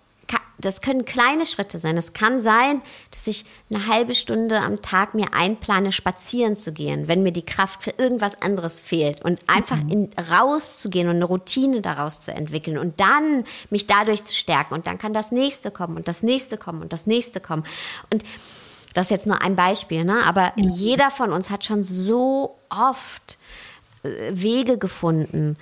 das 0.57 0.81
können 0.81 1.05
kleine 1.05 1.45
Schritte 1.45 1.77
sein. 1.77 1.97
Es 1.97 2.13
kann 2.13 2.41
sein, 2.41 2.81
dass 3.11 3.27
ich 3.27 3.45
eine 3.69 3.87
halbe 3.87 4.15
Stunde 4.15 4.59
am 4.59 4.81
Tag 4.81 5.13
mir 5.13 5.33
einplane, 5.33 5.91
spazieren 5.91 6.55
zu 6.55 6.71
gehen, 6.71 7.07
wenn 7.07 7.23
mir 7.23 7.31
die 7.31 7.45
Kraft 7.45 7.83
für 7.83 7.93
irgendwas 7.97 8.41
anderes 8.41 8.79
fehlt 8.79 9.23
und 9.23 9.39
einfach 9.47 9.81
mhm. 9.81 9.89
in, 9.89 10.09
rauszugehen 10.31 11.09
und 11.09 11.17
eine 11.17 11.25
Routine 11.25 11.81
daraus 11.81 12.21
zu 12.21 12.33
entwickeln 12.33 12.77
und 12.77 12.99
dann 12.99 13.43
mich 13.69 13.85
dadurch 13.85 14.23
zu 14.23 14.33
stärken 14.33 14.73
und 14.73 14.87
dann 14.87 14.97
kann 14.97 15.13
das 15.13 15.31
nächste 15.31 15.71
kommen 15.71 15.97
und 15.97 16.07
das 16.07 16.23
nächste 16.23 16.57
kommen 16.57 16.81
und 16.81 16.93
das 16.93 17.05
nächste 17.05 17.39
kommen 17.39 17.63
und 18.11 18.23
das 18.93 19.07
ist 19.07 19.11
jetzt 19.11 19.27
nur 19.27 19.41
ein 19.41 19.57
Beispiel, 19.57 20.05
ne? 20.05 20.23
aber 20.25 20.53
mhm. 20.55 20.69
jeder 20.69 21.11
von 21.11 21.31
uns 21.31 21.49
hat 21.49 21.65
schon 21.65 21.83
so 21.83 22.57
oft 22.69 23.37
Wege 24.31 24.77
gefunden, 24.77 25.57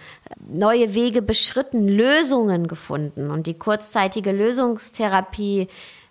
neue 0.48 0.94
Wege 0.96 1.22
beschritten, 1.22 1.88
Lösungen 1.88 2.68
gefunden. 2.68 3.30
Und 3.30 3.48
die 3.48 3.58
kurzzeitige 3.58 4.32
Lösungstherapie 4.32 5.68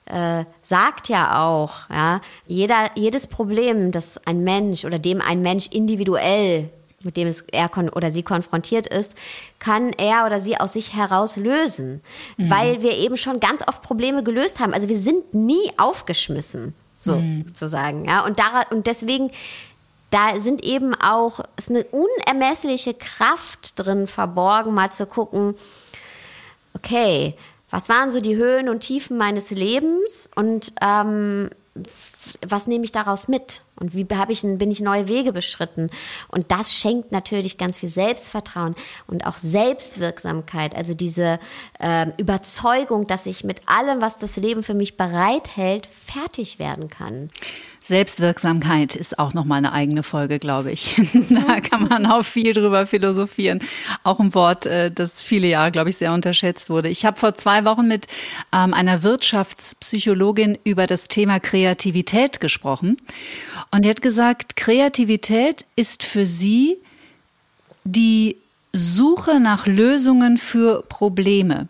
äh, 0.06 0.44
sagt 0.62 1.08
ja 1.08 1.44
auch, 1.44 1.88
ja, 1.90 2.20
jeder, 2.46 2.90
jedes 2.96 3.26
Problem, 3.26 3.92
das 3.92 4.18
ein 4.26 4.44
Mensch 4.44 4.84
oder 4.84 4.98
dem 4.98 5.20
ein 5.20 5.42
Mensch 5.42 5.68
individuell 5.68 6.70
mit 7.04 7.16
dem 7.16 7.28
es 7.28 7.44
er 7.52 7.70
oder 7.96 8.10
sie 8.10 8.22
konfrontiert 8.22 8.86
ist, 8.86 9.14
kann 9.58 9.90
er 9.90 10.24
oder 10.26 10.40
sie 10.40 10.58
aus 10.58 10.74
sich 10.74 10.94
heraus 10.94 11.36
lösen, 11.36 12.00
mhm. 12.36 12.50
weil 12.50 12.82
wir 12.82 12.96
eben 12.96 13.16
schon 13.16 13.40
ganz 13.40 13.62
oft 13.66 13.82
Probleme 13.82 14.22
gelöst 14.22 14.60
haben. 14.60 14.72
Also 14.72 14.88
wir 14.88 14.96
sind 14.96 15.34
nie 15.34 15.70
aufgeschmissen, 15.76 16.74
so 16.98 17.16
mhm. 17.16 17.54
zu 17.54 17.68
sagen, 17.68 18.04
ja. 18.06 18.24
Und 18.24 18.38
da, 18.38 18.62
und 18.70 18.86
deswegen 18.86 19.30
da 20.12 20.38
sind 20.38 20.62
eben 20.62 20.94
auch, 20.94 21.40
ist 21.56 21.70
eine 21.70 21.84
unermessliche 21.84 22.94
Kraft 22.94 23.78
drin 23.78 24.06
verborgen, 24.06 24.74
mal 24.74 24.92
zu 24.92 25.06
gucken, 25.06 25.54
okay, 26.74 27.34
was 27.70 27.88
waren 27.88 28.10
so 28.10 28.20
die 28.20 28.36
Höhen 28.36 28.68
und 28.68 28.80
Tiefen 28.80 29.16
meines 29.16 29.50
Lebens 29.50 30.28
und 30.36 30.74
ähm, 30.82 31.48
was 32.46 32.66
nehme 32.66 32.84
ich 32.84 32.92
daraus 32.92 33.26
mit? 33.26 33.62
Und 33.76 33.94
wie 33.94 34.06
habe 34.14 34.32
ich, 34.32 34.42
bin 34.42 34.70
ich 34.70 34.80
neue 34.80 35.08
Wege 35.08 35.32
beschritten? 35.32 35.90
Und 36.28 36.50
das 36.50 36.72
schenkt 36.72 37.10
natürlich 37.10 37.58
ganz 37.58 37.78
viel 37.78 37.88
Selbstvertrauen 37.88 38.76
und 39.06 39.26
auch 39.26 39.38
Selbstwirksamkeit. 39.38 40.74
Also 40.74 40.94
diese 40.94 41.40
äh, 41.80 42.08
Überzeugung, 42.18 43.06
dass 43.06 43.26
ich 43.26 43.44
mit 43.44 43.62
allem, 43.66 44.00
was 44.00 44.18
das 44.18 44.36
Leben 44.36 44.62
für 44.62 44.74
mich 44.74 44.96
bereithält, 44.96 45.86
fertig 45.86 46.58
werden 46.58 46.90
kann. 46.90 47.30
Selbstwirksamkeit 47.82 48.94
ist 48.94 49.18
auch 49.18 49.34
nochmal 49.34 49.58
eine 49.58 49.72
eigene 49.72 50.02
Folge, 50.04 50.38
glaube 50.38 50.70
ich. 50.70 50.94
da 51.30 51.60
kann 51.60 51.88
man 51.88 52.06
auch 52.06 52.24
viel 52.24 52.52
drüber 52.52 52.86
philosophieren. 52.86 53.58
Auch 54.04 54.20
ein 54.20 54.34
Wort, 54.34 54.66
äh, 54.66 54.90
das 54.90 55.20
viele 55.20 55.48
Jahre, 55.48 55.72
glaube 55.72 55.90
ich, 55.90 55.96
sehr 55.96 56.12
unterschätzt 56.12 56.70
wurde. 56.70 56.88
Ich 56.88 57.04
habe 57.04 57.18
vor 57.18 57.34
zwei 57.34 57.64
Wochen 57.64 57.88
mit 57.88 58.06
ähm, 58.52 58.72
einer 58.72 59.02
Wirtschaftspsychologin 59.02 60.58
über 60.62 60.86
das 60.86 61.08
Thema 61.08 61.40
Kreativität 61.40 62.38
gesprochen. 62.38 62.96
Und 63.74 63.84
die 63.84 63.88
hat 63.88 64.02
gesagt, 64.02 64.54
Kreativität 64.54 65.64
ist 65.76 66.04
für 66.04 66.26
sie 66.26 66.76
die 67.84 68.36
Suche 68.72 69.40
nach 69.40 69.66
Lösungen 69.66 70.36
für 70.36 70.82
Probleme. 70.82 71.68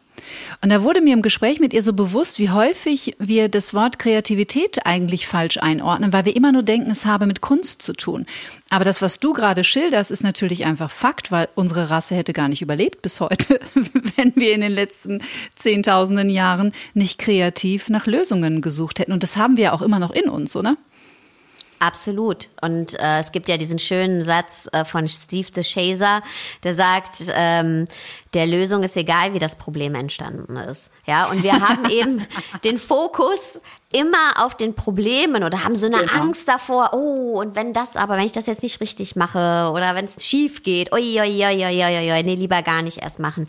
Und 0.61 0.71
da 0.71 0.83
wurde 0.83 1.01
mir 1.01 1.15
im 1.15 1.23
Gespräch 1.23 1.59
mit 1.59 1.73
ihr 1.73 1.83
so 1.83 1.93
bewusst, 1.93 2.39
wie 2.39 2.51
häufig 2.51 3.17
wir 3.19 3.49
das 3.49 3.75
Wort 3.75 3.99
Kreativität 3.99 4.87
eigentlich 4.87 5.27
falsch 5.27 5.59
einordnen, 5.59 6.13
weil 6.13 6.25
wir 6.25 6.37
immer 6.37 6.53
nur 6.53 6.63
denken, 6.63 6.91
es 6.91 7.05
habe 7.07 7.27
mit 7.27 7.41
Kunst 7.41 7.83
zu 7.83 7.93
tun. 7.93 8.27
Aber 8.71 8.85
das, 8.85 9.03
was 9.03 9.19
du 9.19 9.33
gerade 9.33 9.65
schilderst, 9.65 10.11
ist 10.11 10.23
natürlich 10.23 10.65
einfach 10.65 10.91
Fakt, 10.91 11.33
weil 11.33 11.49
unsere 11.55 11.91
Rasse 11.91 12.15
hätte 12.15 12.33
gar 12.33 12.49
nicht 12.49 12.63
überlebt 12.63 13.03
bis 13.03 13.21
heute, 13.21 13.61
wenn 14.17 14.33
wir 14.37 14.53
in 14.53 14.61
den 14.61 14.73
letzten 14.73 15.23
zehntausenden 15.57 16.31
Jahren 16.31 16.73
nicht 16.95 17.19
kreativ 17.19 17.89
nach 17.89 18.07
Lösungen 18.07 18.61
gesucht 18.61 18.99
hätten. 18.99 19.13
Und 19.13 19.23
das 19.23 19.37
haben 19.37 19.57
wir 19.57 19.73
auch 19.73 19.83
immer 19.83 19.99
noch 19.99 20.13
in 20.13 20.29
uns, 20.29 20.55
oder? 20.57 20.77
Absolut. 21.83 22.49
Und 22.61 22.95
äh, 23.01 23.19
es 23.19 23.33
gibt 23.33 23.49
ja 23.49 23.57
diesen 23.57 23.81
schönen 23.81 24.23
Satz 24.23 24.69
äh, 24.73 24.85
von 24.85 25.09
Steve 25.09 25.51
de 25.51 25.65
Chaser, 25.65 26.23
der 26.63 26.75
sagt, 26.75 27.25
ähm, 27.35 27.89
der 28.35 28.47
Lösung 28.47 28.83
ist 28.83 28.97
egal, 28.97 29.35
wie 29.35 29.39
das 29.39 29.57
Problem 29.57 29.95
entstanden 29.95 30.57
ist. 30.57 30.91
Ja, 31.07 31.27
und 31.27 31.43
wir 31.43 31.53
haben 31.53 31.85
eben 31.91 32.27
den 32.65 32.79
Fokus 32.79 33.61
immer 33.93 34.43
auf 34.43 34.57
den 34.57 34.75
Problemen 34.75 35.45
oder 35.45 35.65
haben 35.65 35.77
so 35.77 35.87
eine 35.87 35.99
genau. 35.99 36.13
Angst 36.13 36.49
davor, 36.49 36.95
oh, 36.95 37.41
und 37.41 37.57
wenn 37.57 37.75
das, 37.75 37.95
aber 37.97 38.17
wenn 38.17 38.25
ich 38.25 38.33
das 38.33 38.47
jetzt 38.47 38.63
nicht 38.63 38.81
richtig 38.81 39.17
mache 39.17 39.71
oder 39.73 39.95
wenn 39.95 40.07
es 40.07 40.25
schief 40.25 40.63
geht, 40.63 40.93
oi, 40.93 41.21
oi, 41.21 41.45
oi, 41.45 41.67
oi, 41.67 41.85
oi, 41.85 42.13
oi, 42.13 42.23
nee, 42.23 42.35
lieber 42.35 42.63
gar 42.63 42.81
nicht 42.81 42.99
erst 42.99 43.19
machen. 43.19 43.47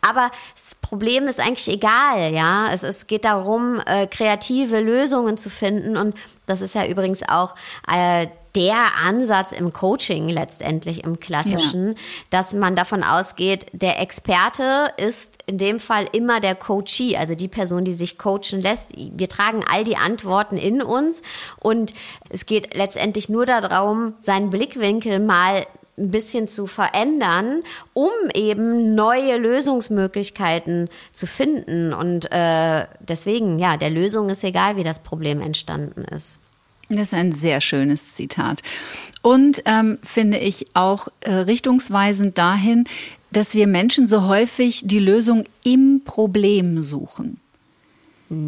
Aber 0.00 0.30
das 0.54 0.76
Problem 0.76 1.26
ist 1.26 1.40
eigentlich 1.40 1.68
egal, 1.68 2.32
ja. 2.32 2.68
Es, 2.72 2.84
es 2.84 3.08
geht 3.08 3.24
darum, 3.24 3.80
äh, 3.84 4.06
kreative 4.06 4.80
Lösungen 4.80 5.36
zu 5.36 5.50
finden 5.50 5.96
und 5.96 6.14
das 6.46 6.62
ist 6.62 6.74
ja 6.74 6.86
übrigens 6.86 7.28
auch 7.28 7.54
äh, 7.88 8.28
der 8.56 8.96
Ansatz 9.02 9.52
im 9.52 9.72
Coaching 9.72 10.28
letztendlich 10.28 11.04
im 11.04 11.20
klassischen, 11.20 11.88
ja. 11.88 11.94
dass 12.30 12.52
man 12.52 12.76
davon 12.76 13.02
ausgeht, 13.02 13.66
der 13.72 14.00
Experte 14.00 14.92
ist 14.96 15.38
in 15.46 15.58
dem 15.58 15.80
Fall 15.80 16.08
immer 16.12 16.40
der 16.40 16.54
Coachee, 16.54 17.16
also 17.16 17.34
die 17.34 17.48
Person, 17.48 17.84
die 17.84 17.92
sich 17.92 18.18
coachen 18.18 18.60
lässt. 18.60 18.90
Wir 18.96 19.28
tragen 19.28 19.64
all 19.70 19.84
die 19.84 19.96
Antworten 19.96 20.56
in 20.56 20.82
uns 20.82 21.22
und 21.60 21.94
es 22.28 22.46
geht 22.46 22.74
letztendlich 22.74 23.28
nur 23.28 23.46
darum, 23.46 24.14
seinen 24.20 24.50
Blickwinkel 24.50 25.20
mal 25.20 25.66
ein 26.00 26.10
bisschen 26.10 26.48
zu 26.48 26.66
verändern, 26.66 27.62
um 27.92 28.10
eben 28.34 28.94
neue 28.94 29.36
Lösungsmöglichkeiten 29.36 30.88
zu 31.12 31.26
finden. 31.26 31.92
Und 31.92 32.30
äh, 32.32 32.86
deswegen, 33.00 33.58
ja, 33.58 33.76
der 33.76 33.90
Lösung 33.90 34.30
ist 34.30 34.42
egal, 34.42 34.76
wie 34.76 34.84
das 34.84 35.00
Problem 35.00 35.40
entstanden 35.40 36.04
ist. 36.04 36.40
Das 36.90 37.08
ist 37.08 37.14
ein 37.14 37.32
sehr 37.32 37.60
schönes 37.60 38.14
Zitat. 38.14 38.62
Und 39.22 39.62
ähm, 39.64 39.98
finde 40.02 40.38
ich 40.38 40.66
auch 40.74 41.08
äh, 41.20 41.32
richtungsweisend 41.32 42.36
dahin, 42.36 42.84
dass 43.32 43.54
wir 43.54 43.66
Menschen 43.66 44.06
so 44.06 44.26
häufig 44.26 44.82
die 44.84 44.98
Lösung 44.98 45.44
im 45.62 46.02
Problem 46.04 46.82
suchen. 46.82 47.38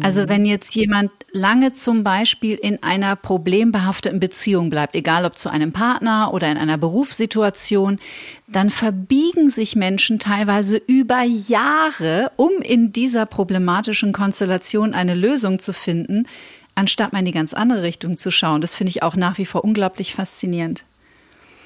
Also 0.01 0.29
wenn 0.29 0.45
jetzt 0.45 0.75
jemand 0.75 1.11
lange 1.33 1.73
zum 1.73 2.05
Beispiel 2.05 2.55
in 2.55 2.81
einer 2.83 3.17
problembehafteten 3.17 4.21
Beziehung 4.21 4.69
bleibt, 4.69 4.95
egal 4.95 5.25
ob 5.25 5.37
zu 5.37 5.49
einem 5.49 5.73
Partner 5.73 6.33
oder 6.33 6.49
in 6.49 6.57
einer 6.57 6.77
Berufssituation, 6.77 7.99
dann 8.47 8.69
verbiegen 8.69 9.49
sich 9.49 9.75
Menschen 9.75 10.19
teilweise 10.19 10.77
über 10.77 11.23
Jahre, 11.23 12.31
um 12.37 12.51
in 12.61 12.93
dieser 12.93 13.25
problematischen 13.25 14.13
Konstellation 14.13 14.93
eine 14.93 15.15
Lösung 15.15 15.59
zu 15.59 15.73
finden, 15.73 16.27
anstatt 16.75 17.13
mal 17.13 17.19
in 17.19 17.25
die 17.25 17.31
ganz 17.31 17.53
andere 17.53 17.83
Richtung 17.83 18.17
zu 18.17 18.31
schauen. 18.31 18.61
Das 18.61 18.75
finde 18.75 18.91
ich 18.91 19.03
auch 19.03 19.15
nach 19.15 19.37
wie 19.37 19.45
vor 19.45 19.63
unglaublich 19.63 20.13
faszinierend. 20.13 20.83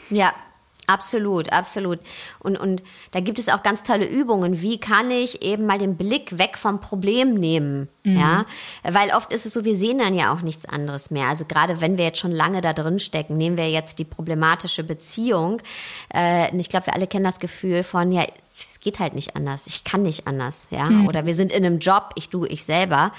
Ja, 0.09 0.33
Absolut, 0.89 1.51
absolut. 1.51 1.99
Und, 2.39 2.55
und 2.55 2.81
da 3.11 3.19
gibt 3.19 3.39
es 3.39 3.49
auch 3.49 3.61
ganz 3.61 3.83
tolle 3.83 4.07
Übungen. 4.07 4.61
Wie 4.61 4.79
kann 4.79 5.11
ich 5.11 5.41
eben 5.41 5.65
mal 5.65 5.77
den 5.77 5.97
Blick 5.97 6.37
weg 6.37 6.57
vom 6.57 6.79
Problem 6.79 7.33
nehmen? 7.33 7.89
Mhm. 8.03 8.17
Ja, 8.17 8.45
weil 8.83 9.09
oft 9.13 9.33
ist 9.33 9.45
es 9.45 9.51
so, 9.51 9.65
wir 9.65 9.75
sehen 9.75 9.97
dann 9.97 10.15
ja 10.15 10.33
auch 10.33 10.39
nichts 10.39 10.65
anderes 10.65 11.11
mehr. 11.11 11.27
Also 11.27 11.43
gerade 11.43 11.81
wenn 11.81 11.97
wir 11.97 12.05
jetzt 12.05 12.19
schon 12.19 12.31
lange 12.31 12.61
da 12.61 12.71
drin 12.71 12.99
stecken, 12.99 13.35
nehmen 13.35 13.57
wir 13.57 13.69
jetzt 13.69 13.99
die 13.99 14.05
problematische 14.05 14.85
Beziehung. 14.85 15.61
Äh, 16.07 16.53
und 16.53 16.59
ich 16.61 16.69
glaube, 16.69 16.85
wir 16.85 16.95
alle 16.95 17.07
kennen 17.07 17.25
das 17.25 17.41
Gefühl 17.41 17.83
von, 17.83 18.13
ja, 18.13 18.25
es 18.53 18.79
geht 18.79 18.99
halt 18.99 19.13
nicht 19.13 19.35
anders. 19.35 19.67
Ich 19.67 19.83
kann 19.83 20.03
nicht 20.03 20.25
anders. 20.25 20.69
Ja, 20.71 20.85
mhm. 20.85 21.05
oder 21.05 21.25
wir 21.25 21.35
sind 21.35 21.51
in 21.51 21.65
einem 21.65 21.79
Job, 21.79 22.11
ich 22.15 22.29
du, 22.29 22.45
ich 22.45 22.63
selber 22.63 23.11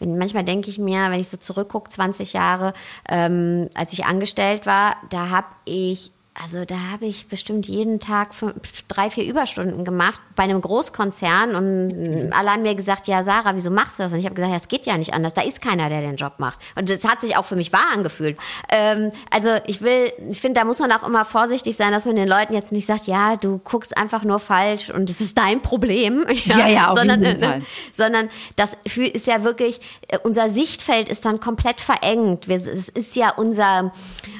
manchmal 0.00 0.44
denke 0.44 0.70
ich 0.70 0.78
mir, 0.78 1.10
wenn 1.10 1.20
ich 1.20 1.28
so 1.28 1.36
zurückgucke, 1.36 1.90
20 1.90 2.32
Jahre, 2.32 2.72
ähm, 3.08 3.68
als 3.74 3.92
ich 3.92 4.04
angestellt 4.04 4.66
war, 4.66 4.96
da 5.10 5.30
habe 5.30 5.48
ich 5.64 6.12
also 6.40 6.64
da 6.64 6.76
habe 6.92 7.06
ich 7.06 7.26
bestimmt 7.26 7.66
jeden 7.66 7.98
Tag 7.98 8.32
fünf, 8.32 8.54
drei, 8.86 9.10
vier 9.10 9.24
Überstunden 9.24 9.84
gemacht 9.84 10.20
bei 10.36 10.44
einem 10.44 10.60
Großkonzern 10.60 11.56
und 11.56 12.32
alle 12.32 12.50
haben 12.50 12.62
mir 12.62 12.76
gesagt, 12.76 13.08
ja 13.08 13.24
Sarah, 13.24 13.56
wieso 13.56 13.70
machst 13.70 13.98
du 13.98 14.04
das? 14.04 14.12
Und 14.12 14.18
ich 14.18 14.24
habe 14.24 14.36
gesagt, 14.36 14.52
ja, 14.52 14.56
es 14.56 14.68
geht 14.68 14.86
ja 14.86 14.96
nicht 14.96 15.14
anders. 15.14 15.34
Da 15.34 15.42
ist 15.42 15.60
keiner, 15.60 15.88
der 15.88 16.00
den 16.00 16.16
Job 16.16 16.34
macht. 16.38 16.58
Und 16.76 16.88
das 16.88 17.02
hat 17.04 17.20
sich 17.20 17.36
auch 17.36 17.44
für 17.44 17.56
mich 17.56 17.72
wahr 17.72 17.86
angefühlt. 17.92 18.38
Ähm, 18.70 19.10
also 19.30 19.50
ich 19.66 19.82
will, 19.82 20.12
ich 20.30 20.40
finde, 20.40 20.60
da 20.60 20.64
muss 20.64 20.78
man 20.78 20.92
auch 20.92 21.06
immer 21.06 21.24
vorsichtig 21.24 21.76
sein, 21.76 21.90
dass 21.90 22.04
man 22.04 22.14
den 22.14 22.28
Leuten 22.28 22.54
jetzt 22.54 22.70
nicht 22.70 22.86
sagt, 22.86 23.06
ja, 23.06 23.36
du 23.36 23.58
guckst 23.58 23.96
einfach 23.96 24.22
nur 24.22 24.38
falsch 24.38 24.90
und 24.90 25.10
es 25.10 25.20
ist 25.20 25.36
dein 25.36 25.60
Problem. 25.62 26.24
Ja, 26.48 26.60
ja, 26.60 26.68
ja 26.68 26.88
auf 26.88 26.98
sondern, 26.98 27.22
jeden 27.22 27.40
Fall. 27.40 27.62
sondern 27.92 28.30
das 28.56 28.76
ist 28.84 29.26
ja 29.26 29.44
wirklich, 29.44 29.80
äh, 30.06 30.18
unser 30.22 30.48
Sichtfeld 30.48 31.08
ist 31.08 31.24
dann 31.24 31.40
komplett 31.40 31.80
verengt. 31.80 32.48
es 32.48 32.88
ist 32.88 33.16
ja 33.16 33.30
unser, 33.30 33.92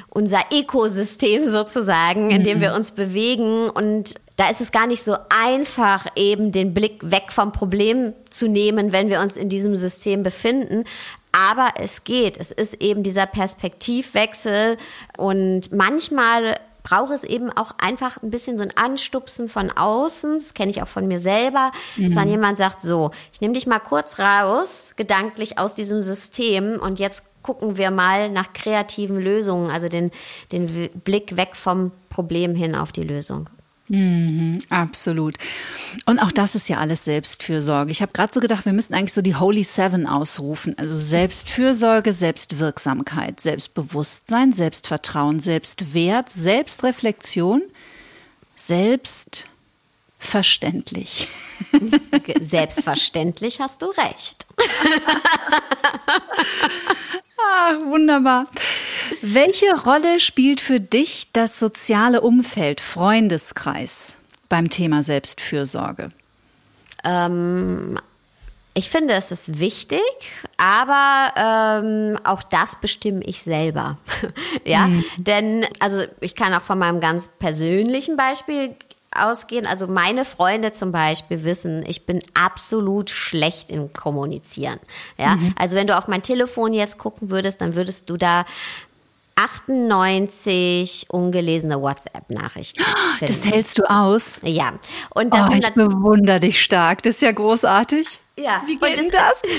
unser 0.09 0.39
Ökosystem 0.51 1.47
sozusagen, 1.47 1.88
in 2.29 2.43
dem 2.43 2.57
mhm. 2.57 2.61
wir 2.61 2.73
uns 2.73 2.91
bewegen. 2.91 3.69
Und 3.69 4.15
da 4.37 4.49
ist 4.49 4.61
es 4.61 4.71
gar 4.71 4.87
nicht 4.87 5.03
so 5.03 5.15
einfach, 5.29 6.07
eben 6.15 6.51
den 6.51 6.73
Blick 6.73 7.11
weg 7.11 7.31
vom 7.31 7.51
Problem 7.51 8.13
zu 8.29 8.47
nehmen, 8.47 8.91
wenn 8.91 9.09
wir 9.09 9.19
uns 9.19 9.35
in 9.35 9.49
diesem 9.49 9.75
System 9.75 10.23
befinden. 10.23 10.85
Aber 11.31 11.73
es 11.77 12.03
geht. 12.03 12.37
Es 12.37 12.51
ist 12.51 12.75
eben 12.81 13.03
dieser 13.03 13.25
Perspektivwechsel. 13.25 14.77
Und 15.17 15.71
manchmal 15.71 16.55
brauche 16.83 17.13
es 17.13 17.23
eben 17.23 17.51
auch 17.51 17.71
einfach 17.77 18.21
ein 18.23 18.31
bisschen 18.31 18.57
so 18.57 18.63
ein 18.63 18.75
Anstupsen 18.75 19.47
von 19.47 19.71
außen. 19.71 20.39
Das 20.39 20.53
kenne 20.53 20.71
ich 20.71 20.81
auch 20.81 20.87
von 20.87 21.07
mir 21.07 21.19
selber, 21.19 21.71
mhm. 21.95 22.03
dass 22.03 22.13
dann 22.15 22.25
mhm. 22.25 22.31
jemand 22.31 22.57
sagt, 22.57 22.81
so, 22.81 23.11
ich 23.33 23.41
nehme 23.41 23.53
dich 23.53 23.67
mal 23.67 23.79
kurz 23.79 24.17
raus, 24.19 24.93
gedanklich 24.95 25.57
aus 25.57 25.73
diesem 25.73 26.01
System 26.01 26.79
und 26.81 26.99
jetzt 26.99 27.23
gucken 27.43 27.77
wir 27.77 27.91
mal 27.91 28.29
nach 28.29 28.53
kreativen 28.53 29.19
Lösungen, 29.19 29.69
also 29.69 29.87
den, 29.87 30.11
den 30.51 30.89
Blick 31.03 31.37
weg 31.37 31.55
vom 31.55 31.91
Problem 32.09 32.55
hin 32.55 32.75
auf 32.75 32.91
die 32.91 33.03
Lösung. 33.03 33.49
Mhm, 33.87 34.59
absolut. 34.69 35.35
Und 36.05 36.19
auch 36.19 36.31
das 36.31 36.53
ist 36.53 36.69
ja 36.69 36.77
alles 36.77 37.05
Selbstfürsorge. 37.05 37.91
Ich 37.91 38.03
habe 38.03 38.11
gerade 38.11 38.31
so 38.31 38.39
gedacht, 38.39 38.65
wir 38.65 38.73
müssten 38.73 38.93
eigentlich 38.93 39.13
so 39.13 39.23
die 39.23 39.35
Holy 39.35 39.63
Seven 39.63 40.05
ausrufen. 40.05 40.77
Also 40.77 40.95
Selbstfürsorge, 40.95 42.13
Selbstwirksamkeit, 42.13 43.39
Selbstbewusstsein, 43.39 44.51
Selbstvertrauen, 44.51 45.39
Selbstwert, 45.39 46.29
Selbstreflexion, 46.29 47.63
Selbstverständlich. 48.59 51.29
Selbstverständlich 52.41 53.61
hast 53.61 53.81
du 53.81 53.85
recht. 53.87 54.45
ah, 57.49 57.73
wunderbar. 57.85 58.47
Welche 59.21 59.73
Rolle 59.85 60.19
spielt 60.19 60.61
für 60.61 60.79
dich 60.79 61.29
das 61.33 61.59
soziale 61.59 62.21
Umfeld, 62.21 62.81
Freundeskreis 62.81 64.17
beim 64.47 64.69
Thema 64.69 65.03
Selbstfürsorge? 65.03 66.09
Ähm, 67.03 67.99
ich 68.73 68.89
finde, 68.89 69.13
es 69.13 69.31
ist 69.31 69.59
wichtig, 69.59 70.01
aber 70.57 71.33
ähm, 71.35 72.17
auch 72.23 72.43
das 72.43 72.79
bestimme 72.79 73.21
ich 73.23 73.41
selber. 73.41 73.97
ja, 74.65 74.87
mhm. 74.87 75.03
denn 75.17 75.65
also 75.79 76.03
ich 76.21 76.35
kann 76.35 76.53
auch 76.53 76.61
von 76.61 76.79
meinem 76.79 76.99
ganz 76.99 77.29
persönlichen 77.39 78.15
Beispiel 78.15 78.75
ausgehen. 79.15 79.65
Also 79.65 79.87
meine 79.87 80.25
Freunde 80.25 80.71
zum 80.71 80.91
Beispiel 80.91 81.43
wissen, 81.43 81.83
ich 81.87 82.05
bin 82.05 82.19
absolut 82.33 83.09
schlecht 83.09 83.71
im 83.71 83.93
Kommunizieren. 83.93 84.79
Ja, 85.17 85.35
mhm. 85.35 85.53
also 85.57 85.75
wenn 85.75 85.87
du 85.87 85.97
auf 85.97 86.07
mein 86.07 86.21
Telefon 86.21 86.73
jetzt 86.73 86.97
gucken 86.97 87.29
würdest, 87.29 87.61
dann 87.61 87.75
würdest 87.75 88.09
du 88.09 88.17
da 88.17 88.45
98 89.35 91.07
ungelesene 91.09 91.81
WhatsApp-Nachrichten. 91.81 92.83
Das 93.21 93.45
hältst 93.45 93.77
du 93.77 93.83
aus? 93.89 94.39
Ja. 94.43 94.73
Und 95.09 95.33
das 95.33 95.49
oh, 95.49 95.53
ich 95.53 95.69
bewundere 95.73 96.39
dich 96.39 96.61
stark. 96.61 97.03
Das 97.03 97.15
ist 97.15 97.21
ja 97.21 97.31
großartig. 97.31 98.19
Ja. 98.37 98.61
Wie 98.65 98.77
geht 98.77 98.97
denn 98.97 99.09
das? 99.11 99.41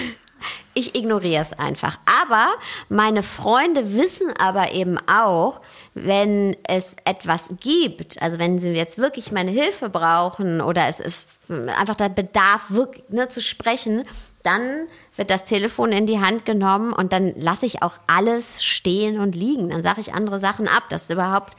Ich 0.75 0.95
ignoriere 0.95 1.43
es 1.43 1.53
einfach. 1.53 1.99
Aber 2.23 2.53
meine 2.89 3.23
Freunde 3.23 3.95
wissen 3.95 4.33
aber 4.39 4.73
eben 4.73 4.99
auch, 5.09 5.61
wenn 5.95 6.57
es 6.67 6.97
etwas 7.05 7.55
gibt, 7.61 8.23
also 8.23 8.39
wenn 8.39 8.59
sie 8.59 8.71
jetzt 8.71 8.99
wirklich 8.99 9.33
meine 9.33 9.51
Hilfe 9.51 9.91
brauchen 9.91 10.61
oder 10.61 10.87
es 10.89 11.01
ist 11.01 11.29
einfach 11.49 11.97
der 11.97 12.09
Bedarf, 12.09 12.71
wirklich 12.71 13.05
ne, 13.09 13.29
zu 13.29 13.41
sprechen, 13.41 14.05
dann 14.43 14.89
wird 15.17 15.31
das 15.31 15.45
Telefon 15.45 15.93
in 15.93 16.07
die 16.07 16.21
Hand 16.21 16.45
genommen 16.45 16.93
und 16.93 17.13
dann 17.13 17.35
lasse 17.37 17.67
ich 17.67 17.83
auch 17.83 17.99
alles 18.07 18.65
stehen 18.65 19.21
und 19.21 19.35
liegen. 19.35 19.69
Dann 19.69 19.83
sage 19.83 20.01
ich 20.01 20.15
andere 20.15 20.39
Sachen 20.39 20.67
ab. 20.67 20.85
Das 20.89 21.03
ist 21.03 21.11
überhaupt 21.11 21.57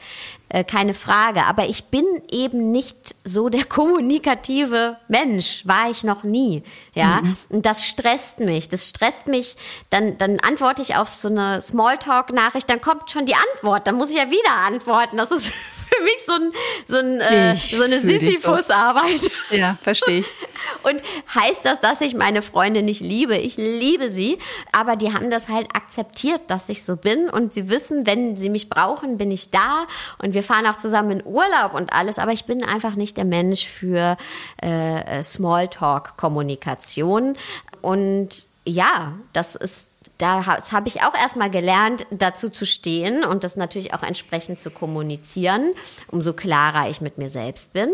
äh, 0.48 0.64
keine 0.64 0.92
Frage. 0.94 1.44
Aber 1.44 1.66
ich 1.66 1.84
bin 1.84 2.04
eben 2.30 2.72
nicht 2.72 3.14
so 3.24 3.48
der 3.48 3.64
kommunikative 3.68 4.96
Mensch. 5.06 5.62
War 5.64 5.90
ich 5.90 6.02
noch 6.02 6.24
nie. 6.24 6.64
Ja. 6.94 7.20
Mhm. 7.22 7.36
Und 7.50 7.66
das 7.66 7.86
stresst 7.86 8.40
mich. 8.40 8.68
Das 8.68 8.88
stresst 8.88 9.28
mich. 9.28 9.56
Dann, 9.90 10.18
dann 10.18 10.40
antworte 10.40 10.82
ich 10.82 10.96
auf 10.96 11.14
so 11.14 11.28
eine 11.28 11.60
Smalltalk-Nachricht. 11.60 12.68
Dann 12.68 12.80
kommt 12.80 13.10
schon 13.10 13.26
die 13.26 13.36
Antwort. 13.54 13.86
Dann 13.86 13.94
muss 13.94 14.10
ich 14.10 14.16
ja 14.16 14.30
wieder 14.30 14.56
antworten. 14.66 15.18
Das 15.18 15.30
ist 15.30 15.50
für 15.92 16.04
mich 16.04 16.16
so, 16.26 16.32
ein, 16.32 16.52
so, 16.86 16.96
ein, 16.96 17.20
äh, 17.20 17.56
so 17.56 17.82
eine 17.82 18.00
Sisyphus-Arbeit. 18.00 19.20
So. 19.20 19.56
Ja, 19.56 19.76
verstehe 19.82 20.20
ich. 20.20 20.26
Und 20.82 21.02
heißt 21.34 21.64
das, 21.64 21.80
dass 21.80 22.00
ich 22.00 22.14
meine 22.14 22.42
Freunde 22.42 22.82
nicht 22.82 23.00
liebe? 23.00 23.36
Ich 23.36 23.56
liebe 23.56 24.10
sie, 24.10 24.38
aber 24.72 24.96
die 24.96 25.12
haben 25.12 25.30
das 25.30 25.48
halt 25.48 25.68
akzeptiert, 25.74 26.42
dass 26.48 26.68
ich 26.68 26.84
so 26.84 26.96
bin 26.96 27.28
und 27.28 27.54
sie 27.54 27.68
wissen, 27.68 28.06
wenn 28.06 28.36
sie 28.36 28.48
mich 28.48 28.68
brauchen, 28.68 29.18
bin 29.18 29.30
ich 29.30 29.50
da 29.50 29.86
und 30.18 30.34
wir 30.34 30.42
fahren 30.42 30.66
auch 30.66 30.76
zusammen 30.76 31.20
in 31.20 31.26
Urlaub 31.26 31.74
und 31.74 31.92
alles, 31.92 32.18
aber 32.18 32.32
ich 32.32 32.44
bin 32.44 32.64
einfach 32.64 32.94
nicht 32.94 33.16
der 33.16 33.24
Mensch 33.24 33.66
für 33.66 34.16
äh, 34.58 35.22
Smalltalk-Kommunikation 35.22 37.36
und 37.80 38.46
ja, 38.64 39.14
das 39.32 39.56
ist 39.56 39.91
da 40.18 40.46
habe 40.46 40.88
ich 40.88 41.02
auch 41.02 41.14
erstmal 41.14 41.50
gelernt, 41.50 42.06
dazu 42.10 42.48
zu 42.48 42.64
stehen 42.66 43.24
und 43.24 43.44
das 43.44 43.56
natürlich 43.56 43.94
auch 43.94 44.02
entsprechend 44.02 44.60
zu 44.60 44.70
kommunizieren. 44.70 45.74
Umso 46.08 46.32
klarer 46.32 46.88
ich 46.90 47.00
mit 47.00 47.18
mir 47.18 47.28
selbst 47.28 47.72
bin, 47.72 47.90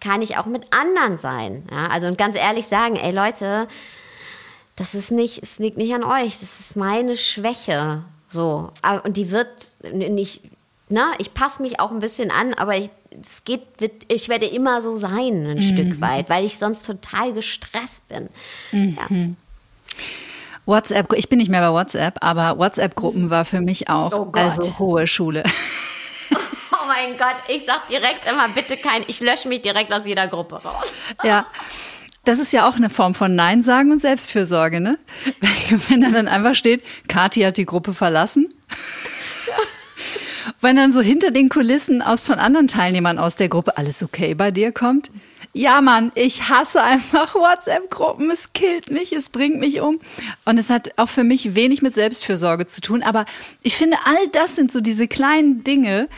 kann 0.00 0.22
ich 0.22 0.36
auch 0.36 0.46
mit 0.46 0.72
anderen 0.72 1.16
sein. 1.16 1.64
Ja, 1.70 1.86
also 1.88 2.06
und 2.06 2.18
ganz 2.18 2.36
ehrlich 2.36 2.66
sagen, 2.66 2.96
ey 2.96 3.12
Leute, 3.12 3.68
das 4.76 4.94
ist 4.94 5.10
nicht, 5.10 5.42
es 5.42 5.58
liegt 5.58 5.76
nicht 5.76 5.94
an 5.94 6.04
euch, 6.04 6.40
das 6.40 6.60
ist 6.60 6.76
meine 6.76 7.16
Schwäche. 7.16 8.02
So. 8.28 8.70
Und 9.04 9.16
die 9.16 9.30
wird 9.30 9.74
nicht, 9.92 10.42
na, 10.88 11.12
ich 11.18 11.32
passe 11.32 11.62
mich 11.62 11.80
auch 11.80 11.92
ein 11.92 12.00
bisschen 12.00 12.30
an, 12.30 12.54
aber 12.54 12.76
ich, 12.76 12.90
es 13.22 13.44
geht, 13.44 13.62
ich 14.08 14.28
werde 14.28 14.46
immer 14.46 14.82
so 14.82 14.96
sein, 14.96 15.46
ein 15.46 15.56
mhm. 15.56 15.62
Stück 15.62 16.00
weit, 16.00 16.28
weil 16.28 16.44
ich 16.44 16.58
sonst 16.58 16.84
total 16.84 17.32
gestresst 17.32 18.08
bin. 18.08 18.28
Mhm. 18.72 18.98
Ja. 18.98 19.06
WhatsApp, 20.66 21.12
ich 21.14 21.28
bin 21.28 21.38
nicht 21.38 21.50
mehr 21.50 21.60
bei 21.60 21.72
WhatsApp, 21.72 22.18
aber 22.20 22.58
WhatsApp-Gruppen 22.58 23.30
war 23.30 23.44
für 23.44 23.60
mich 23.60 23.88
auch 23.88 24.12
oh 24.12 24.32
also 24.32 24.78
hohe 24.78 25.06
Schule. 25.06 25.44
Oh 26.84 26.86
mein 26.86 27.16
Gott, 27.16 27.36
ich 27.48 27.64
sag 27.64 27.88
direkt 27.88 28.28
immer 28.30 28.46
bitte 28.48 28.76
kein, 28.76 29.02
ich 29.06 29.20
lösche 29.20 29.48
mich 29.48 29.62
direkt 29.62 29.90
aus 29.90 30.04
jeder 30.04 30.28
Gruppe 30.28 30.56
raus. 30.56 30.84
Ja. 31.22 31.46
Das 32.24 32.38
ist 32.38 32.52
ja 32.52 32.68
auch 32.68 32.76
eine 32.76 32.90
Form 32.90 33.14
von 33.14 33.34
Nein 33.34 33.62
sagen 33.62 33.90
und 33.90 34.00
Selbstfürsorge, 34.00 34.80
ne? 34.80 34.98
Wenn, 35.40 35.82
wenn 35.88 36.00
da 36.02 36.08
dann 36.10 36.28
einfach 36.28 36.54
steht, 36.54 36.82
Kathi 37.08 37.40
hat 37.42 37.56
die 37.56 37.64
Gruppe 37.64 37.94
verlassen. 37.94 38.52
Ja. 39.46 39.54
Wenn 40.60 40.76
dann 40.76 40.92
so 40.92 41.00
hinter 41.00 41.30
den 41.30 41.48
Kulissen 41.48 42.02
aus 42.02 42.22
von 42.22 42.38
anderen 42.38 42.68
Teilnehmern 42.68 43.18
aus 43.18 43.36
der 43.36 43.48
Gruppe 43.48 43.76
alles 43.78 44.02
okay 44.02 44.34
bei 44.34 44.50
dir 44.50 44.72
kommt, 44.72 45.10
ja, 45.54 45.80
Mann, 45.80 46.10
ich 46.16 46.48
hasse 46.48 46.82
einfach 46.82 47.34
WhatsApp-Gruppen. 47.34 48.30
Es 48.30 48.52
killt 48.52 48.90
mich, 48.90 49.12
es 49.12 49.28
bringt 49.28 49.58
mich 49.60 49.80
um. 49.80 50.00
Und 50.44 50.58
es 50.58 50.68
hat 50.68 50.90
auch 50.98 51.08
für 51.08 51.24
mich 51.24 51.54
wenig 51.54 51.80
mit 51.80 51.94
Selbstfürsorge 51.94 52.66
zu 52.66 52.80
tun. 52.80 53.02
Aber 53.02 53.24
ich 53.62 53.76
finde, 53.76 53.96
all 54.04 54.28
das 54.32 54.56
sind 54.56 54.72
so 54.72 54.80
diese 54.80 55.06
kleinen 55.06 55.62
Dinge, 55.62 56.08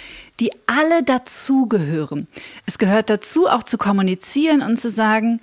die 0.41 0.51
alle 0.67 1.03
dazugehören. 1.03 2.27
Es 2.65 2.79
gehört 2.79 3.11
dazu, 3.11 3.47
auch 3.47 3.63
zu 3.63 3.77
kommunizieren 3.77 4.63
und 4.63 4.79
zu 4.79 4.91
sagen, 4.91 5.41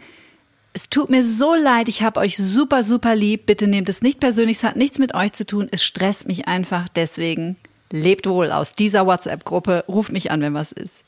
es 0.74 0.90
tut 0.90 1.12
mir 1.12 1.24
so 1.24 1.54
leid, 1.54 1.88
ich 1.88 2.02
habe 2.02 2.20
euch 2.20 2.36
super, 2.36 2.82
super 2.82 3.16
lieb. 3.16 3.46
Bitte 3.46 3.68
nehmt 3.68 3.90
es 3.90 4.02
nicht 4.02 4.20
persönlich, 4.20 4.58
es 4.58 4.64
hat 4.64 4.76
nichts 4.76 4.98
mit 4.98 5.14
euch 5.14 5.34
zu 5.34 5.46
tun. 5.46 5.68
Es 5.72 5.84
stresst 5.84 6.28
mich 6.28 6.48
einfach. 6.48 6.90
Deswegen 6.90 7.58
lebt 7.92 8.26
wohl 8.26 8.52
aus 8.52 8.74
dieser 8.74 9.06
WhatsApp-Gruppe, 9.06 9.86
ruft 9.88 10.12
mich 10.12 10.32
an, 10.32 10.42
wenn 10.42 10.56
was 10.56 10.72
ist. 10.72 11.06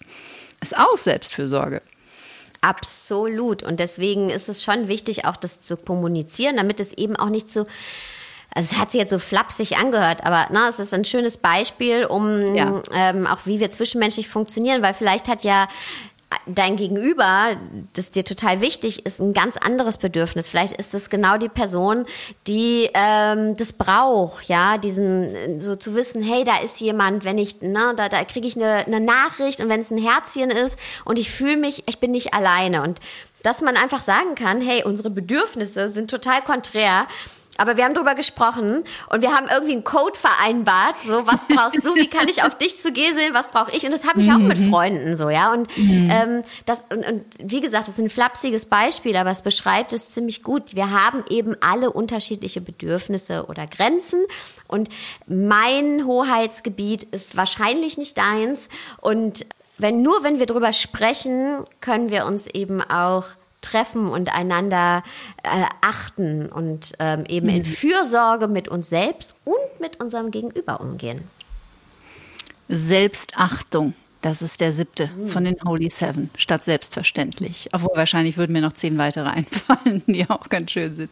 Ist 0.62 0.78
auch 0.78 0.98
Selbstfürsorge. 0.98 1.82
Absolut. 2.66 3.62
Und 3.62 3.80
deswegen 3.80 4.30
ist 4.30 4.50
es 4.50 4.64
schon 4.64 4.88
wichtig, 4.88 5.26
auch 5.26 5.38
das 5.38 5.62
zu 5.62 5.78
kommunizieren, 5.78 6.58
damit 6.58 6.80
es 6.80 6.94
eben 6.94 7.16
auch 7.16 7.30
nicht 7.30 7.50
so 7.50 7.66
also 8.58 8.72
es 8.72 8.80
hat 8.80 8.90
sich 8.90 9.02
jetzt 9.02 9.10
so 9.10 9.20
flapsig 9.20 9.78
angehört, 9.78 10.26
aber 10.26 10.48
na, 10.50 10.70
es 10.70 10.80
ist 10.80 10.94
ein 10.94 11.04
schönes 11.04 11.38
Beispiel, 11.38 12.06
um 12.06 12.56
ja. 12.56 12.82
ähm, 12.94 13.28
auch 13.28 13.40
wie 13.44 13.60
wir 13.60 13.70
zwischenmenschlich 13.70 14.30
funktionieren, 14.30 14.82
weil 14.82 14.94
vielleicht 14.94 15.28
hat 15.28 15.44
ja 15.44 15.68
dein 16.48 16.76
Gegenüber, 16.76 17.58
das 17.94 18.12
dir 18.12 18.24
total 18.24 18.62
wichtig 18.62 19.06
ist, 19.06 19.20
ein 19.20 19.34
ganz 19.34 19.58
anderes 19.58 19.98
Bedürfnis. 19.98 20.48
Vielleicht 20.48 20.74
ist 20.74 20.94
es 20.94 21.10
genau 21.10 21.38
die 21.38 21.50
Person, 21.50 22.06
die 22.48 22.90
ähm, 22.94 23.56
das 23.56 23.74
braucht, 23.74 24.46
ja, 24.46 24.78
diesen 24.78 25.60
so 25.60 25.76
zu 25.76 25.96
wissen, 25.96 26.22
hey, 26.22 26.44
da 26.44 26.58
ist 26.58 26.80
jemand, 26.82 27.26
wenn 27.26 27.38
ich, 27.38 27.58
na, 27.62 27.94
da, 27.94 28.10
da 28.10 28.24
kriege 28.24 28.48
ich 28.48 28.56
eine, 28.56 28.86
eine 28.86 29.00
Nachricht 29.00 29.60
und 29.62 29.70
wenn 29.70 29.80
es 29.80 29.92
ein 29.92 29.98
Herzchen 29.98 30.52
ist 30.52 30.78
und 31.04 31.20
ich 31.20 31.32
fühle 31.32 31.58
mich, 31.58 31.84
ich 31.88 32.00
bin 32.00 32.12
nicht 32.12 32.34
alleine 32.34 32.84
und 32.84 33.00
dass 33.44 33.62
man 33.62 33.78
einfach 33.78 34.02
sagen 34.02 34.34
kann, 34.34 34.60
hey, 34.62 34.84
unsere 34.84 35.12
Bedürfnisse 35.12 35.88
sind 35.88 36.10
total 36.10 36.42
konträr 36.42 37.08
aber 37.58 37.78
wir 37.78 37.86
haben 37.86 37.94
darüber 37.94 38.16
gesprochen 38.16 38.84
und 39.10 39.22
wir 39.22 39.34
haben 39.34 39.48
irgendwie 39.50 39.74
einen 39.74 39.84
Code 39.84 40.18
vereinbart. 40.18 41.00
So, 41.00 41.26
was 41.26 41.46
brauchst 41.46 41.86
du? 41.86 41.96
Wie 41.96 42.08
kann 42.08 42.28
ich 42.28 42.44
auf 42.44 42.58
dich 42.58 42.80
zu 42.80 42.94
sehen? 42.94 43.34
Was 43.34 43.50
brauche 43.50 43.72
ich? 43.76 43.86
Und 43.86 43.92
das 43.92 44.08
habe 44.08 44.20
ich 44.20 44.32
auch 44.32 44.38
mit 44.38 44.60
mhm. 44.60 44.70
Freunden 44.70 45.18
so, 45.18 45.30
ja. 45.30 45.54
Und 45.54 45.76
mhm. 45.78 46.10
ähm, 46.12 46.42
das 46.66 46.84
und, 46.90 47.06
und 47.06 47.24
wie 47.40 47.62
gesagt, 47.62 47.88
das 47.88 47.98
ist 47.98 48.04
ein 48.04 48.10
flapsiges 48.10 48.66
Beispiel, 48.66 49.16
aber 49.16 49.32
es 49.32 49.42
beschreibt 49.42 49.94
es 49.94 50.10
ziemlich 50.10 50.44
gut. 50.44 50.76
Wir 50.76 50.92
haben 50.92 51.24
eben 51.30 51.56
alle 51.62 51.92
unterschiedliche 51.92 52.62
Bedürfnisse 52.62 53.46
oder 53.48 53.68
Grenzen 53.68 54.26
und 54.68 54.90
mein 55.28 56.06
Hoheitsgebiet 56.06 57.04
ist 57.04 57.38
wahrscheinlich 57.38 57.98
nicht 57.98 58.18
deins. 58.18 58.70
Und 59.00 59.46
wenn 59.78 60.02
nur 60.02 60.24
wenn 60.24 60.40
wir 60.40 60.46
drüber 60.46 60.74
sprechen, 60.74 61.66
können 61.82 62.10
wir 62.10 62.26
uns 62.26 62.48
eben 62.48 62.82
auch 62.82 63.26
treffen 63.66 64.08
und 64.08 64.34
einander 64.34 65.04
äh, 65.44 65.66
achten 65.82 66.52
und 66.52 66.94
ähm, 67.00 67.26
eben 67.28 67.48
mhm. 67.48 67.56
in 67.56 67.66
Fürsorge 67.66 68.48
mit 68.48 68.68
uns 68.68 68.90
selbst 68.90 69.36
und 69.44 69.80
mit 69.80 70.02
unserem 70.02 70.32
Gegenüber 70.32 70.80
umgehen. 70.80 71.22
Selbstachtung. 72.70 73.94
Das 74.22 74.42
ist 74.42 74.60
der 74.60 74.72
siebte 74.72 75.12
von 75.28 75.44
den 75.44 75.56
Holy 75.64 75.88
Seven, 75.92 76.32
statt 76.36 76.66
selbstverständlich. 76.66 77.70
Obwohl 77.74 77.96
wahrscheinlich 77.96 78.38
würden 78.38 78.54
mir 78.54 78.62
noch 78.62 78.74
zehn 78.74 78.98
weitere 78.98 79.30
einfallen, 79.30 80.02
die 80.08 80.28
auch 80.28 80.50
ganz 80.50 80.72
schön 80.72 80.96
sind. 80.96 81.12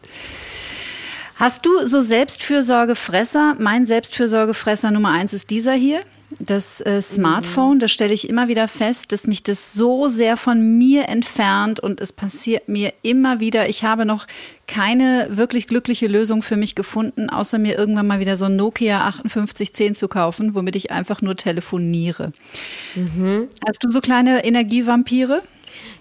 Hast 1.35 1.65
du 1.65 1.87
so 1.87 2.01
Selbstfürsorgefresser? 2.01 3.55
Mein 3.59 3.85
Selbstfürsorgefresser 3.85 4.91
Nummer 4.91 5.11
eins 5.11 5.33
ist 5.33 5.49
dieser 5.49 5.73
hier 5.73 6.01
das 6.39 6.81
äh, 6.81 7.01
Smartphone, 7.01 7.79
da 7.79 7.87
stelle 7.87 8.13
ich 8.13 8.29
immer 8.29 8.47
wieder 8.47 8.67
fest, 8.67 9.11
dass 9.11 9.27
mich 9.27 9.43
das 9.43 9.73
so 9.73 10.07
sehr 10.07 10.37
von 10.37 10.77
mir 10.77 11.07
entfernt 11.09 11.79
und 11.79 12.01
es 12.01 12.13
passiert 12.13 12.67
mir 12.67 12.93
immer 13.01 13.39
wieder. 13.39 13.69
Ich 13.69 13.83
habe 13.83 14.05
noch 14.05 14.25
keine 14.67 15.27
wirklich 15.29 15.67
glückliche 15.67 16.07
Lösung 16.07 16.41
für 16.41 16.57
mich 16.57 16.75
gefunden, 16.75 17.29
außer 17.29 17.59
mir 17.59 17.77
irgendwann 17.77 18.07
mal 18.07 18.19
wieder 18.19 18.37
so 18.37 18.45
ein 18.45 18.55
Nokia 18.55 19.11
5810 19.11 19.95
zu 19.95 20.07
kaufen, 20.07 20.55
womit 20.55 20.75
ich 20.75 20.91
einfach 20.91 21.21
nur 21.21 21.35
telefoniere. 21.35 22.33
Mhm. 22.95 23.49
Hast 23.67 23.83
du 23.83 23.89
so 23.89 24.01
kleine 24.01 24.45
Energievampire? 24.45 25.43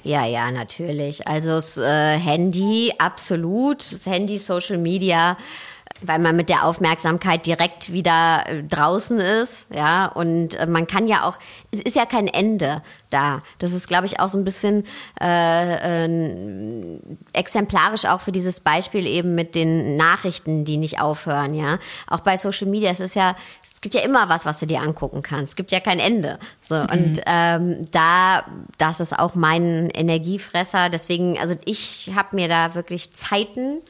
Ja, 0.04 0.26
ja, 0.26 0.50
natürlich. 0.50 1.26
Also 1.28 1.50
das 1.50 1.78
äh, 1.78 2.18
Handy, 2.18 2.92
absolut. 2.98 3.92
Das 3.92 4.06
Handy, 4.06 4.38
Social 4.38 4.78
Media 4.78 5.36
weil 6.02 6.18
man 6.18 6.36
mit 6.36 6.48
der 6.48 6.64
Aufmerksamkeit 6.64 7.46
direkt 7.46 7.92
wieder 7.92 8.44
äh, 8.46 8.62
draußen 8.62 9.20
ist, 9.20 9.66
ja, 9.74 10.06
und 10.06 10.54
äh, 10.54 10.66
man 10.66 10.86
kann 10.86 11.06
ja 11.08 11.24
auch, 11.24 11.38
es 11.70 11.80
ist 11.80 11.96
ja 11.96 12.06
kein 12.06 12.28
Ende 12.28 12.82
da. 13.10 13.42
Das 13.58 13.72
ist, 13.72 13.88
glaube 13.88 14.06
ich, 14.06 14.20
auch 14.20 14.28
so 14.28 14.38
ein 14.38 14.44
bisschen 14.44 14.84
äh, 15.20 16.04
äh, 16.04 16.98
exemplarisch 17.32 18.04
auch 18.04 18.20
für 18.20 18.32
dieses 18.32 18.60
Beispiel 18.60 19.06
eben 19.06 19.34
mit 19.34 19.54
den 19.54 19.96
Nachrichten, 19.96 20.64
die 20.64 20.76
nicht 20.76 21.00
aufhören, 21.00 21.54
ja. 21.54 21.78
Auch 22.06 22.20
bei 22.20 22.36
Social 22.36 22.68
Media, 22.68 22.90
es 22.90 23.00
ist 23.00 23.14
ja, 23.14 23.36
es 23.62 23.80
gibt 23.80 23.94
ja 23.94 24.02
immer 24.02 24.28
was, 24.28 24.46
was 24.46 24.60
du 24.60 24.66
dir 24.66 24.80
angucken 24.80 25.22
kannst. 25.22 25.52
Es 25.52 25.56
gibt 25.56 25.72
ja 25.72 25.80
kein 25.80 25.98
Ende. 25.98 26.38
So, 26.62 26.76
mhm. 26.76 26.88
und 26.90 27.20
ähm, 27.26 27.82
da, 27.90 28.44
das 28.78 29.00
ist 29.00 29.18
auch 29.18 29.34
mein 29.34 29.90
Energiefresser. 29.90 30.88
Deswegen, 30.88 31.38
also 31.38 31.54
ich 31.64 32.12
habe 32.14 32.36
mir 32.36 32.48
da 32.48 32.74
wirklich 32.74 33.12
Zeiten 33.12 33.80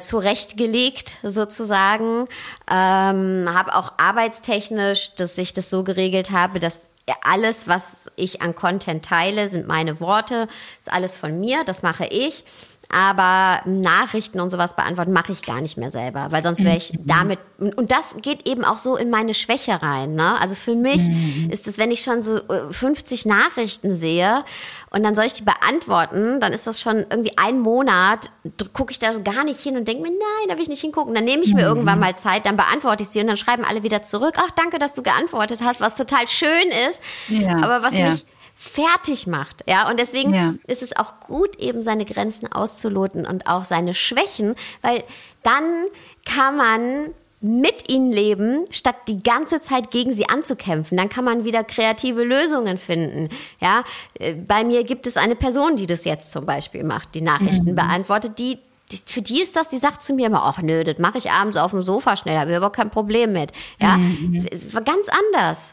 zurechtgelegt 0.00 1.16
sozusagen. 1.22 2.26
Ähm, 2.70 3.48
habe 3.52 3.74
auch 3.74 3.92
arbeitstechnisch, 3.96 5.14
dass 5.14 5.36
ich 5.38 5.52
das 5.52 5.70
so 5.70 5.84
geregelt 5.84 6.30
habe, 6.30 6.60
dass 6.60 6.88
alles, 7.22 7.68
was 7.68 8.10
ich 8.16 8.42
an 8.42 8.54
Content 8.54 9.04
teile, 9.04 9.48
sind 9.48 9.66
meine 9.66 10.00
Worte, 10.00 10.48
ist 10.80 10.92
alles 10.92 11.16
von 11.16 11.40
mir, 11.40 11.64
das 11.64 11.82
mache 11.82 12.06
ich. 12.06 12.44
Aber 12.90 13.60
Nachrichten 13.66 14.40
und 14.40 14.48
sowas 14.48 14.74
beantworten 14.74 15.12
mache 15.12 15.30
ich 15.32 15.42
gar 15.42 15.60
nicht 15.60 15.76
mehr 15.76 15.90
selber, 15.90 16.28
weil 16.30 16.42
sonst 16.42 16.64
wäre 16.64 16.78
ich 16.78 16.94
mhm. 16.94 17.06
damit. 17.06 17.38
Und 17.76 17.92
das 17.92 18.16
geht 18.22 18.48
eben 18.48 18.64
auch 18.64 18.78
so 18.78 18.96
in 18.96 19.10
meine 19.10 19.34
Schwäche 19.34 19.82
rein. 19.82 20.14
Ne? 20.14 20.40
Also 20.40 20.54
für 20.54 20.74
mich 20.74 21.02
mhm. 21.02 21.50
ist 21.50 21.68
es, 21.68 21.76
wenn 21.76 21.90
ich 21.90 22.00
schon 22.00 22.22
so 22.22 22.40
50 22.70 23.26
äh, 23.26 23.28
Nachrichten 23.28 23.94
sehe 23.94 24.42
und 24.88 25.02
dann 25.02 25.14
soll 25.14 25.26
ich 25.26 25.34
die 25.34 25.42
beantworten, 25.42 26.40
dann 26.40 26.54
ist 26.54 26.66
das 26.66 26.80
schon 26.80 27.04
irgendwie 27.10 27.36
ein 27.36 27.60
Monat, 27.60 28.30
gucke 28.72 28.90
ich 28.90 28.98
da 28.98 29.12
gar 29.18 29.44
nicht 29.44 29.60
hin 29.60 29.76
und 29.76 29.86
denke 29.86 30.02
mir, 30.02 30.10
nein, 30.10 30.48
da 30.48 30.54
will 30.54 30.62
ich 30.62 30.70
nicht 30.70 30.80
hingucken. 30.80 31.14
Dann 31.14 31.24
nehme 31.24 31.42
ich 31.42 31.52
mir 31.52 31.64
mhm. 31.64 31.68
irgendwann 31.68 32.00
mal 32.00 32.16
Zeit, 32.16 32.46
dann 32.46 32.56
beantworte 32.56 33.02
ich 33.02 33.10
sie 33.10 33.20
und 33.20 33.26
dann 33.26 33.36
schreiben 33.36 33.64
alle 33.64 33.82
wieder 33.82 34.02
zurück, 34.02 34.36
ach 34.38 34.50
danke, 34.56 34.78
dass 34.78 34.94
du 34.94 35.02
geantwortet 35.02 35.60
hast, 35.62 35.82
was 35.82 35.94
total 35.94 36.26
schön 36.26 36.68
ist, 36.88 37.02
ja, 37.28 37.56
aber 37.58 37.82
was 37.82 37.94
ja. 37.94 38.10
mich 38.10 38.24
fertig 38.60 39.28
macht. 39.28 39.62
Ja, 39.68 39.88
und 39.88 40.00
deswegen 40.00 40.34
ja. 40.34 40.54
ist 40.66 40.82
es 40.82 40.96
auch 40.96 41.20
gut, 41.20 41.56
eben 41.60 41.80
seine 41.80 42.04
Grenzen 42.04 42.50
auszuloten 42.50 43.24
und 43.24 43.46
auch 43.46 43.64
seine 43.64 43.94
Schwächen, 43.94 44.56
weil 44.82 45.04
dann 45.44 45.84
kann 46.24 46.56
man 46.56 47.14
mit 47.40 47.88
ihnen 47.88 48.10
leben, 48.10 48.64
statt 48.72 48.96
die 49.06 49.22
ganze 49.22 49.60
Zeit 49.60 49.92
gegen 49.92 50.12
sie 50.12 50.28
anzukämpfen. 50.28 50.98
Dann 50.98 51.08
kann 51.08 51.24
man 51.24 51.44
wieder 51.44 51.62
kreative 51.62 52.24
Lösungen 52.24 52.78
finden. 52.78 53.28
Ja, 53.60 53.84
äh, 54.18 54.34
bei 54.34 54.64
mir 54.64 54.82
gibt 54.82 55.06
es 55.06 55.16
eine 55.16 55.36
Person, 55.36 55.76
die 55.76 55.86
das 55.86 56.04
jetzt 56.04 56.32
zum 56.32 56.44
Beispiel 56.44 56.82
macht, 56.82 57.14
die 57.14 57.20
Nachrichten 57.20 57.70
mhm. 57.70 57.76
beantwortet, 57.76 58.40
die 58.40 58.58
für 59.04 59.22
die 59.22 59.40
ist 59.40 59.54
das, 59.54 59.68
die 59.68 59.76
sagt 59.76 60.02
zu 60.02 60.14
mir 60.14 60.26
immer, 60.26 60.42
ach 60.44 60.62
nö, 60.62 60.82
das 60.82 60.98
mache 60.98 61.18
ich 61.18 61.30
abends 61.30 61.58
auf 61.58 61.72
dem 61.72 61.82
Sofa 61.82 62.16
schnell, 62.16 62.38
habe 62.38 62.50
ich 62.50 62.56
überhaupt 62.56 62.74
kein 62.74 62.90
Problem 62.90 63.32
mit. 63.32 63.52
Ja, 63.80 63.98
mhm. 63.98 64.48
war 64.72 64.82
ganz 64.82 65.08
anders. 65.08 65.66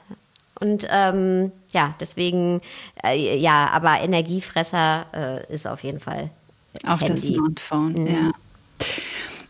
Und 0.59 0.87
ähm, 0.89 1.51
ja, 1.73 1.95
deswegen, 1.99 2.61
äh, 3.03 3.37
ja, 3.37 3.69
aber 3.71 3.99
Energiefresser 4.01 5.05
äh, 5.49 5.53
ist 5.53 5.67
auf 5.67 5.83
jeden 5.83 5.99
Fall. 5.99 6.29
Auch 6.85 7.01
Handy. 7.01 7.07
das 7.07 7.21
Smartphone, 7.23 7.93
mhm. 7.93 8.07
ja. 8.07 8.31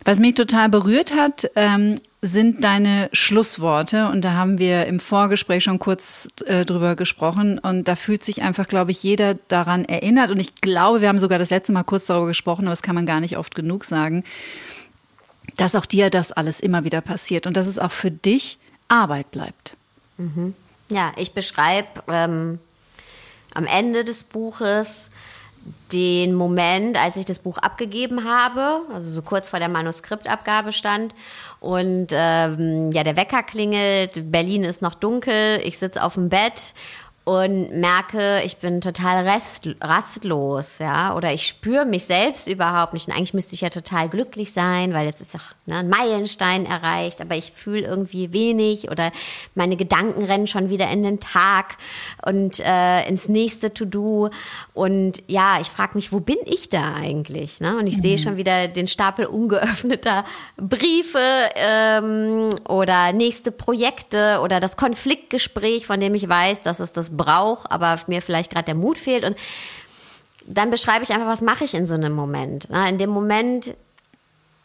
Was 0.03 0.20
mich 0.20 0.36
total 0.36 0.70
berührt 0.70 1.16
hat, 1.16 1.49
ähm, 1.56 1.99
sind 2.22 2.64
deine 2.64 3.10
Schlussworte. 3.12 4.08
Und 4.10 4.22
da 4.22 4.34
haben 4.34 4.60
wir 4.60 4.86
im 4.86 4.99
Vorgespräch 4.99 5.64
schon 5.64 5.80
kurz 5.80 6.30
äh, 6.45 6.64
drüber 6.64 6.95
gesprochen. 6.95 7.58
Und 7.58 7.88
da 7.88 7.95
fühlt 7.95 8.24
sich 8.24 8.43
einfach, 8.43 8.68
glaube 8.68 8.91
ich, 8.91 9.01
jeder 9.01 9.34
daran 9.47 9.84
erinnert. 9.86 10.30
Und 10.30 10.39
ich 10.39 10.62
glaube, 10.62 11.01
wir 11.01 11.10
haben 11.10 11.18
sogar 11.18 11.39
das 11.39 11.49
letzte 11.49 11.74
Mal 11.74 11.84
kurz 11.84 12.06
darüber 12.06 12.28
gesprochen, 12.28 12.66
aber 12.66 12.72
das 12.72 12.84
kann 12.84 12.93
man 12.93 13.08
gar 13.08 13.20
nicht 13.20 13.38
oft 13.38 13.56
genug 13.56 13.84
sagen, 13.84 14.24
dass 15.58 15.74
auch 15.74 15.88
dir 15.88 16.12
das 16.12 16.32
alles 16.32 16.60
immer 16.60 16.84
wieder 16.84 17.01
passiert 17.01 17.47
und 17.47 17.58
dass 17.58 17.66
es 17.66 17.80
auch 17.80 17.91
für 17.91 18.12
dich 18.12 18.60
Arbeit 18.88 19.32
bleibt. 19.32 19.76
Mhm. 20.18 20.53
Ja, 20.89 21.11
ich 21.17 21.33
beschreibe 21.33 22.03
ähm, 22.07 22.59
am 23.53 23.65
Ende 23.65 24.03
des 24.03 24.23
Buches 24.23 25.09
den 25.91 26.36
Moment, 26.36 26.97
als 26.99 27.17
ich 27.17 27.25
das 27.25 27.39
Buch 27.39 27.57
abgegeben 27.57 28.23
habe, 28.23 28.81
also 28.93 29.09
so 29.09 29.21
kurz 29.23 29.49
vor 29.49 29.59
der 29.59 29.69
Manuskriptabgabe 29.69 30.71
stand. 30.71 31.15
Und 31.59 32.07
ähm, 32.11 32.91
ja, 32.91 33.03
der 33.03 33.17
Wecker 33.17 33.41
klingelt, 33.41 34.31
Berlin 34.31 34.63
ist 34.63 34.83
noch 34.83 34.93
dunkel, 34.93 35.59
ich 35.63 35.79
sitze 35.79 36.03
auf 36.03 36.13
dem 36.13 36.29
Bett 36.29 36.75
und 37.26 37.71
merke, 37.71 38.43
ich 38.45 38.57
bin 38.57 38.82
total 38.82 39.28
rest, 39.28 39.67
rastlos, 39.82 40.78
ja, 40.78 41.15
oder 41.15 41.34
ich 41.34 41.47
spüre 41.47 41.84
mich 41.84 42.05
selbst 42.05 42.47
überhaupt 42.47 42.93
nicht. 42.93 43.07
Und 43.07 43.15
eigentlich 43.15 43.34
müsste 43.34 43.55
ich 43.55 43.61
ja 43.61 43.71
total 43.71 44.09
glücklich 44.09 44.53
sein, 44.53 44.93
weil 44.93 45.07
jetzt 45.07 45.21
ist 45.21 45.34
auch 45.34 45.55
ne, 45.65 45.78
ein 45.78 45.89
Meilenstein 45.89 46.67
erreicht, 46.67 47.21
aber 47.21 47.36
ich 47.36 47.51
fühle 47.55 47.82
irgendwie 47.82 48.32
wenig 48.32 48.91
oder 48.91 49.11
meine 49.55 49.76
Gedanken 49.76 50.23
rennen 50.23 50.45
schon 50.45 50.69
wieder 50.69 50.88
in 50.91 51.01
den 51.01 51.19
Tag 51.19 51.78
und 52.23 52.59
äh, 52.59 53.07
ins 53.09 53.28
nächste 53.28 53.73
To-Do. 53.73 54.30
Und 54.76 55.23
ja, 55.26 55.59
ich 55.59 55.67
frage 55.67 55.95
mich, 55.95 56.11
wo 56.11 56.19
bin 56.19 56.38
ich 56.45 56.69
da 56.69 56.93
eigentlich? 56.93 57.59
Ne? 57.59 57.76
Und 57.80 57.88
ich 57.88 57.97
mhm. 57.97 58.01
sehe 58.01 58.17
schon 58.19 58.38
wieder 58.38 58.67
den 58.67 58.86
Stapel 58.86 59.26
ungeöffneter 59.26 60.26
Briefe 60.57 61.49
ähm, 61.55 62.49
oder 62.69 63.13
nächste 63.13 63.51
Projekte 63.51 64.41
oder 64.43 64.59
das 64.59 64.78
Konfliktgespräch, 64.78 65.88
von 65.88 65.99
dem 65.99 66.13
ich 66.13 66.30
weiß, 66.30 66.61
dass 66.61 66.80
es 66.80 66.93
das 66.93 67.14
brauche, 67.16 67.70
aber 67.70 67.99
mir 68.07 68.22
vielleicht 68.22 68.51
gerade 68.51 68.66
der 68.66 68.76
Mut 68.76 68.97
fehlt. 68.97 69.24
Und 69.24 69.36
dann 70.47 70.70
beschreibe 70.70 71.03
ich 71.03 71.11
einfach, 71.11 71.28
was 71.28 71.41
mache 71.41 71.66
ich 71.66 71.74
in 71.74 71.86
so 71.86 71.93
einem 71.93 72.13
Moment. 72.13 72.66
In 72.66 72.97
dem 72.97 73.09
Moment 73.09 73.76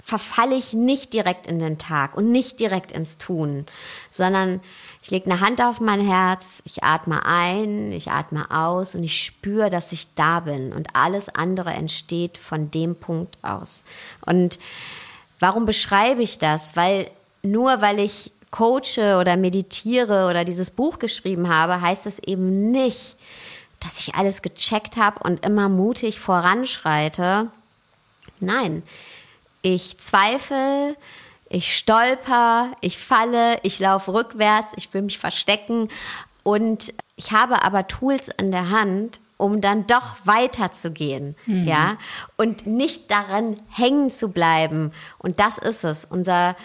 verfalle 0.02 0.56
ich 0.56 0.72
nicht 0.72 1.12
direkt 1.12 1.46
in 1.46 1.58
den 1.58 1.78
Tag 1.78 2.16
und 2.16 2.30
nicht 2.30 2.58
direkt 2.58 2.90
ins 2.92 3.18
Tun, 3.18 3.66
sondern 4.10 4.60
ich 5.02 5.10
lege 5.10 5.30
eine 5.30 5.40
Hand 5.40 5.62
auf 5.62 5.80
mein 5.80 6.00
Herz, 6.00 6.62
ich 6.64 6.82
atme 6.82 7.24
ein, 7.24 7.92
ich 7.92 8.10
atme 8.10 8.50
aus 8.50 8.94
und 8.94 9.04
ich 9.04 9.22
spüre, 9.22 9.70
dass 9.70 9.92
ich 9.92 10.14
da 10.14 10.40
bin 10.40 10.72
und 10.72 10.94
alles 10.94 11.34
andere 11.34 11.70
entsteht 11.70 12.38
von 12.38 12.70
dem 12.70 12.96
Punkt 12.96 13.38
aus. 13.42 13.84
Und 14.24 14.58
warum 15.38 15.64
beschreibe 15.64 16.22
ich 16.22 16.38
das? 16.38 16.76
Weil 16.76 17.10
nur 17.42 17.80
weil 17.80 18.00
ich 18.00 18.32
coache 18.50 19.18
oder 19.18 19.36
meditiere 19.36 20.28
oder 20.28 20.44
dieses 20.44 20.70
Buch 20.70 20.98
geschrieben 20.98 21.48
habe, 21.48 21.80
heißt 21.80 22.06
es 22.06 22.18
eben 22.18 22.70
nicht, 22.70 23.16
dass 23.78 24.00
ich 24.00 24.14
alles 24.14 24.42
gecheckt 24.42 24.96
habe 24.96 25.22
und 25.22 25.44
immer 25.44 25.68
mutig 25.68 26.20
voranschreite. 26.20 27.50
Nein, 28.40 28.82
ich 29.62 29.98
zweifle, 29.98 30.96
ich 31.48 31.76
stolper, 31.76 32.72
ich 32.80 32.98
falle, 32.98 33.58
ich 33.62 33.78
laufe 33.78 34.12
rückwärts, 34.12 34.72
ich 34.76 34.92
will 34.92 35.02
mich 35.02 35.18
verstecken 35.18 35.88
und 36.42 36.94
ich 37.16 37.32
habe 37.32 37.62
aber 37.62 37.86
Tools 37.86 38.30
an 38.38 38.50
der 38.50 38.70
Hand, 38.70 39.20
um 39.36 39.60
dann 39.60 39.86
doch 39.86 40.16
weiterzugehen, 40.24 41.34
mhm. 41.46 41.66
ja, 41.66 41.96
und 42.36 42.66
nicht 42.66 43.10
daran 43.10 43.56
hängen 43.70 44.10
zu 44.10 44.28
bleiben. 44.28 44.92
Und 45.18 45.40
das 45.40 45.58
ist 45.58 45.84
es. 45.84 46.04
Unser 46.04 46.56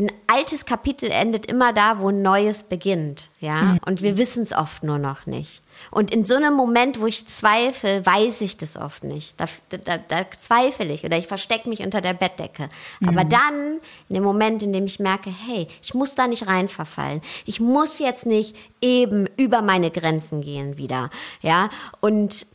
ein 0.00 0.12
altes 0.28 0.64
Kapitel 0.64 1.10
endet 1.10 1.46
immer 1.46 1.72
da, 1.72 1.98
wo 1.98 2.10
ein 2.10 2.22
neues 2.22 2.62
beginnt, 2.62 3.30
ja. 3.40 3.62
Mhm. 3.62 3.80
Und 3.84 4.00
wir 4.00 4.16
wissen 4.16 4.44
es 4.44 4.52
oft 4.52 4.84
nur 4.84 4.98
noch 4.98 5.26
nicht. 5.26 5.60
Und 5.90 6.12
in 6.12 6.24
so 6.24 6.36
einem 6.36 6.54
Moment, 6.54 7.00
wo 7.00 7.06
ich 7.06 7.26
zweifle, 7.26 8.06
weiß 8.06 8.42
ich 8.42 8.56
das 8.56 8.76
oft 8.76 9.02
nicht. 9.02 9.40
Da, 9.40 9.46
da, 9.70 9.96
da 9.96 10.30
zweifle 10.36 10.92
ich 10.92 11.04
oder 11.04 11.18
ich 11.18 11.26
verstecke 11.26 11.68
mich 11.68 11.80
unter 11.80 12.00
der 12.00 12.14
Bettdecke. 12.14 12.70
Mhm. 13.00 13.08
Aber 13.08 13.24
dann, 13.24 13.80
in 14.08 14.14
dem 14.14 14.22
Moment, 14.22 14.62
in 14.62 14.72
dem 14.72 14.86
ich 14.86 15.00
merke, 15.00 15.30
hey, 15.30 15.66
ich 15.82 15.94
muss 15.94 16.14
da 16.14 16.28
nicht 16.28 16.46
rein 16.46 16.68
verfallen. 16.68 17.20
Ich 17.44 17.58
muss 17.58 17.98
jetzt 17.98 18.24
nicht 18.24 18.54
eben 18.80 19.26
über 19.36 19.62
meine 19.62 19.90
Grenzen 19.90 20.42
gehen 20.42 20.78
wieder, 20.78 21.10
ja. 21.42 21.70
Und 22.00 22.46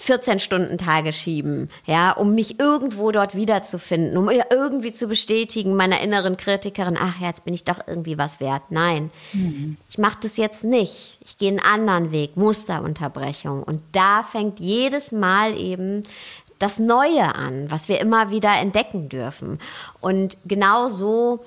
14-Stunden-Tage 0.00 1.12
schieben, 1.12 1.68
ja, 1.84 2.12
um 2.12 2.34
mich 2.34 2.58
irgendwo 2.58 3.10
dort 3.10 3.34
wiederzufinden, 3.34 4.16
um 4.16 4.30
irgendwie 4.30 4.92
zu 4.92 5.06
bestätigen 5.06 5.76
meiner 5.76 6.00
inneren 6.00 6.36
Kritikerin, 6.36 6.98
ach, 6.98 7.20
jetzt 7.20 7.44
bin 7.44 7.52
ich 7.52 7.64
doch 7.64 7.80
irgendwie 7.86 8.16
was 8.16 8.40
wert. 8.40 8.62
Nein, 8.70 9.10
mhm. 9.32 9.76
ich 9.90 9.98
mache 9.98 10.18
das 10.22 10.36
jetzt 10.36 10.64
nicht. 10.64 11.18
Ich 11.20 11.36
gehe 11.36 11.50
einen 11.50 11.60
anderen 11.60 12.12
Weg, 12.12 12.36
Musterunterbrechung. 12.36 13.62
Und 13.62 13.82
da 13.92 14.22
fängt 14.22 14.58
jedes 14.58 15.12
Mal 15.12 15.56
eben 15.56 16.02
das 16.58 16.78
Neue 16.78 17.34
an, 17.34 17.70
was 17.70 17.88
wir 17.88 18.00
immer 18.00 18.30
wieder 18.30 18.52
entdecken 18.58 19.08
dürfen. 19.08 19.58
Und 20.00 20.36
genau 20.44 20.88
so 20.88 21.40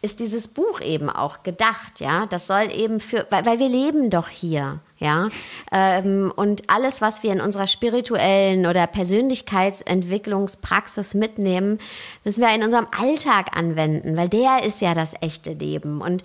ist 0.00 0.20
dieses 0.20 0.46
Buch 0.46 0.80
eben 0.80 1.10
auch 1.10 1.42
gedacht, 1.42 1.98
ja. 1.98 2.26
Das 2.26 2.46
soll 2.46 2.70
eben 2.72 3.00
für, 3.00 3.26
weil, 3.30 3.44
weil 3.46 3.58
wir 3.58 3.68
leben 3.68 4.10
doch 4.10 4.28
hier, 4.28 4.78
ja. 4.98 5.30
Ähm, 5.72 6.30
und 6.34 6.68
alles, 6.70 7.00
was 7.00 7.22
wir 7.22 7.32
in 7.32 7.40
unserer 7.40 7.66
spirituellen 7.66 8.66
oder 8.66 8.86
Persönlichkeitsentwicklungspraxis 8.86 11.14
mitnehmen, 11.14 11.78
müssen 12.24 12.42
wir 12.42 12.54
in 12.54 12.62
unserem 12.62 12.86
Alltag 12.96 13.56
anwenden, 13.56 14.16
weil 14.16 14.28
der 14.28 14.62
ist 14.64 14.80
ja 14.80 14.94
das 14.94 15.14
echte 15.20 15.54
Leben. 15.54 16.00
Und 16.00 16.22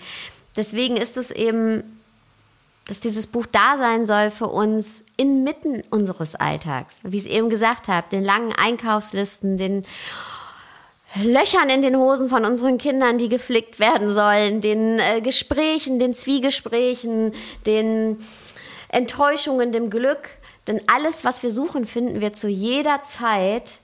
deswegen 0.55 0.97
ist 0.97 1.17
es 1.17 1.31
eben, 1.31 1.99
dass 2.87 2.99
dieses 2.99 3.25
Buch 3.27 3.45
da 3.51 3.77
sein 3.77 4.05
soll 4.05 4.29
für 4.29 4.47
uns 4.47 5.03
inmitten 5.17 5.83
unseres 5.89 6.35
Alltags. 6.35 6.99
Wie 7.03 7.17
ich 7.17 7.25
es 7.25 7.29
eben 7.29 7.49
gesagt 7.49 7.87
habe, 7.87 8.07
den 8.11 8.23
langen 8.23 8.53
Einkaufslisten, 8.53 9.57
den 9.57 9.83
Löchern 11.21 11.69
in 11.69 11.81
den 11.81 11.97
Hosen 11.97 12.27
von 12.27 12.43
unseren 12.43 12.77
Kindern, 12.77 13.17
die 13.17 13.29
geflickt 13.29 13.79
werden 13.79 14.13
sollen, 14.13 14.61
den 14.61 14.97
äh, 14.99 15.21
Gesprächen, 15.21 15.99
den 15.99 16.13
Zwiegesprächen, 16.13 17.33
den 17.65 18.17
Enttäuschungen, 18.89 19.71
dem 19.71 19.89
Glück. 19.89 20.29
Denn 20.67 20.81
alles, 20.87 21.23
was 21.23 21.43
wir 21.43 21.51
suchen, 21.51 21.85
finden 21.85 22.21
wir 22.21 22.33
zu 22.33 22.47
jeder 22.47 23.03
Zeit 23.03 23.79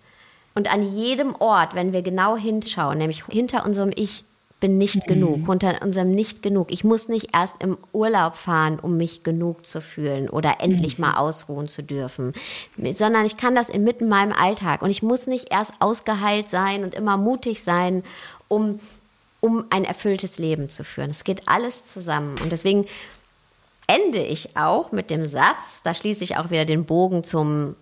und 0.55 0.73
an 0.73 0.83
jedem 0.83 1.35
Ort, 1.35 1.75
wenn 1.75 1.93
wir 1.93 2.01
genau 2.01 2.35
hinschauen, 2.35 2.97
nämlich 2.97 3.23
hinter 3.25 3.65
unserem 3.65 3.91
Ich 3.95 4.23
bin 4.59 4.77
nicht 4.77 5.07
mhm. 5.07 5.13
genug, 5.13 5.49
unter 5.49 5.81
unserem 5.81 6.11
nicht 6.11 6.41
genug. 6.41 6.71
Ich 6.71 6.83
muss 6.83 7.07
nicht 7.07 7.33
erst 7.33 7.55
im 7.59 7.77
Urlaub 7.93 8.35
fahren, 8.35 8.79
um 8.79 8.97
mich 8.97 9.23
genug 9.23 9.65
zu 9.65 9.81
fühlen 9.81 10.29
oder 10.29 10.57
endlich 10.59 10.97
mhm. 10.97 11.05
mal 11.05 11.13
ausruhen 11.17 11.67
zu 11.67 11.81
dürfen, 11.81 12.33
sondern 12.93 13.25
ich 13.25 13.37
kann 13.37 13.55
das 13.55 13.69
inmitten 13.69 14.09
meinem 14.09 14.33
Alltag 14.33 14.81
und 14.81 14.89
ich 14.89 15.01
muss 15.03 15.27
nicht 15.27 15.51
erst 15.51 15.73
ausgeheilt 15.79 16.49
sein 16.49 16.83
und 16.83 16.93
immer 16.93 17.17
mutig 17.17 17.63
sein, 17.63 18.03
um 18.47 18.79
um 19.41 19.63
ein 19.69 19.85
erfülltes 19.85 20.37
Leben 20.37 20.67
zu 20.67 20.83
führen. 20.83 21.11
Es 21.11 21.23
geht 21.23 21.47
alles 21.47 21.85
zusammen 21.85 22.37
und 22.41 22.51
deswegen 22.51 22.85
ende 23.87 24.21
ich 24.21 24.57
auch 24.57 24.91
mit 24.91 25.09
dem 25.09 25.23
Satz, 25.23 25.81
da 25.81 25.93
schließe 25.93 26.25
ich 26.25 26.35
auch 26.35 26.49
wieder 26.49 26.65
den 26.65 26.83
Bogen 26.83 27.23
zum 27.23 27.75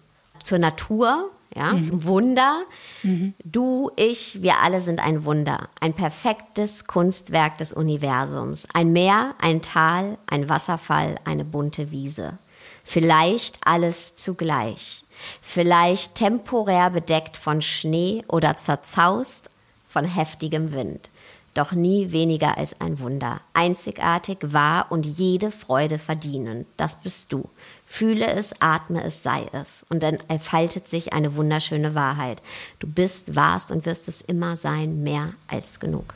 zur 0.43 0.59
Natur, 0.59 1.31
ja, 1.55 1.73
mhm. 1.73 1.83
zum 1.83 2.03
Wunder. 2.03 2.63
Mhm. 3.03 3.33
Du, 3.43 3.91
ich, 3.95 4.41
wir 4.41 4.59
alle 4.59 4.81
sind 4.81 4.99
ein 4.99 5.25
Wunder, 5.25 5.69
ein 5.79 5.93
perfektes 5.93 6.85
Kunstwerk 6.85 7.57
des 7.57 7.73
Universums. 7.73 8.67
Ein 8.73 8.91
Meer, 8.91 9.35
ein 9.39 9.61
Tal, 9.61 10.17
ein 10.27 10.49
Wasserfall, 10.49 11.15
eine 11.25 11.45
bunte 11.45 11.91
Wiese. 11.91 12.37
Vielleicht 12.83 13.59
alles 13.65 14.15
zugleich. 14.15 15.03
Vielleicht 15.41 16.15
temporär 16.15 16.89
bedeckt 16.89 17.37
von 17.37 17.61
Schnee 17.61 18.23
oder 18.27 18.55
zerzaust 18.55 19.49
von 19.87 20.05
heftigem 20.05 20.73
Wind 20.73 21.09
doch 21.57 21.71
nie 21.71 22.11
weniger 22.11 22.57
als 22.57 22.79
ein 22.79 22.99
Wunder. 22.99 23.41
Einzigartig, 23.53 24.37
wahr 24.41 24.87
und 24.89 25.05
jede 25.05 25.51
Freude 25.51 25.97
verdienen. 25.97 26.67
Das 26.77 26.95
bist 26.95 27.33
du. 27.33 27.49
Fühle 27.89 28.27
es, 28.27 28.61
atme 28.61 29.01
es, 29.01 29.23
sei 29.23 29.47
es. 29.53 29.85
Und 29.89 30.03
dann 30.03 30.17
entfaltet 30.27 30.89
sich 30.89 31.13
eine 31.13 31.37
wunderschöne 31.37 31.95
Wahrheit. 31.95 32.41
Du 32.79 32.87
bist, 32.87 33.35
warst 33.35 33.71
und 33.71 33.85
wirst 33.85 34.09
es 34.09 34.21
immer 34.21 34.57
sein, 34.57 35.03
mehr 35.03 35.33
als 35.47 35.79
genug. 35.79 36.13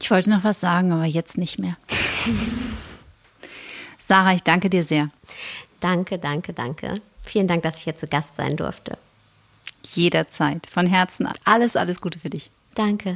Ich 0.00 0.10
wollte 0.10 0.30
noch 0.30 0.44
was 0.44 0.60
sagen, 0.60 0.92
aber 0.92 1.04
jetzt 1.04 1.36
nicht 1.36 1.58
mehr. 1.58 1.76
Sarah, 3.98 4.32
ich 4.32 4.42
danke 4.42 4.70
dir 4.70 4.84
sehr. 4.84 5.08
Danke, 5.80 6.18
danke, 6.18 6.52
danke. 6.52 6.94
Vielen 7.22 7.48
Dank, 7.48 7.64
dass 7.64 7.78
ich 7.78 7.84
hier 7.84 7.96
zu 7.96 8.06
Gast 8.06 8.36
sein 8.36 8.56
durfte. 8.56 8.96
Jederzeit, 9.84 10.66
von 10.66 10.86
Herzen. 10.86 11.28
Alles, 11.44 11.76
alles 11.76 12.00
Gute 12.00 12.18
für 12.18 12.30
dich. 12.30 12.50
Danke. 12.74 13.14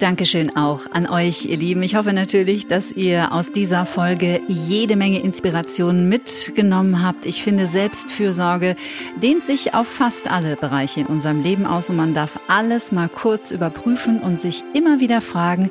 Dankeschön 0.00 0.56
auch 0.56 0.90
an 0.92 1.06
euch, 1.06 1.44
ihr 1.44 1.58
Lieben. 1.58 1.82
Ich 1.82 1.94
hoffe 1.94 2.14
natürlich, 2.14 2.66
dass 2.66 2.90
ihr 2.90 3.32
aus 3.32 3.52
dieser 3.52 3.84
Folge 3.84 4.40
jede 4.48 4.96
Menge 4.96 5.20
Inspiration 5.20 6.08
mitgenommen 6.08 7.02
habt. 7.02 7.26
Ich 7.26 7.42
finde, 7.42 7.66
Selbstfürsorge 7.66 8.76
dehnt 9.22 9.42
sich 9.42 9.74
auf 9.74 9.86
fast 9.86 10.30
alle 10.30 10.56
Bereiche 10.56 11.00
in 11.00 11.06
unserem 11.06 11.42
Leben 11.42 11.66
aus 11.66 11.90
und 11.90 11.96
man 11.96 12.14
darf 12.14 12.40
alles 12.48 12.92
mal 12.92 13.10
kurz 13.10 13.50
überprüfen 13.50 14.20
und 14.20 14.40
sich 14.40 14.64
immer 14.72 15.00
wieder 15.00 15.20
fragen, 15.20 15.70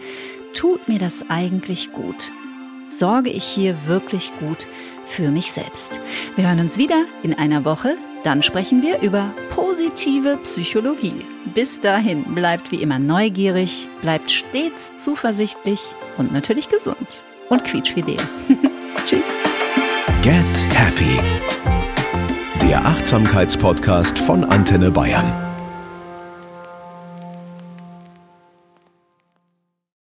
tut 0.54 0.88
mir 0.88 1.00
das 1.00 1.26
eigentlich 1.28 1.92
gut? 1.92 2.32
Sorge 2.92 3.32
ich 3.32 3.46
hier 3.46 3.88
wirklich 3.88 4.32
gut 4.40 4.68
für 5.08 5.32
mich 5.32 5.52
selbst? 5.52 6.00
Wir 6.36 6.48
hören 6.48 6.60
uns 6.60 6.78
wieder 6.78 7.06
in 7.24 7.34
einer 7.34 7.66
Woche. 7.66 7.98
Dann 8.24 8.44
sprechen 8.44 8.82
wir 8.84 9.02
über 9.02 9.34
positive 9.50 10.38
Psychologie. 10.44 11.26
Bis 11.54 11.80
dahin 11.80 12.24
bleibt 12.34 12.72
wie 12.72 12.82
immer 12.82 13.00
neugierig, 13.00 13.88
bleibt 14.02 14.30
stets 14.30 14.94
zuversichtlich 14.98 15.82
und 16.18 16.34
natürlich 16.34 16.68
gesund 16.70 17.24
und 17.50 17.64
quietschfidel. 17.64 18.18
Tschüss. 19.06 19.24
Get 20.22 20.34
Happy. 20.74 21.20
Der 22.62 22.86
Achtsamkeitspodcast 22.86 24.20
von 24.20 24.44
Antenne 24.44 24.92
Bayern. 24.92 25.49